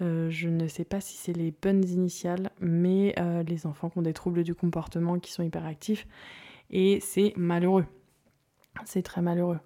Euh, 0.01 0.31
je 0.31 0.49
ne 0.49 0.67
sais 0.69 0.85
pas 0.85 1.01
si 1.01 1.17
c'est 1.17 1.33
les 1.33 1.51
bonnes 1.51 1.85
initiales, 1.85 2.51
mais 2.61 3.15
euh, 3.19 3.43
les 3.45 3.67
enfants 3.67 3.89
qui 3.89 3.99
ont 3.99 4.03
des 4.03 4.13
troubles 4.13 4.43
du 4.43 4.55
comportement, 4.55 5.19
qui 5.19 5.33
sont 5.33 5.43
hyperactifs. 5.43 6.07
Et 6.71 7.01
c'est 7.01 7.33
malheureux. 7.37 7.87
C'est 8.85 9.03
très 9.03 9.23
malheureux. 9.23 9.61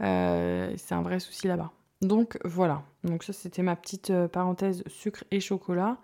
c'est 0.00 0.92
un 0.92 1.02
vrai 1.02 1.20
souci 1.20 1.48
là-bas. 1.48 1.72
Donc 2.02 2.38
voilà. 2.44 2.84
Donc 3.04 3.24
ça, 3.24 3.32
c'était 3.32 3.62
ma 3.62 3.76
petite 3.76 4.12
parenthèse 4.28 4.84
sucre 4.86 5.24
et 5.30 5.40
chocolat. 5.40 5.98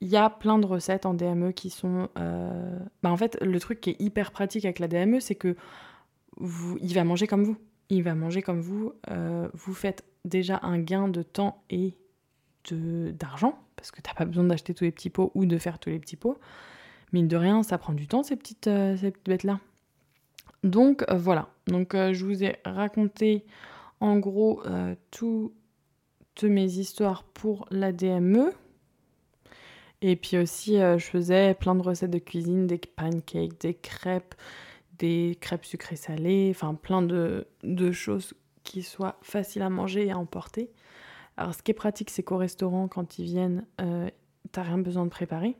Il 0.00 0.08
y 0.08 0.16
a 0.16 0.30
plein 0.30 0.58
de 0.58 0.66
recettes 0.66 1.06
en 1.06 1.14
DME 1.14 1.50
qui 1.52 1.70
sont... 1.70 2.08
Bah 2.14 3.10
en 3.10 3.16
fait, 3.16 3.38
le 3.42 3.58
truc 3.58 3.80
qui 3.80 3.90
est 3.90 4.00
hyper 4.00 4.30
pratique 4.30 4.64
avec 4.64 4.78
la 4.78 4.86
DME, 4.86 5.18
c'est 5.20 5.34
que 5.34 5.56
il 6.40 6.94
va 6.94 7.04
manger 7.04 7.26
comme 7.26 7.44
vous. 7.44 7.56
Il 7.90 8.02
va 8.02 8.14
manger 8.14 8.42
comme 8.42 8.60
vous. 8.60 8.92
Euh, 9.10 9.48
vous 9.54 9.74
faites 9.74 10.04
déjà 10.24 10.60
un 10.62 10.78
gain 10.78 11.08
de 11.08 11.22
temps 11.22 11.62
et 11.70 11.94
d'argent, 12.70 13.58
parce 13.76 13.90
que 13.90 14.02
tu 14.02 14.10
n'as 14.10 14.14
pas 14.14 14.26
besoin 14.26 14.44
d'acheter 14.44 14.74
tous 14.74 14.84
les 14.84 14.90
petits 14.90 15.08
pots 15.08 15.32
ou 15.34 15.46
de 15.46 15.56
faire 15.56 15.78
tous 15.78 15.88
les 15.88 15.98
petits 15.98 16.16
pots. 16.16 16.38
Mine 17.14 17.28
de 17.28 17.36
rien, 17.36 17.62
ça 17.62 17.78
prend 17.78 17.94
du 17.94 18.06
temps, 18.06 18.22
ces 18.22 18.36
petites, 18.36 18.66
euh, 18.66 18.94
ces 18.98 19.10
petites 19.10 19.26
bêtes-là. 19.26 19.58
Donc 20.64 21.02
euh, 21.08 21.16
voilà. 21.16 21.48
Donc 21.66 21.94
je 21.94 22.24
vous 22.24 22.44
ai 22.44 22.56
raconté 22.66 23.46
en 24.00 24.18
gros 24.18 24.62
toutes 25.10 25.52
mes 26.42 26.78
histoires 26.78 27.24
pour 27.24 27.66
la 27.70 27.92
DME. 27.92 28.52
Et 30.02 30.14
puis 30.14 30.36
aussi, 30.36 30.74
je 30.74 31.04
faisais 31.04 31.54
plein 31.54 31.74
de 31.74 31.82
recettes 31.82 32.10
de 32.10 32.18
cuisine, 32.18 32.66
des 32.66 32.78
pancakes, 32.78 33.60
des 33.60 33.74
crêpes, 33.74 34.34
des 34.98 35.36
crêpes 35.40 35.64
sucrées 35.64 35.96
salées, 35.96 36.48
enfin 36.54 36.74
plein 36.74 37.02
de, 37.02 37.46
choses 37.92 38.34
qui 38.64 38.82
soient 38.82 39.18
faciles 39.22 39.62
à 39.62 39.70
manger 39.70 40.06
et 40.06 40.10
à 40.10 40.18
emporter. 40.18 40.70
Alors 41.36 41.54
ce 41.54 41.62
qui 41.62 41.70
est 41.70 41.74
pratique, 41.74 42.10
c'est 42.10 42.22
qu'au 42.22 42.36
restaurant, 42.36 42.88
quand 42.88 43.18
ils 43.18 43.24
viennent, 43.24 43.64
euh, 43.80 44.10
t'as 44.52 44.62
rien 44.62 44.78
besoin 44.78 45.04
de 45.04 45.10
préparer. 45.10 45.56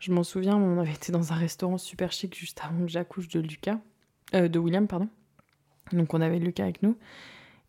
Je 0.00 0.12
m'en 0.12 0.22
souviens, 0.22 0.56
on 0.56 0.78
avait 0.78 0.92
été 0.92 1.12
dans 1.12 1.32
un 1.32 1.36
restaurant 1.36 1.78
super 1.78 2.12
chic 2.12 2.34
juste 2.36 2.60
avant 2.62 2.86
que 2.86 2.90
j'accouche 2.90 3.28
de 3.28 3.40
Lucas, 3.40 3.80
euh, 4.34 4.48
de 4.48 4.58
William, 4.58 4.86
pardon. 4.86 5.08
Donc 5.92 6.14
on 6.14 6.20
avait 6.20 6.38
Lucas 6.38 6.64
avec 6.64 6.82
nous. 6.82 6.96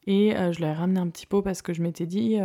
Et 0.06 0.36
euh, 0.36 0.52
je 0.52 0.60
lui 0.60 0.66
ai 0.66 0.74
ramené 0.74 1.00
un 1.00 1.10
petit 1.10 1.26
pot 1.26 1.42
parce 1.42 1.62
que 1.62 1.74
je 1.74 1.82
m'étais 1.82 2.06
dit, 2.06 2.38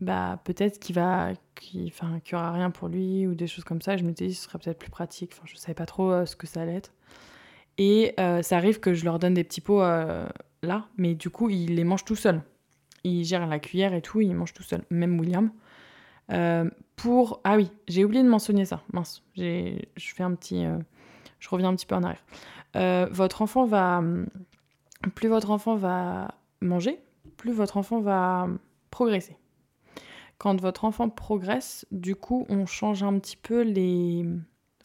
bah 0.00 0.40
peut-être 0.44 0.78
qu'il 0.78 0.94
va 0.94 1.32
qu'il 1.54 1.88
enfin 1.88 2.20
y 2.30 2.34
aura 2.34 2.52
rien 2.52 2.70
pour 2.70 2.88
lui 2.88 3.26
ou 3.26 3.34
des 3.34 3.46
choses 3.46 3.64
comme 3.64 3.82
ça 3.82 3.96
je 3.96 4.04
m'étais 4.04 4.28
dit 4.28 4.34
ce 4.34 4.44
serait 4.44 4.58
peut-être 4.58 4.78
plus 4.78 4.90
pratique 4.90 5.32
enfin 5.34 5.42
je 5.44 5.56
savais 5.56 5.74
pas 5.74 5.86
trop 5.86 6.10
euh, 6.10 6.26
ce 6.26 6.36
que 6.36 6.46
ça 6.46 6.62
allait 6.62 6.76
être 6.76 6.92
Et 7.78 8.14
ça 8.16 8.56
arrive 8.56 8.80
que 8.80 8.94
je 8.94 9.04
leur 9.04 9.18
donne 9.18 9.34
des 9.34 9.44
petits 9.44 9.60
pots 9.60 9.80
là, 10.62 10.86
mais 10.98 11.14
du 11.14 11.30
coup, 11.30 11.48
ils 11.48 11.74
les 11.74 11.84
mangent 11.84 12.04
tout 12.04 12.16
seuls. 12.16 12.42
Ils 13.04 13.24
gèrent 13.24 13.46
la 13.46 13.58
cuillère 13.58 13.94
et 13.94 14.02
tout, 14.02 14.20
ils 14.20 14.34
mangent 14.34 14.52
tout 14.52 14.62
seuls. 14.62 14.84
Même 14.90 15.18
William. 15.18 15.50
pour... 16.96 17.40
Ah 17.44 17.56
oui, 17.56 17.70
j'ai 17.88 18.04
oublié 18.04 18.22
de 18.22 18.28
mentionner 18.28 18.66
ça. 18.66 18.82
Mince, 18.92 19.22
je 19.36 19.78
fais 19.96 20.22
un 20.22 20.34
petit... 20.34 20.66
Je 21.38 21.48
reviens 21.48 21.70
un 21.70 21.74
petit 21.74 21.86
peu 21.86 21.94
en 21.94 22.02
arrière. 22.02 23.08
votre 23.10 23.40
enfant 23.40 23.64
va... 23.64 24.02
Plus 25.14 25.28
votre 25.28 25.50
enfant 25.50 25.76
va 25.76 26.34
manger, 26.60 26.98
plus 27.38 27.52
votre 27.52 27.78
enfant 27.78 28.00
va 28.00 28.46
progresser. 28.90 29.39
Quand 30.40 30.58
votre 30.58 30.86
enfant 30.86 31.10
progresse, 31.10 31.84
du 31.92 32.16
coup, 32.16 32.46
on 32.48 32.64
change 32.64 33.02
un 33.02 33.18
petit 33.18 33.36
peu 33.36 33.60
les 33.60 34.24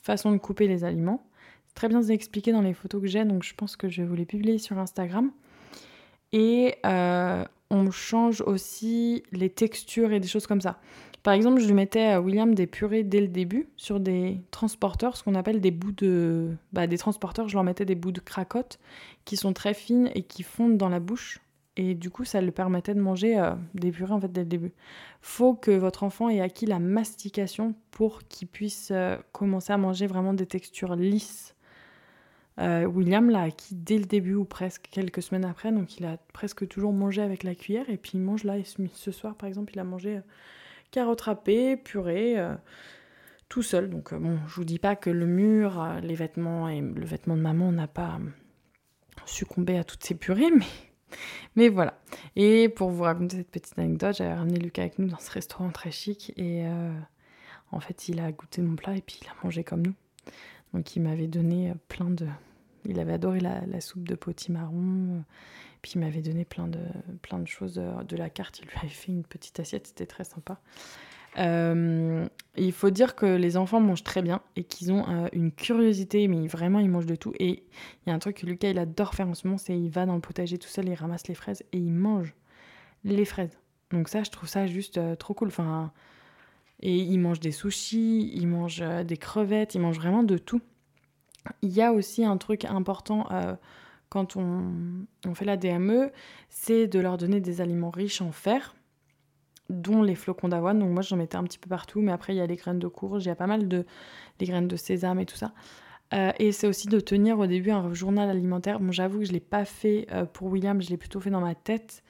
façons 0.02 0.34
de 0.34 0.38
couper 0.38 0.68
les 0.68 0.84
aliments. 0.84 1.26
C'est 1.66 1.76
très 1.76 1.88
bien 1.88 2.04
expliqué 2.04 2.52
dans 2.52 2.62
les 2.62 2.74
photos 2.74 3.02
que 3.02 3.08
j'ai, 3.08 3.24
donc 3.24 3.44
je 3.44 3.56
pense 3.56 3.78
que 3.78 3.88
je 3.88 4.02
vais 4.02 4.08
vous 4.10 4.16
les 4.16 4.26
publier 4.26 4.58
sur 4.58 4.78
Instagram. 4.78 5.32
Et 6.34 6.76
euh, 6.86 7.46
on 7.70 7.90
change 7.90 8.42
aussi 8.42 9.24
les 9.32 9.50
textures 9.50 10.12
et 10.12 10.20
des 10.20 10.28
choses 10.28 10.46
comme 10.46 10.60
ça. 10.60 10.78
Par 11.24 11.34
exemple, 11.34 11.62
je 11.62 11.74
mettais 11.74 12.08
à 12.08 12.20
William 12.20 12.54
des 12.54 12.68
purées 12.68 13.04
dès 13.04 13.22
le 13.22 13.30
début 13.30 13.70
sur 13.78 14.02
des 14.02 14.42
transporteurs, 14.52 15.16
ce 15.16 15.24
qu'on 15.24 15.36
appelle 15.36 15.62
des 15.62 15.72
bouts 15.72 15.94
de. 15.94 16.50
Bah, 16.74 16.86
des 16.86 16.98
transporteurs, 16.98 17.48
je 17.48 17.54
leur 17.54 17.64
mettais 17.64 17.86
des 17.86 17.96
bouts 17.96 18.12
de 18.12 18.20
cracotte 18.20 18.78
qui 19.24 19.38
sont 19.38 19.54
très 19.54 19.74
fines 19.74 20.12
et 20.16 20.24
qui 20.24 20.44
fondent 20.44 20.78
dans 20.78 20.90
la 20.90 21.00
bouche. 21.00 21.40
Et 21.78 21.94
du 21.94 22.10
coup, 22.10 22.24
ça 22.24 22.42
lui 22.42 22.52
permettait 22.52 22.94
de 22.94 23.02
manger 23.02 23.38
euh, 23.38 23.54
des 23.74 23.92
purées 23.92 24.14
en 24.14 24.22
fait 24.22 24.32
dès 24.32 24.42
le 24.42 24.48
début. 24.48 24.74
Faut 25.22 25.56
que 25.56 25.72
votre 25.72 26.04
enfant 26.04 26.30
ait 26.30 26.40
acquis 26.40 26.66
la 26.66 26.80
mastication 26.80 27.76
pour 27.92 28.24
qu'il 28.24 28.48
puisse 28.48 28.90
euh, 28.92 29.18
commencer 29.34 29.74
à 29.74 29.78
manger 29.78 30.08
vraiment 30.08 30.34
des 30.34 30.46
textures 30.46 30.96
lisses. 30.96 31.54
Euh, 32.62 32.86
William 32.86 33.30
l'a 33.30 33.42
acquis 33.42 33.76
dès 33.76 33.98
le 33.98 34.06
début 34.06 34.36
ou 34.36 34.46
presque 34.46 34.88
quelques 34.90 35.22
semaines 35.22 35.44
après, 35.44 35.74
donc 35.74 35.98
il 35.98 36.06
a 36.06 36.18
presque 36.32 36.66
toujours 36.70 36.94
mangé 36.94 37.22
avec 37.22 37.44
la 37.44 37.54
cuillère. 37.56 37.90
Et 37.90 37.98
puis 37.98 38.12
il 38.14 38.22
mange 38.22 38.46
là, 38.46 38.56
ce 38.64 39.12
soir 39.12 39.36
par 39.36 39.50
exemple, 39.50 39.74
il 39.76 39.80
a 39.80 39.84
mangé 39.84 40.22
carottes 40.96 41.22
râpées, 41.22 41.76
purée, 41.76 42.40
euh, 42.40 42.56
tout 43.50 43.62
seul. 43.62 43.90
Donc 43.90 44.14
euh, 44.14 44.20
bon, 44.20 44.40
je 44.48 44.56
vous 44.56 44.64
dis 44.64 44.80
pas 44.80 44.96
que 44.96 45.10
le 45.10 45.26
mur, 45.26 45.82
euh, 45.82 46.00
les 46.00 46.16
vêtements 46.16 46.70
et 46.70 46.80
le 46.80 47.06
vêtement 47.06 47.36
de 47.36 47.42
maman 47.42 47.72
n'a 47.72 47.88
pas 47.88 48.20
succombé 49.26 49.78
à 49.78 49.84
toutes 49.84 50.04
ces 50.04 50.16
purées, 50.16 50.52
mais, 50.58 50.66
mais 51.56 51.70
voilà. 51.70 52.00
Et 52.36 52.70
pour 52.70 52.90
vous 52.90 53.04
raconter 53.04 53.38
cette 53.38 53.52
petite 53.52 53.78
anecdote, 53.80 54.16
j'avais 54.18 54.34
ramené 54.34 54.60
Lucas 54.60 54.84
avec 54.84 55.00
nous 55.00 55.08
dans 55.08 55.20
ce 55.20 55.32
restaurant 55.32 55.70
très 55.70 55.92
chic 55.92 56.34
et 56.38 56.66
en 57.72 57.80
fait, 57.80 58.08
il 58.10 58.20
a 58.20 58.32
goûté 58.32 58.62
mon 58.62 58.76
plat 58.76 58.96
et 58.96 59.02
puis 59.02 59.20
il 59.22 59.28
a 59.28 59.34
mangé 59.44 59.64
comme 59.64 59.86
nous. 59.86 59.94
Donc 60.74 60.96
il 60.96 61.02
m'avait 61.02 61.28
donné 61.28 61.74
plein 61.88 62.10
de... 62.10 62.28
Il 62.86 63.00
avait 63.00 63.14
adoré 63.14 63.40
la, 63.40 63.66
la 63.66 63.82
soupe 63.82 64.08
de 64.08 64.16
potimarron. 64.16 65.24
Puis 65.82 65.94
il 65.96 66.00
m'avait 66.00 66.22
donné 66.22 66.46
plein 66.46 66.68
de, 66.68 66.80
plein 67.22 67.40
de 67.40 67.48
choses 67.48 67.76
de 67.76 68.18
la 68.18 68.30
carte. 68.30 68.60
Il 68.60 68.68
lui 68.68 68.78
avait 68.78 68.88
fait 68.88 69.12
une 69.12 69.24
petite 69.24 69.60
assiette, 69.60 69.88
c'était 69.88 70.06
très 70.06 70.24
sympa. 70.24 70.60
Euh, 71.38 72.28
il 72.56 72.72
faut 72.72 72.90
dire 72.90 73.16
que 73.16 73.26
les 73.26 73.58
enfants 73.58 73.82
mangent 73.82 74.04
très 74.04 74.22
bien 74.22 74.42
et 74.56 74.64
qu'ils 74.64 74.92
ont 74.92 75.06
euh, 75.10 75.28
une 75.34 75.52
curiosité, 75.52 76.28
mais 76.28 76.48
vraiment 76.48 76.80
ils 76.80 76.90
mangent 76.90 77.06
de 77.06 77.16
tout. 77.16 77.34
Et 77.40 77.64
il 78.06 78.10
y 78.10 78.12
a 78.12 78.14
un 78.14 78.20
truc 78.20 78.38
que 78.38 78.46
Lucas 78.46 78.70
il 78.70 78.80
adore 78.80 79.16
faire 79.16 79.28
en 79.28 79.34
ce 79.34 79.48
moment, 79.48 79.58
c'est 79.58 79.78
il 79.78 79.90
va 79.90 80.06
dans 80.06 80.16
le 80.16 80.22
potager 80.22 80.58
tout 80.58 80.70
seul, 80.70 80.88
il 80.88 80.94
ramasse 80.94 81.28
les 81.28 81.36
fraises 81.36 81.64
et 81.74 81.78
il 81.78 81.92
mange 81.92 82.34
les 83.04 83.26
fraises. 83.26 83.58
Donc 83.92 84.08
ça, 84.10 84.24
je 84.24 84.32
trouve 84.32 84.50
ça 84.50 84.68
juste 84.68 84.98
euh, 84.98 85.16
trop 85.16 85.34
cool. 85.34 85.50
Enfin, 85.50 85.92
et 86.82 86.96
il 86.96 87.20
mange 87.20 87.40
des 87.40 87.52
sushis, 87.52 88.32
il 88.34 88.48
mange 88.48 88.84
des 89.06 89.18
crevettes, 89.18 89.76
il 89.76 89.82
mange 89.82 89.98
vraiment 89.98 90.24
de 90.24 90.38
tout. 90.38 90.62
Il 91.62 91.72
y 91.72 91.82
a 91.82 91.94
aussi 91.94 92.26
un 92.26 92.38
truc 92.38 92.66
important 92.66 93.28
quand 94.10 94.38
on, 94.38 95.36
fait 95.36 95.46
la 95.46 95.58
DME, 95.58 96.12
c'est 96.50 96.88
de 96.88 97.00
leur 97.00 97.18
donner 97.18 97.42
des 97.42 97.62
aliments 97.62 97.90
riches 97.90 98.22
en 98.22 98.32
fer, 98.32 98.76
dont 99.70 100.04
les 100.04 100.16
flocons 100.16 100.50
d'avoine. 100.50 100.80
Donc 100.80 100.92
moi 100.92 101.02
j'en 101.02 101.18
mettais 101.18 101.38
un 101.38 101.44
petit 101.44 101.60
peu 101.60 101.70
partout, 101.70 102.02
mais 102.02 102.12
après 102.12 102.34
il 102.34 102.38
y 102.38 102.42
a 102.42 102.46
les 102.46 102.56
graines 102.56 102.80
de 102.80 102.88
courge, 102.88 103.26
il 103.26 103.28
y 103.28 103.32
a 103.32 103.36
pas 103.36 103.48
mal 103.48 103.68
de 103.68 103.86
les 104.40 104.46
graines 104.46 104.68
de 104.68 104.76
sésame 104.76 105.20
et 105.20 105.26
tout 105.26 105.38
ça. 105.38 105.54
Euh, 106.14 106.32
et 106.38 106.52
c'est 106.52 106.68
aussi 106.68 106.88
de 106.88 107.00
tenir 107.00 107.40
au 107.40 107.48
début 107.48 107.72
un 107.72 107.94
journal 107.94 108.30
alimentaire. 108.30 108.80
Bon, 108.80 108.92
j'avoue 108.92 109.20
que 109.20 109.26
je 109.26 109.32
l'ai 109.32 109.40
pas 109.40 109.66
fait 109.66 110.08
euh, 110.12 110.26
pour 110.26 110.48
William, 110.48 110.82
je 110.82 110.90
l'ai 110.90 110.98
plutôt 110.98 111.20
fait 111.20 111.32
dans 111.32 111.42
ma 111.42 111.56
tête. 111.56 112.04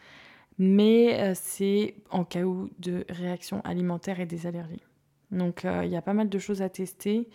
Mais 0.58 1.20
euh, 1.22 1.34
c'est 1.36 1.96
en 2.10 2.24
cas 2.24 2.44
où 2.44 2.70
de 2.80 3.06
réaction 3.10 3.62
alimentaire 3.62 4.20
et 4.20 4.26
des 4.26 4.48
allergies. 4.48 4.84
Donc 5.32 5.66
il 5.66 5.90
y 5.90 5.96
a 5.98 6.02
pas 6.02 6.14
mal 6.14 6.30
de 6.30 6.40
choses 6.40 6.62
à 6.62 6.70
tester, 6.70 7.28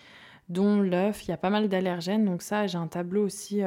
dont 0.48 0.80
l'œuf, 0.80 1.26
il 1.26 1.30
y 1.30 1.34
a 1.34 1.36
pas 1.36 1.50
mal 1.50 1.68
d'allergènes. 1.68 2.24
Donc 2.24 2.40
ça, 2.40 2.66
j'ai 2.66 2.78
un 2.78 2.86
tableau 2.86 3.24
aussi 3.24 3.62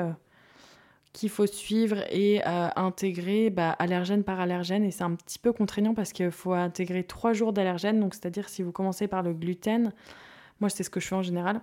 qu'il 1.14 1.30
faut 1.30 1.46
suivre 1.46 2.04
et 2.12 2.42
euh, 2.46 2.70
intégrer 2.76 3.52
bah, 3.52 3.72
allergène 3.72 4.24
par 4.24 4.40
allergène. 4.40 4.84
Et 4.84 4.92
c'est 4.92 5.04
un 5.04 5.16
petit 5.16 5.40
peu 5.40 5.54
contraignant 5.54 5.94
parce 5.94 6.12
qu'il 6.12 6.32
faut 6.32 6.54
intégrer 6.54 7.04
trois 7.04 7.34
jours 7.34 7.54
d'allergène. 7.54 8.00
Donc, 8.00 8.16
c'est-à-dire 8.16 8.50
si 8.50 8.64
vous 8.64 8.72
commencez 8.72 9.08
par 9.08 9.22
le 9.22 9.34
gluten, 9.34 9.94
moi, 10.60 10.70
c'est 10.70 10.84
ce 10.84 10.90
que 10.90 11.00
je 11.00 11.08
fais 11.08 11.16
en 11.16 11.24
général. 11.24 11.62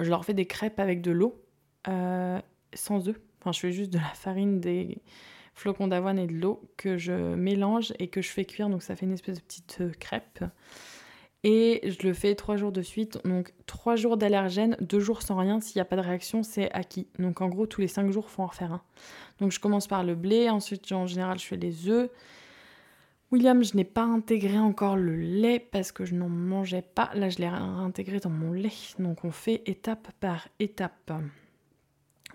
Je 0.00 0.08
leur 0.08 0.24
fais 0.24 0.34
des 0.34 0.46
crêpes 0.46 0.78
avec 0.78 1.02
de 1.02 1.10
l'eau, 1.10 1.42
euh, 1.88 2.40
sans 2.72 3.08
œufs. 3.08 3.18
Enfin, 3.40 3.50
je 3.50 3.58
fais 3.58 3.72
juste 3.72 3.92
de 3.92 3.98
la 3.98 4.14
farine, 4.14 4.60
des 4.60 4.98
flocons 5.54 5.88
d'avoine 5.88 6.20
et 6.20 6.28
de 6.28 6.32
l'eau 6.32 6.62
que 6.76 6.96
je 6.96 7.34
mélange 7.34 7.92
et 7.98 8.06
que 8.06 8.22
je 8.22 8.28
fais 8.28 8.44
cuire. 8.44 8.68
Donc, 8.68 8.84
ça 8.84 8.94
fait 8.94 9.06
une 9.06 9.12
espèce 9.12 9.38
de 9.38 9.42
petite 9.42 9.78
euh, 9.80 9.90
crêpe 9.98 10.44
et 11.44 11.80
je 11.84 12.06
le 12.06 12.14
fais 12.14 12.34
trois 12.34 12.56
jours 12.56 12.72
de 12.72 12.82
suite. 12.82 13.18
Donc 13.24 13.52
trois 13.66 13.96
jours 13.96 14.16
d'allergène, 14.16 14.76
deux 14.80 15.00
jours 15.00 15.22
sans 15.22 15.36
rien. 15.36 15.60
S'il 15.60 15.78
n'y 15.78 15.82
a 15.82 15.84
pas 15.84 15.96
de 15.96 16.02
réaction, 16.02 16.42
c'est 16.42 16.70
acquis. 16.72 17.08
Donc 17.18 17.40
en 17.40 17.48
gros, 17.48 17.66
tous 17.66 17.80
les 17.80 17.88
cinq 17.88 18.10
jours, 18.10 18.26
il 18.28 18.32
faut 18.32 18.42
en 18.42 18.46
refaire 18.46 18.72
un. 18.72 18.82
Donc 19.40 19.52
je 19.52 19.60
commence 19.60 19.86
par 19.88 20.04
le 20.04 20.14
blé, 20.14 20.50
ensuite 20.50 20.90
en 20.92 21.06
général, 21.06 21.38
je 21.38 21.46
fais 21.46 21.56
les 21.56 21.88
œufs. 21.88 22.10
William, 23.32 23.64
je 23.64 23.76
n'ai 23.76 23.84
pas 23.84 24.02
intégré 24.02 24.58
encore 24.58 24.94
le 24.94 25.16
lait 25.16 25.58
parce 25.58 25.90
que 25.90 26.04
je 26.04 26.14
n'en 26.14 26.28
mangeais 26.28 26.82
pas. 26.82 27.10
Là, 27.14 27.30
je 27.30 27.38
l'ai 27.38 27.46
intégré 27.46 28.20
dans 28.20 28.30
mon 28.30 28.52
lait. 28.52 28.94
Donc 28.98 29.24
on 29.24 29.30
fait 29.30 29.62
étape 29.64 30.08
par 30.20 30.48
étape. 30.60 31.10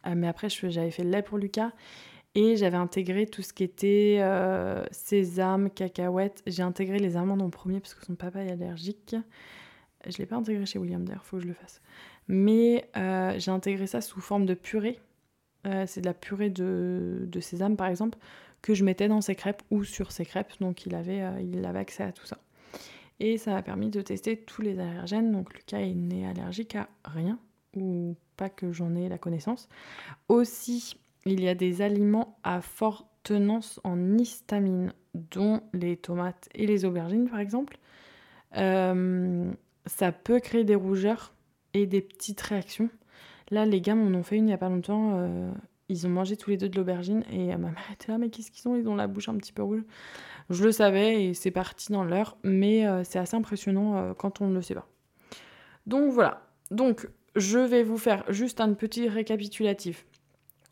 Euh, 0.05 0.13
mais 0.15 0.27
après, 0.27 0.49
j'avais 0.49 0.89
fait 0.91 1.03
le 1.03 1.11
lait 1.11 1.21
pour 1.21 1.37
Lucas 1.37 1.71
et 2.37 2.55
j'avais 2.55 2.77
intégré 2.77 3.25
tout 3.25 3.41
ce 3.41 3.51
qui 3.51 3.63
était 3.63 4.19
euh, 4.19 4.85
sésame, 4.91 5.71
cacahuètes. 5.71 6.43
J'ai 6.45 6.61
intégré 6.61 6.99
les 6.99 7.17
amandes 7.17 7.41
en 7.41 7.49
premier 7.49 7.79
parce 7.79 7.95
que 7.95 8.05
son 8.05 8.13
papa 8.13 8.43
est 8.43 8.51
allergique. 8.51 9.15
Je 10.05 10.11
ne 10.11 10.17
l'ai 10.19 10.27
pas 10.27 10.35
intégré 10.35 10.63
chez 10.67 10.77
William 10.77 11.03
d'ailleurs, 11.03 11.23
il 11.25 11.27
faut 11.27 11.37
que 11.37 11.43
je 11.43 11.47
le 11.47 11.55
fasse. 11.55 11.81
Mais 12.27 12.87
euh, 12.95 13.33
j'ai 13.39 13.49
intégré 13.49 13.87
ça 13.87 14.01
sous 14.01 14.21
forme 14.21 14.45
de 14.45 14.53
purée. 14.53 14.99
Euh, 15.65 15.85
c'est 15.87 16.01
de 16.01 16.05
la 16.05 16.13
purée 16.13 16.51
de, 16.51 17.23
de, 17.23 17.39
sésame 17.39 17.75
par 17.75 17.87
exemple, 17.87 18.19
que 18.61 18.75
je 18.75 18.83
mettais 18.83 19.07
dans 19.07 19.21
ses 19.21 19.33
crêpes 19.33 19.63
ou 19.71 19.83
sur 19.83 20.11
ses 20.11 20.23
crêpes. 20.23 20.53
Donc 20.61 20.85
il 20.85 20.93
avait, 20.93 21.23
il 21.43 21.65
avait 21.65 21.79
accès 21.79 22.03
à 22.03 22.11
tout 22.11 22.27
ça. 22.27 22.37
Et 23.19 23.39
ça 23.39 23.49
m'a 23.49 23.63
permis 23.63 23.89
de 23.89 24.01
tester 24.01 24.37
tous 24.37 24.61
les 24.61 24.77
allergènes. 24.77 25.31
Donc 25.31 25.55
Lucas 25.55 25.81
il 25.81 26.07
n'est 26.07 26.27
allergique 26.27 26.75
à 26.75 26.87
rien, 27.03 27.39
ou 27.75 28.15
pas 28.35 28.49
que 28.49 28.71
j'en 28.71 28.93
ai 28.93 29.09
la 29.09 29.17
connaissance. 29.17 29.69
Aussi, 30.29 30.99
il 31.29 31.43
y 31.43 31.47
a 31.47 31.55
des 31.55 31.81
aliments 31.81 32.37
à 32.43 32.61
forte 32.61 33.07
tenance 33.23 33.79
en 33.83 34.17
histamine, 34.17 34.93
dont 35.13 35.61
les 35.73 35.97
tomates 35.97 36.47
et 36.55 36.65
les 36.65 36.85
aubergines 36.85 37.29
par 37.29 37.39
exemple. 37.39 37.77
Euh, 38.55 39.51
ça 39.85 40.11
peut 40.11 40.39
créer 40.39 40.63
des 40.63 40.75
rougeurs 40.75 41.33
et 41.73 41.85
des 41.85 42.01
petites 42.01 42.39
réactions. 42.41 42.89
Là, 43.49 43.65
les 43.65 43.81
gars 43.81 43.95
m'en 43.95 44.17
ont 44.17 44.23
fait 44.23 44.37
une 44.37 44.45
il 44.45 44.47
n'y 44.47 44.53
a 44.53 44.57
pas 44.57 44.69
longtemps. 44.69 45.13
Euh, 45.15 45.51
ils 45.89 46.05
ont 46.05 46.09
mangé 46.09 46.35
tous 46.37 46.49
les 46.49 46.57
deux 46.57 46.69
de 46.69 46.77
l'aubergine 46.77 47.23
et 47.31 47.47
ma 47.47 47.69
mère 47.69 47.91
était 47.93 48.11
là, 48.11 48.17
mais 48.17 48.29
qu'est-ce 48.29 48.51
qu'ils 48.51 48.67
ont? 48.67 48.75
Ils 48.75 48.87
ont 48.87 48.95
la 48.95 49.07
bouche 49.07 49.29
un 49.29 49.35
petit 49.35 49.53
peu 49.53 49.63
rouge. 49.63 49.83
Je 50.49 50.63
le 50.63 50.71
savais 50.71 51.25
et 51.25 51.33
c'est 51.33 51.51
parti 51.51 51.91
dans 51.91 52.03
l'heure, 52.03 52.37
mais 52.43 52.87
euh, 52.87 53.03
c'est 53.03 53.19
assez 53.19 53.35
impressionnant 53.35 54.13
quand 54.15 54.41
on 54.41 54.47
ne 54.47 54.55
le 54.55 54.61
sait 54.61 54.75
pas. 54.75 54.87
Donc 55.85 56.11
voilà. 56.11 56.47
Donc 56.71 57.07
je 57.35 57.59
vais 57.59 57.83
vous 57.83 57.97
faire 57.97 58.23
juste 58.29 58.61
un 58.61 58.73
petit 58.73 59.07
récapitulatif. 59.07 60.05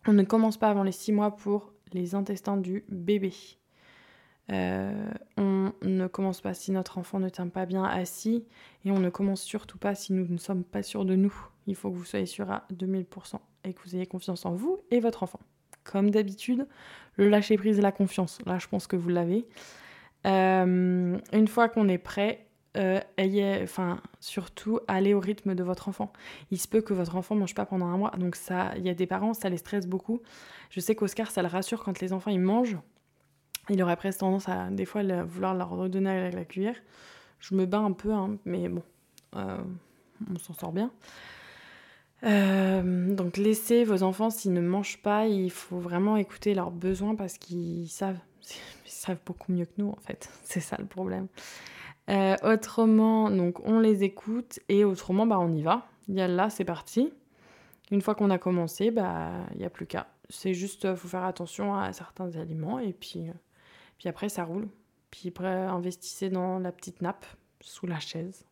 On 0.07 0.13
ne 0.13 0.23
commence 0.23 0.57
pas 0.57 0.69
avant 0.69 0.83
les 0.83 0.91
6 0.91 1.11
mois 1.11 1.35
pour 1.35 1.73
les 1.93 2.15
intestins 2.15 2.57
du 2.57 2.83
bébé. 2.89 3.33
Euh, 4.51 5.09
on 5.37 5.71
ne 5.81 6.05
commence 6.05 6.41
pas 6.41 6.53
si 6.53 6.71
notre 6.71 6.99
enfant 6.99 7.19
ne 7.19 7.29
tient 7.29 7.47
pas 7.47 7.65
bien 7.65 7.83
assis 7.83 8.45
et 8.83 8.91
on 8.91 8.99
ne 8.99 9.09
commence 9.09 9.41
surtout 9.41 9.79
pas 9.79 9.95
si 9.95 10.13
nous 10.13 10.27
ne 10.27 10.37
sommes 10.37 10.63
pas 10.63 10.83
sûrs 10.83 11.05
de 11.05 11.15
nous. 11.15 11.33
Il 11.65 11.75
faut 11.75 11.89
que 11.89 11.95
vous 11.95 12.05
soyez 12.05 12.27
sûr 12.27 12.51
à 12.51 12.67
2000% 12.71 13.39
et 13.63 13.73
que 13.73 13.81
vous 13.83 13.95
ayez 13.95 14.05
confiance 14.05 14.45
en 14.45 14.53
vous 14.53 14.79
et 14.91 14.99
votre 14.99 15.23
enfant. 15.23 15.39
Comme 15.83 16.11
d'habitude, 16.11 16.67
le 17.15 17.29
lâcher 17.29 17.57
prise 17.57 17.79
et 17.79 17.81
la 17.81 17.91
confiance. 17.91 18.39
Là, 18.45 18.59
je 18.59 18.67
pense 18.67 18.85
que 18.85 18.95
vous 18.95 19.09
l'avez. 19.09 19.47
Euh, 20.27 21.17
une 21.33 21.47
fois 21.47 21.69
qu'on 21.69 21.87
est 21.87 21.97
prêt, 21.97 22.45
euh, 22.75 22.99
ayez, 23.17 23.59
enfin, 23.63 24.01
surtout, 24.19 24.79
allez 24.87 25.13
au 25.13 25.19
rythme 25.19 25.55
de 25.55 25.63
votre 25.63 25.89
enfant. 25.89 26.11
Il 26.51 26.59
se 26.59 26.67
peut 26.67 26.81
que 26.81 26.93
votre 26.93 27.15
enfant 27.15 27.35
mange 27.35 27.55
pas 27.55 27.65
pendant 27.65 27.87
un 27.87 27.97
mois, 27.97 28.11
donc 28.17 28.35
ça, 28.35 28.73
il 28.77 28.85
y 28.85 28.89
a 28.89 28.93
des 28.93 29.07
parents, 29.07 29.33
ça 29.33 29.49
les 29.49 29.57
stresse 29.57 29.87
beaucoup. 29.87 30.21
Je 30.69 30.79
sais 30.79 30.95
qu'Oscar, 30.95 31.31
ça 31.31 31.41
le 31.41 31.47
rassure 31.47 31.83
quand 31.83 31.99
les 31.99 32.13
enfants 32.13 32.31
ils 32.31 32.39
mangent. 32.39 32.77
Il 33.69 33.81
aurait 33.81 33.95
presque 33.95 34.19
tendance 34.19 34.47
à 34.47 34.69
des 34.69 34.85
fois 34.85 35.01
vouloir 35.23 35.55
leur 35.55 35.69
redonner 35.69 36.09
avec 36.09 36.33
la 36.35 36.45
cuillère. 36.45 36.75
Je 37.39 37.55
me 37.55 37.65
bats 37.65 37.79
un 37.79 37.93
peu, 37.93 38.11
hein, 38.11 38.37
mais 38.45 38.69
bon, 38.69 38.83
euh, 39.35 39.57
on 40.33 40.37
s'en 40.37 40.53
sort 40.53 40.71
bien. 40.71 40.91
Euh, 42.23 43.13
donc 43.13 43.37
laissez 43.37 43.83
vos 43.83 44.01
enfants 44.01 44.29
s'ils 44.29 44.53
ne 44.53 44.61
mangent 44.61 45.01
pas, 45.01 45.27
il 45.27 45.51
faut 45.51 45.77
vraiment 45.77 46.17
écouter 46.17 46.55
leurs 46.55 46.71
besoins 46.71 47.15
parce 47.15 47.37
qu'ils 47.37 47.89
savent, 47.89 48.19
ils 48.85 48.91
savent 48.91 49.19
beaucoup 49.25 49.51
mieux 49.51 49.65
que 49.65 49.73
nous 49.77 49.89
en 49.89 49.99
fait. 50.01 50.29
C'est 50.43 50.59
ça 50.59 50.77
le 50.79 50.85
problème. 50.85 51.27
Euh, 52.09 52.35
autrement, 52.43 53.31
donc 53.31 53.59
on 53.65 53.79
les 53.79 54.03
écoute 54.03 54.59
et 54.69 54.83
autrement, 54.85 55.25
bah 55.25 55.39
on 55.39 55.53
y 55.53 55.63
va. 55.63 55.87
Là, 56.07 56.49
c'est 56.49 56.65
parti. 56.65 57.11
Une 57.91 58.01
fois 58.01 58.15
qu'on 58.15 58.29
a 58.29 58.37
commencé, 58.37 58.91
bah 58.91 59.31
il 59.53 59.59
n'y 59.59 59.65
a 59.65 59.69
plus 59.69 59.87
qu'à. 59.87 60.07
C'est 60.29 60.53
juste, 60.53 60.95
faut 60.95 61.07
faire 61.07 61.23
attention 61.23 61.75
à 61.75 61.93
certains 61.93 62.35
aliments 62.35 62.79
et 62.79 62.93
puis, 62.93 63.27
puis 63.97 64.09
après 64.09 64.29
ça 64.29 64.43
roule. 64.43 64.67
Puis 65.11 65.29
après, 65.29 65.47
investissez 65.47 66.29
dans 66.29 66.59
la 66.59 66.71
petite 66.71 67.01
nappe 67.01 67.25
sous 67.61 67.87
la 67.87 67.99
chaise. 67.99 68.45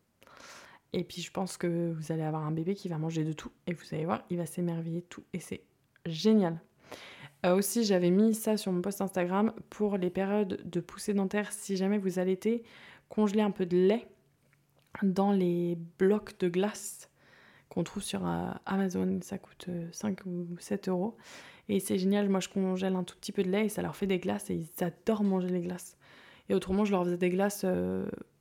Et 0.92 1.04
puis 1.04 1.22
je 1.22 1.30
pense 1.30 1.56
que 1.56 1.92
vous 1.92 2.12
allez 2.12 2.22
avoir 2.22 2.44
un 2.44 2.52
bébé 2.52 2.74
qui 2.74 2.88
va 2.88 2.98
manger 2.98 3.24
de 3.24 3.32
tout. 3.32 3.50
Et 3.66 3.74
vous 3.74 3.84
allez 3.92 4.04
voir, 4.04 4.22
il 4.30 4.36
va 4.36 4.46
s'émerveiller 4.46 5.02
tout. 5.02 5.24
Et 5.32 5.40
c'est 5.40 5.62
génial. 6.06 6.60
Euh, 7.44 7.56
aussi, 7.56 7.84
j'avais 7.84 8.10
mis 8.10 8.34
ça 8.34 8.56
sur 8.56 8.72
mon 8.72 8.80
post 8.80 9.00
Instagram 9.00 9.52
pour 9.70 9.98
les 9.98 10.10
périodes 10.10 10.60
de 10.64 10.80
poussée 10.80 11.12
dentaire. 11.12 11.52
Si 11.52 11.76
jamais 11.76 11.98
vous 11.98 12.18
allaitez, 12.18 12.62
congeler 13.14 13.42
un 13.42 13.50
peu 13.50 13.66
de 13.66 13.76
lait 13.76 14.06
dans 15.02 15.32
les 15.32 15.76
blocs 15.98 16.38
de 16.38 16.48
glace 16.48 17.10
qu'on 17.68 17.84
trouve 17.84 18.02
sur 18.02 18.26
euh, 18.26 18.50
Amazon. 18.66 19.18
Ça 19.22 19.38
coûte 19.38 19.68
5 19.92 20.20
euh, 20.20 20.30
ou 20.30 20.58
7 20.58 20.88
euros. 20.88 21.16
Et 21.68 21.80
c'est 21.80 21.98
génial. 21.98 22.28
Moi, 22.28 22.40
je 22.40 22.48
congèle 22.48 22.94
un 22.94 23.04
tout 23.04 23.16
petit 23.16 23.32
peu 23.32 23.42
de 23.42 23.50
lait 23.50 23.66
et 23.66 23.68
ça 23.68 23.82
leur 23.82 23.96
fait 23.96 24.06
des 24.06 24.18
glaces 24.18 24.50
et 24.50 24.54
ils 24.54 24.84
adorent 24.84 25.24
manger 25.24 25.48
les 25.48 25.60
glaces. 25.60 25.96
Et 26.48 26.54
autrement, 26.54 26.84
je 26.84 26.92
leur 26.92 27.04
faisais 27.04 27.16
des 27.16 27.30
glaces 27.30 27.64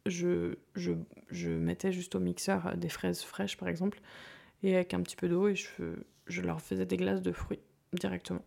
je, 0.06 0.56
je, 0.76 1.50
mettais 1.50 1.92
juste 1.92 2.16
au 2.16 2.20
mixeur 2.20 2.68
euh, 2.68 2.76
des 2.76 2.90
fraises 2.90 3.22
fraîches 3.22 3.58
par 3.58 3.68
exemple, 3.68 4.00
et 4.62 4.76
avec 4.76 4.94
un 4.94 5.02
petit 5.02 5.16
peu 5.16 5.28
d'eau, 5.28 5.48
et 5.48 5.56
je, 5.56 5.96
je 6.28 6.42
leur 6.42 6.62
faisais 6.62 6.86
des 6.86 6.98
glaces 6.98 7.22
de 7.22 7.32
fruits 7.32 7.62
directement. 7.94 8.44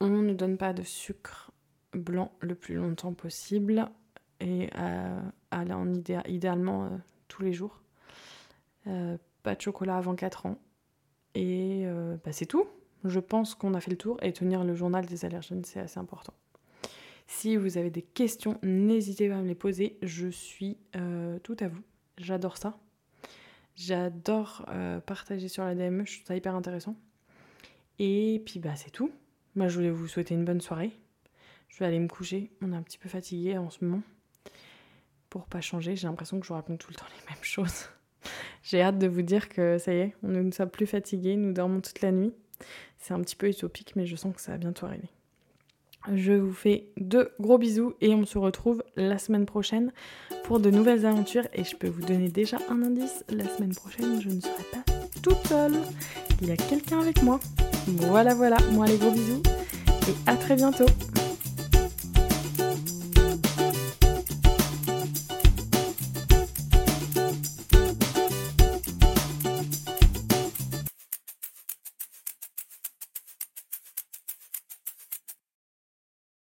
On 0.00 0.08
ne 0.08 0.34
donne 0.34 0.56
pas 0.56 0.72
de 0.72 0.82
sucre 0.82 1.52
blanc 1.92 2.32
le 2.40 2.54
plus 2.54 2.74
longtemps 2.74 3.14
possible, 3.14 3.88
et 4.42 4.68
à, 4.74 5.22
en 5.50 5.94
idéalement 6.26 6.84
euh, 6.84 6.88
tous 7.28 7.42
les 7.42 7.52
jours. 7.52 7.80
Euh, 8.86 9.16
pas 9.42 9.54
de 9.54 9.60
chocolat 9.60 9.96
avant 9.96 10.14
4 10.14 10.46
ans. 10.46 10.58
Et 11.34 11.86
bah, 12.24 12.32
c'est 12.32 12.44
tout. 12.46 12.66
Je 13.04 13.18
pense 13.18 13.54
qu'on 13.54 13.72
a 13.74 13.80
fait 13.80 13.90
le 13.90 13.96
tour, 13.96 14.18
et 14.22 14.32
tenir 14.32 14.64
le 14.64 14.74
journal 14.74 15.06
des 15.06 15.24
allergènes, 15.24 15.64
c'est 15.64 15.80
assez 15.80 15.98
important. 15.98 16.34
Si 17.26 17.56
vous 17.56 17.78
avez 17.78 17.90
des 17.90 18.02
questions, 18.02 18.58
n'hésitez 18.62 19.28
pas 19.28 19.36
à 19.36 19.40
me 19.40 19.48
les 19.48 19.54
poser. 19.54 19.98
Je 20.02 20.28
suis 20.28 20.76
euh, 20.96 21.38
tout 21.38 21.56
à 21.60 21.68
vous. 21.68 21.82
J'adore 22.18 22.58
ça. 22.58 22.78
J'adore 23.74 24.66
euh, 24.68 25.00
partager 25.00 25.48
sur 25.48 25.64
la 25.64 25.74
DME. 25.74 26.04
Je 26.04 26.16
trouve 26.16 26.26
ça 26.26 26.36
hyper 26.36 26.54
intéressant. 26.54 26.94
Et 27.98 28.42
puis 28.44 28.60
bah 28.60 28.76
c'est 28.76 28.90
tout. 28.90 29.10
Moi 29.54 29.68
je 29.68 29.76
voulais 29.76 29.90
vous 29.90 30.06
souhaiter 30.06 30.34
une 30.34 30.44
bonne 30.44 30.60
soirée. 30.60 30.92
Je 31.68 31.78
vais 31.78 31.86
aller 31.86 31.98
me 31.98 32.08
coucher. 32.08 32.50
On 32.60 32.72
est 32.72 32.76
un 32.76 32.82
petit 32.82 32.98
peu 32.98 33.08
fatigué 33.08 33.56
en 33.56 33.70
ce 33.70 33.84
moment. 33.84 34.02
Pour 35.32 35.46
pas 35.46 35.62
changer, 35.62 35.96
j'ai 35.96 36.06
l'impression 36.06 36.38
que 36.38 36.44
je 36.44 36.48
vous 36.48 36.56
raconte 36.56 36.78
tout 36.78 36.90
le 36.90 36.94
temps 36.94 37.06
les 37.08 37.32
mêmes 37.32 37.42
choses. 37.42 37.86
j'ai 38.62 38.82
hâte 38.82 38.98
de 38.98 39.06
vous 39.06 39.22
dire 39.22 39.48
que 39.48 39.78
ça 39.78 39.94
y 39.94 39.96
est, 39.96 40.14
on 40.22 40.28
ne 40.28 40.50
sommes 40.50 40.68
plus 40.68 40.84
fatigués, 40.86 41.36
nous 41.36 41.54
dormons 41.54 41.80
toute 41.80 42.02
la 42.02 42.12
nuit. 42.12 42.34
C'est 42.98 43.14
un 43.14 43.20
petit 43.22 43.34
peu 43.34 43.48
utopique, 43.48 43.96
mais 43.96 44.04
je 44.04 44.14
sens 44.14 44.34
que 44.34 44.42
ça 44.42 44.52
va 44.52 44.58
bientôt 44.58 44.84
arriver. 44.84 45.08
Je 46.14 46.34
vous 46.34 46.52
fais 46.52 46.84
de 46.98 47.32
gros 47.40 47.56
bisous 47.56 47.94
et 48.02 48.14
on 48.14 48.26
se 48.26 48.36
retrouve 48.36 48.84
la 48.94 49.16
semaine 49.16 49.46
prochaine 49.46 49.90
pour 50.44 50.60
de 50.60 50.68
nouvelles 50.68 51.06
aventures. 51.06 51.48
Et 51.54 51.64
je 51.64 51.76
peux 51.76 51.88
vous 51.88 52.02
donner 52.02 52.28
déjà 52.28 52.58
un 52.68 52.82
indice, 52.82 53.24
la 53.30 53.48
semaine 53.48 53.74
prochaine 53.74 54.20
je 54.20 54.28
ne 54.28 54.38
serai 54.38 54.64
pas 54.70 54.84
toute 55.22 55.46
seule. 55.46 55.78
Il 56.42 56.48
y 56.48 56.52
a 56.52 56.56
quelqu'un 56.58 57.00
avec 57.00 57.22
moi. 57.22 57.40
Voilà 57.86 58.34
voilà, 58.34 58.58
moi 58.72 58.84
les 58.84 58.98
gros 58.98 59.12
bisous 59.12 59.42
et 59.86 60.30
à 60.30 60.36
très 60.36 60.56
bientôt. 60.56 60.84